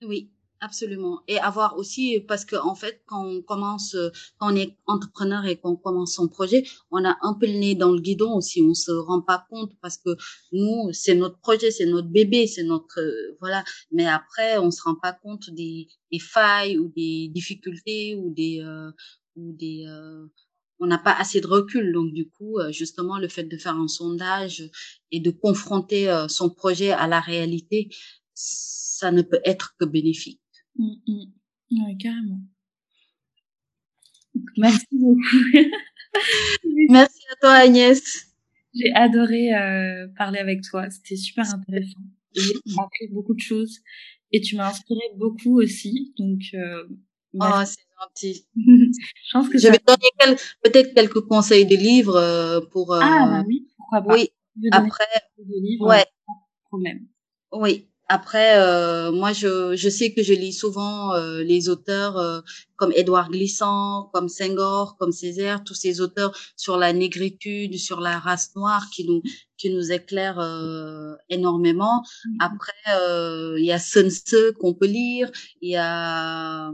Oui, 0.02 0.30
Absolument. 0.62 1.22
Et 1.26 1.38
avoir 1.38 1.78
aussi, 1.78 2.20
parce 2.28 2.44
que 2.44 2.54
en 2.54 2.74
fait, 2.74 3.00
quand 3.06 3.24
on 3.26 3.40
commence, 3.40 3.96
quand 4.38 4.52
on 4.52 4.56
est 4.56 4.76
entrepreneur 4.86 5.46
et 5.46 5.56
qu'on 5.56 5.74
commence 5.74 6.14
son 6.14 6.28
projet, 6.28 6.64
on 6.90 7.02
a 7.06 7.16
un 7.22 7.32
peu 7.32 7.46
le 7.46 7.54
nez 7.54 7.74
dans 7.74 7.92
le 7.92 8.00
guidon 8.00 8.34
aussi. 8.34 8.60
On 8.60 8.74
se 8.74 8.90
rend 8.90 9.22
pas 9.22 9.46
compte 9.48 9.72
parce 9.80 9.96
que 9.96 10.10
nous, 10.52 10.92
c'est 10.92 11.14
notre 11.14 11.38
projet, 11.38 11.70
c'est 11.70 11.86
notre 11.86 12.08
bébé, 12.08 12.46
c'est 12.46 12.62
notre 12.62 13.00
voilà. 13.40 13.64
Mais 13.90 14.04
après, 14.06 14.58
on 14.58 14.70
se 14.70 14.82
rend 14.82 14.96
pas 14.96 15.14
compte 15.14 15.48
des, 15.50 15.88
des 16.12 16.18
failles 16.18 16.78
ou 16.78 16.92
des 16.94 17.28
difficultés 17.28 18.14
ou 18.16 18.30
des 18.34 18.60
euh, 18.60 18.90
ou 19.36 19.52
des 19.54 19.86
euh, 19.88 20.26
on 20.78 20.86
n'a 20.86 20.98
pas 20.98 21.12
assez 21.14 21.40
de 21.40 21.46
recul. 21.46 21.90
Donc 21.94 22.12
du 22.12 22.28
coup, 22.28 22.58
euh, 22.58 22.70
justement, 22.70 23.18
le 23.18 23.28
fait 23.28 23.44
de 23.44 23.56
faire 23.56 23.76
un 23.76 23.88
sondage 23.88 24.62
et 25.10 25.20
de 25.20 25.30
confronter 25.30 26.26
son 26.28 26.50
projet 26.50 26.90
à 26.90 27.06
la 27.08 27.20
réalité, 27.20 27.88
ça 28.34 29.10
ne 29.10 29.22
peut 29.22 29.40
être 29.44 29.74
que 29.78 29.86
bénéfique. 29.86 30.40
Mmh, 30.76 30.94
mmh. 31.06 31.84
Ouais, 31.84 31.96
carrément. 31.98 32.40
Merci 34.56 34.86
beaucoup. 34.92 35.20
Merci 36.88 37.22
à 37.32 37.36
toi 37.36 37.52
Agnès. 37.52 38.26
J'ai 38.74 38.92
adoré 38.94 39.54
euh, 39.54 40.06
parler 40.16 40.38
avec 40.38 40.62
toi, 40.62 40.88
c'était 40.90 41.16
super 41.16 41.44
intéressant. 41.52 42.00
J'ai 42.34 42.52
appris 42.78 43.08
beaucoup 43.10 43.34
de 43.34 43.40
choses 43.40 43.80
et 44.30 44.40
tu 44.40 44.56
m'as 44.56 44.70
inspiré 44.70 45.00
beaucoup 45.16 45.60
aussi, 45.60 46.14
donc. 46.18 46.40
Euh, 46.54 46.84
oh, 47.34 47.62
c'est 47.64 47.82
gentil. 48.00 48.46
Je 48.56 49.32
pense 49.32 49.48
que 49.48 49.58
je 49.58 49.68
vais 49.68 49.80
donner 49.84 50.36
peut-être 50.62 50.94
quelques 50.94 51.20
conseils 51.22 51.66
de 51.66 51.76
livres 51.76 52.16
euh, 52.16 52.60
pour. 52.70 52.94
ah 52.94 53.26
bah 53.28 53.44
oui, 53.46 53.68
pourquoi 53.76 54.02
pas. 54.02 54.14
Oui. 54.14 54.30
Après. 54.70 55.04
Livres, 55.38 55.88
ouais. 55.88 56.04
Pas 56.04 56.32
de 56.32 56.68
problème. 56.68 57.06
Oui. 57.52 57.89
Après, 58.12 58.58
euh, 58.58 59.12
moi, 59.12 59.32
je, 59.32 59.76
je 59.76 59.88
sais 59.88 60.12
que 60.12 60.20
je 60.20 60.34
lis 60.34 60.52
souvent 60.52 61.14
euh, 61.14 61.44
les 61.44 61.68
auteurs 61.68 62.18
euh, 62.18 62.40
comme 62.74 62.90
Édouard 62.96 63.30
Glissant, 63.30 64.10
comme 64.12 64.28
Senghor, 64.28 64.96
comme 64.98 65.12
Césaire, 65.12 65.62
tous 65.62 65.74
ces 65.74 66.00
auteurs 66.00 66.36
sur 66.56 66.76
la 66.76 66.92
négritude, 66.92 67.78
sur 67.78 68.00
la 68.00 68.18
race 68.18 68.50
noire 68.56 68.90
qui 68.90 69.06
nous 69.06 69.22
qui 69.56 69.70
nous 69.70 69.92
éclairent 69.92 70.40
énormément. 71.28 72.02
Mm-hmm. 72.02 72.36
Après, 72.40 73.58
il 73.58 73.64
y 73.64 73.70
a 73.70 73.78
Sun 73.78 74.10
Tzu 74.10 74.54
qu'on 74.58 74.74
peut 74.74 74.86
lire, 74.86 75.30
il 75.60 75.70
y 75.70 75.76
a 75.76 76.72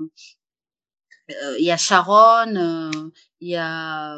il 1.58 1.64
y 1.64 1.70
a 1.70 1.76
Sharon, 1.76 3.10
il 3.40 3.48
y 3.50 3.56
a 3.56 4.16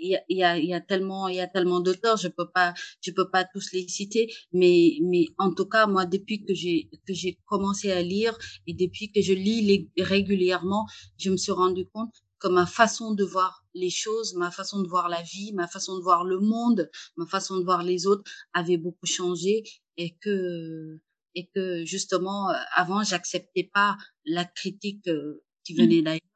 il 0.00 0.36
y 0.36 0.42
a, 0.42 0.58
il 0.58 0.66
y 0.66 0.74
a 0.74 0.80
tellement 0.80 1.28
il 1.28 1.36
y 1.36 1.40
a 1.40 1.46
tellement 1.46 1.80
d'auteurs 1.80 2.16
je 2.16 2.28
peux 2.28 2.48
pas 2.48 2.74
je 3.00 3.10
peux 3.10 3.28
pas 3.30 3.44
tous 3.44 3.72
les 3.72 3.86
citer 3.88 4.32
mais 4.52 4.98
mais 5.02 5.26
en 5.38 5.52
tout 5.52 5.66
cas 5.66 5.86
moi 5.86 6.06
depuis 6.06 6.44
que 6.44 6.54
j'ai 6.54 6.88
que 7.06 7.12
j'ai 7.12 7.38
commencé 7.46 7.90
à 7.92 8.02
lire 8.02 8.36
et 8.66 8.74
depuis 8.74 9.12
que 9.12 9.20
je 9.20 9.32
lis 9.32 9.62
les, 9.62 10.02
régulièrement 10.02 10.86
je 11.18 11.30
me 11.30 11.36
suis 11.36 11.52
rendu 11.52 11.86
compte 11.86 12.14
que 12.38 12.48
ma 12.48 12.66
façon 12.66 13.14
de 13.14 13.24
voir 13.24 13.64
les 13.74 13.90
choses 13.90 14.34
ma 14.34 14.50
façon 14.50 14.82
de 14.82 14.88
voir 14.88 15.08
la 15.08 15.22
vie 15.22 15.52
ma 15.52 15.68
façon 15.68 15.96
de 15.98 16.02
voir 16.02 16.24
le 16.24 16.40
monde 16.40 16.90
ma 17.16 17.26
façon 17.26 17.58
de 17.58 17.64
voir 17.64 17.82
les 17.82 18.06
autres 18.06 18.24
avait 18.52 18.78
beaucoup 18.78 19.06
changé 19.06 19.62
et 19.96 20.16
que 20.22 21.00
et 21.34 21.46
que 21.54 21.84
justement 21.84 22.48
avant 22.74 23.02
j'acceptais 23.04 23.70
pas 23.72 23.96
la 24.24 24.44
critique 24.44 25.06
euh, 25.08 25.44
qui 25.64 25.74
mmh. 25.74 25.76
venait 25.76 26.02
d'ailleurs 26.02 26.29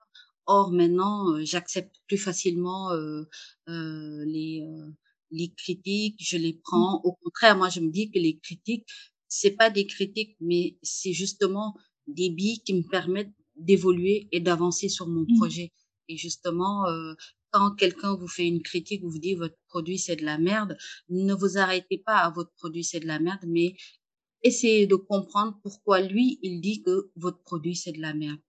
Or 0.46 0.72
maintenant, 0.72 1.32
euh, 1.32 1.44
j'accepte 1.44 1.96
plus 2.06 2.18
facilement 2.18 2.92
euh, 2.92 3.24
euh, 3.68 4.24
les 4.26 4.66
les 5.30 5.52
critiques, 5.52 6.16
je 6.20 6.36
les 6.36 6.52
mmh. 6.52 6.60
prends. 6.62 7.00
Au 7.02 7.12
contraire, 7.14 7.56
moi, 7.56 7.68
je 7.68 7.80
me 7.80 7.90
dis 7.90 8.10
que 8.10 8.18
les 8.18 8.38
critiques, 8.38 8.86
c'est 9.28 9.52
pas 9.52 9.70
des 9.70 9.86
critiques, 9.86 10.36
mais 10.40 10.78
c'est 10.82 11.12
justement 11.12 11.74
des 12.06 12.30
billes 12.30 12.62
qui 12.62 12.74
me 12.74 12.88
permettent 12.88 13.32
d'évoluer 13.56 14.28
et 14.32 14.40
d'avancer 14.40 14.88
sur 14.88 15.08
mon 15.08 15.22
mmh. 15.22 15.38
projet. 15.38 15.72
Et 16.08 16.16
justement, 16.16 16.84
quand 17.54 17.70
quelqu'un 17.76 18.14
vous 18.16 18.28
fait 18.28 18.46
une 18.48 18.62
critique, 18.62 19.04
vous 19.04 19.18
dit 19.18 19.34
votre 19.34 19.56
produit 19.68 19.98
c'est 19.98 20.16
de 20.16 20.24
la 20.24 20.38
merde, 20.38 20.76
ne 21.08 21.32
vous 21.34 21.56
arrêtez 21.56 21.98
pas 21.98 22.16
à 22.16 22.30
votre 22.30 22.52
produit 22.56 22.82
c'est 22.82 22.98
de 22.98 23.06
la 23.06 23.20
merde, 23.20 23.44
mais 23.46 23.76
essayez 24.42 24.86
de 24.88 24.96
comprendre 24.96 25.58
pourquoi 25.62 26.00
lui 26.00 26.40
il 26.42 26.60
dit 26.60 26.82
que 26.82 27.12
votre 27.14 27.40
produit 27.42 27.76
c'est 27.76 27.92
de 27.92 28.00
la 28.00 28.12
merde. 28.12 28.40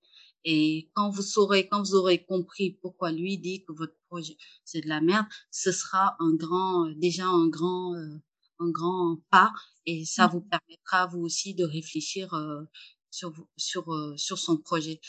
Et 0.46 0.89
quand 0.93 1.10
vous 1.10 1.24
saurez, 1.24 1.68
quand 1.68 1.82
vous 1.82 1.96
aurez 1.96 2.24
compris 2.24 2.78
pourquoi 2.82 3.12
lui 3.12 3.38
dit 3.38 3.64
que 3.66 3.74
votre 3.74 3.96
projet 4.08 4.38
c'est 4.64 4.82
de 4.82 4.88
la 4.88 5.02
merde, 5.02 5.26
ce 5.52 5.72
sera 5.72 6.16
un 6.20 6.34
grand, 6.34 6.89
déjà 6.96 7.26
un 7.26 7.48
grand, 7.48 7.96
euh, 7.96 8.22
un 8.60 8.70
grand 8.70 9.18
pas 9.32 9.52
et 9.86 10.06
ça 10.06 10.28
mmh. 10.28 10.32
vous 10.32 10.41
permettra 10.41 11.08
vous 11.08 11.22
aussi 11.22 11.56
de 11.56 11.66
réfléchir 11.66 12.34
euh, 12.36 12.62
sur 13.10 13.34
sur 13.58 13.91
euh, 13.93 14.16
sur 14.18 14.38
son 14.38 14.58
projet. 14.58 15.02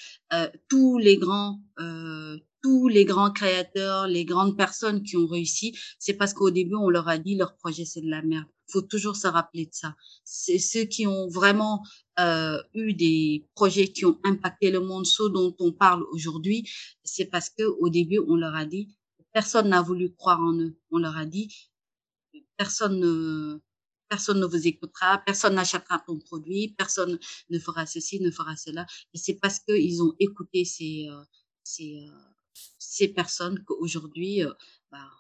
tous 0.69 0.99
les 0.99 1.19
grands 1.19 1.61
tous 2.67 2.89
les 2.89 3.05
grands 3.05 3.31
créateurs, 3.31 4.09
les 4.09 4.25
grandes 4.25 4.57
personnes 4.57 5.05
qui 5.05 5.17
ont 5.17 5.29
réussi, 5.29 5.79
c'est 6.01 6.15
parce 6.15 6.35
qu'au 6.35 6.51
début 6.51 6.75
on 6.75 6.91
leur 6.91 7.07
a 7.09 7.17
dit 7.17 7.37
leur 7.37 7.57
projet 7.57 7.85
c'est 7.85 8.01
de 8.01 8.11
la 8.11 8.23
merde 8.23 8.49
faut 8.69 8.83
toujours 8.83 9.15
se 9.15 9.29
rappeler 9.29 9.67
de 9.67 9.73
ça. 9.73 9.95
C'est 10.25 10.59
ceux 10.59 10.85
qui 10.85 11.07
ont 11.07 11.29
vraiment 11.29 11.85
euh, 12.19 12.61
eu 12.75 12.95
des 12.95 13.47
projets 13.55 13.93
qui 13.93 14.05
ont 14.05 14.19
impacté 14.25 14.73
le 14.73 14.81
monde, 14.81 15.07
ceux 15.07 15.31
dont 15.31 15.55
on 15.61 15.71
parle 15.71 16.03
aujourd'hui, 16.11 16.69
c'est 17.05 17.27
parce 17.27 17.49
que 17.49 17.63
au 17.63 17.89
début 17.89 18.19
on 18.19 18.35
leur 18.35 18.57
a 18.57 18.65
dit, 18.65 18.89
personne 19.33 19.69
n'a 19.69 19.83
voulu 19.83 20.13
croire 20.15 20.41
en 20.41 20.59
eux. 20.59 20.77
On 20.91 20.99
leur 20.99 21.17
a 21.17 21.27
dit, 21.27 21.71
personne 22.57 22.99
ne 22.99 23.61
personne 24.09 24.41
ne 24.41 24.47
vous 24.47 24.67
écoutera, 24.67 25.19
personne 25.19 25.55
n'achètera 25.55 26.03
ton 26.05 26.19
produit, 26.19 26.75
personne 26.77 27.21
ne 27.51 27.59
fera 27.61 27.87
ceci, 27.87 28.21
ne 28.21 28.33
fera 28.33 28.57
cela. 28.57 28.85
Et 29.15 29.19
c'est 29.19 29.35
parce 29.35 29.61
qu'ils 29.61 30.03
ont 30.03 30.15
écouté 30.19 30.65
ces 30.65 31.07
euh, 31.09 31.23
ces 31.63 32.01
euh, 32.09 32.36
ces 32.79 33.09
personnes 33.09 33.63
qu'aujourd'hui, 33.65 34.43
euh, 34.43 34.53
bah, 34.91 35.11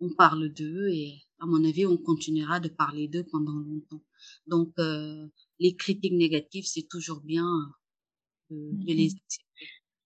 on 0.00 0.10
parle 0.14 0.52
d'eux 0.52 0.88
et 0.88 1.24
à 1.40 1.46
mon 1.46 1.64
avis, 1.64 1.86
on 1.86 1.96
continuera 1.96 2.60
de 2.60 2.68
parler 2.68 3.08
d'eux 3.08 3.26
pendant 3.30 3.52
longtemps. 3.52 4.02
Donc, 4.46 4.72
euh, 4.78 5.26
les 5.58 5.76
critiques 5.76 6.14
négatives, 6.14 6.64
c'est 6.66 6.88
toujours 6.88 7.20
bien 7.20 7.46
euh, 8.50 8.70
de, 8.72 8.86
les 8.86 9.08
mmh 9.08 9.16
accepter. 9.24 9.44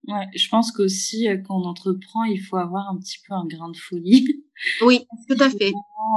Ouais, 0.07 0.27
je 0.35 0.47
pense 0.49 0.71
qu'aussi, 0.71 1.27
euh, 1.27 1.37
quand 1.37 1.55
on 1.61 1.65
entreprend, 1.65 2.23
il 2.23 2.41
faut 2.41 2.57
avoir 2.57 2.89
un 2.89 2.97
petit 2.97 3.17
peu 3.27 3.33
un 3.33 3.45
grain 3.45 3.69
de 3.69 3.77
folie. 3.77 4.27
Oui, 4.81 5.05
tout 5.29 5.37
à 5.39 5.49
fait. 5.49 5.71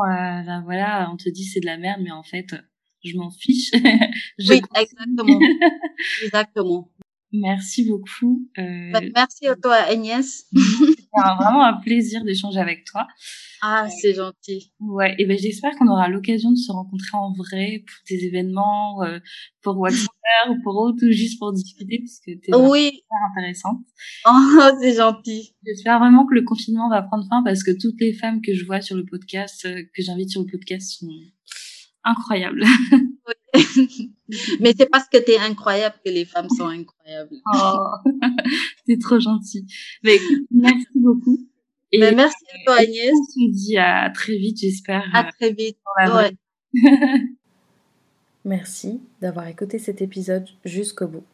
Ben 0.04 0.62
voilà, 0.64 1.08
on 1.12 1.16
te 1.16 1.28
dit 1.28 1.44
c'est 1.44 1.60
de 1.60 1.66
la 1.66 1.78
merde, 1.78 2.00
mais 2.02 2.10
en 2.10 2.24
fait, 2.24 2.56
je 3.04 3.16
m'en 3.16 3.30
fiche. 3.30 3.70
je 4.38 4.50
oui, 4.50 4.60
exactement. 4.74 5.38
exactement. 6.24 6.90
Merci 7.33 7.89
beaucoup. 7.89 8.49
Euh... 8.59 8.91
Bah, 8.93 9.01
merci 9.14 9.47
à 9.47 9.57
toi, 9.57 9.74
Agnès. 9.74 10.47
C'est 10.53 11.35
vraiment 11.37 11.64
un 11.64 11.74
plaisir 11.74 12.24
d'échanger 12.24 12.59
avec 12.59 12.85
toi. 12.85 13.07
Ah, 13.64 13.87
c'est 13.89 14.14
gentil. 14.14 14.72
Ouais, 14.80 15.14
et 15.18 15.26
ben 15.26 15.39
j'espère 15.39 15.70
qu'on 15.76 15.87
aura 15.87 16.09
l'occasion 16.09 16.51
de 16.51 16.57
se 16.57 16.72
rencontrer 16.72 17.16
en 17.16 17.33
vrai 17.33 17.85
pour 17.87 17.97
des 18.09 18.24
événements, 18.24 19.03
euh, 19.05 19.20
pour 19.62 19.78
WhatsApp 19.78 20.09
ou 20.49 20.57
pour 20.64 20.76
autre, 20.76 21.07
ou 21.07 21.12
juste 21.12 21.39
pour 21.39 21.53
discuter, 21.53 21.99
parce 21.99 22.18
que 22.18 22.33
t'es 22.33 22.55
oui. 22.55 22.87
super 22.87 23.18
intéressante. 23.30 23.85
Oh, 24.26 24.70
c'est 24.80 24.95
gentil. 24.95 25.55
J'espère 25.64 25.99
vraiment 25.99 26.26
que 26.26 26.35
le 26.35 26.43
confinement 26.43 26.89
va 26.89 27.03
prendre 27.03 27.26
fin, 27.28 27.43
parce 27.45 27.62
que 27.62 27.70
toutes 27.70 28.01
les 28.01 28.12
femmes 28.14 28.41
que 28.41 28.55
je 28.55 28.64
vois 28.64 28.80
sur 28.80 28.97
le 28.97 29.05
podcast, 29.05 29.64
euh, 29.66 29.83
que 29.95 30.03
j'invite 30.03 30.30
sur 30.30 30.41
le 30.43 30.51
podcast, 30.51 30.99
sont 30.99 31.09
incroyables. 32.05 32.64
Mais 34.61 34.72
c'est 34.76 34.88
parce 34.88 35.09
que 35.09 35.18
tu 35.18 35.32
es 35.32 35.38
incroyable 35.38 35.96
que 36.05 36.11
les 36.11 36.24
femmes 36.24 36.48
sont 36.48 36.66
incroyables. 36.66 37.36
Oh, 37.55 37.94
c'est 38.86 38.98
trop 38.98 39.20
gentil. 39.20 39.66
Mais 40.03 40.18
merci 40.50 40.86
beaucoup. 40.94 41.38
Et 41.92 41.98
Mais 41.98 42.12
merci 42.12 42.44
à 42.55 42.64
toi 42.64 42.76
Agnès. 42.76 43.12
On 43.12 43.24
se 43.24 43.53
dit 43.53 43.76
à 43.76 44.11
très 44.11 44.36
vite, 44.36 44.59
j'espère. 44.59 45.05
À 45.12 45.24
très 45.24 45.53
vite. 45.53 45.76
Ouais. 45.98 46.32
merci 48.44 49.00
d'avoir 49.20 49.46
écouté 49.48 49.78
cet 49.78 50.00
épisode 50.00 50.48
jusqu'au 50.64 51.07
bout. 51.07 51.24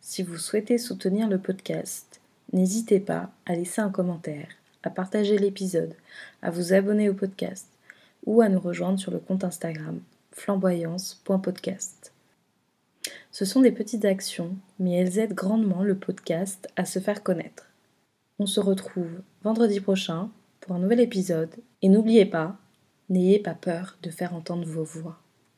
Si 0.00 0.22
vous 0.22 0.38
souhaitez 0.38 0.78
soutenir 0.78 1.28
le 1.28 1.38
podcast, 1.38 2.20
n'hésitez 2.52 2.98
pas 2.98 3.30
à 3.46 3.54
laisser 3.54 3.80
un 3.80 3.90
commentaire, 3.90 4.48
à 4.82 4.90
partager 4.90 5.38
l'épisode, 5.38 5.94
à 6.42 6.50
vous 6.50 6.72
abonner 6.72 7.08
au 7.08 7.14
podcast 7.14 7.68
ou 8.26 8.40
à 8.40 8.48
nous 8.48 8.58
rejoindre 8.58 8.98
sur 8.98 9.12
le 9.12 9.18
compte 9.18 9.44
Instagram 9.44 10.00
flamboyance.podcast. 10.38 12.12
Ce 13.30 13.44
sont 13.44 13.60
des 13.60 13.72
petites 13.72 14.04
actions, 14.04 14.56
mais 14.78 14.92
elles 14.92 15.18
aident 15.18 15.34
grandement 15.34 15.82
le 15.82 15.96
podcast 15.96 16.68
à 16.76 16.84
se 16.84 16.98
faire 16.98 17.22
connaître. 17.22 17.66
On 18.38 18.46
se 18.46 18.60
retrouve 18.60 19.22
vendredi 19.42 19.80
prochain 19.80 20.30
pour 20.60 20.74
un 20.74 20.78
nouvel 20.78 21.00
épisode 21.00 21.54
et 21.82 21.88
n'oubliez 21.88 22.24
pas, 22.24 22.56
n'ayez 23.08 23.38
pas 23.38 23.54
peur 23.54 23.98
de 24.02 24.10
faire 24.10 24.34
entendre 24.34 24.66
vos 24.66 24.84
voix. 24.84 25.18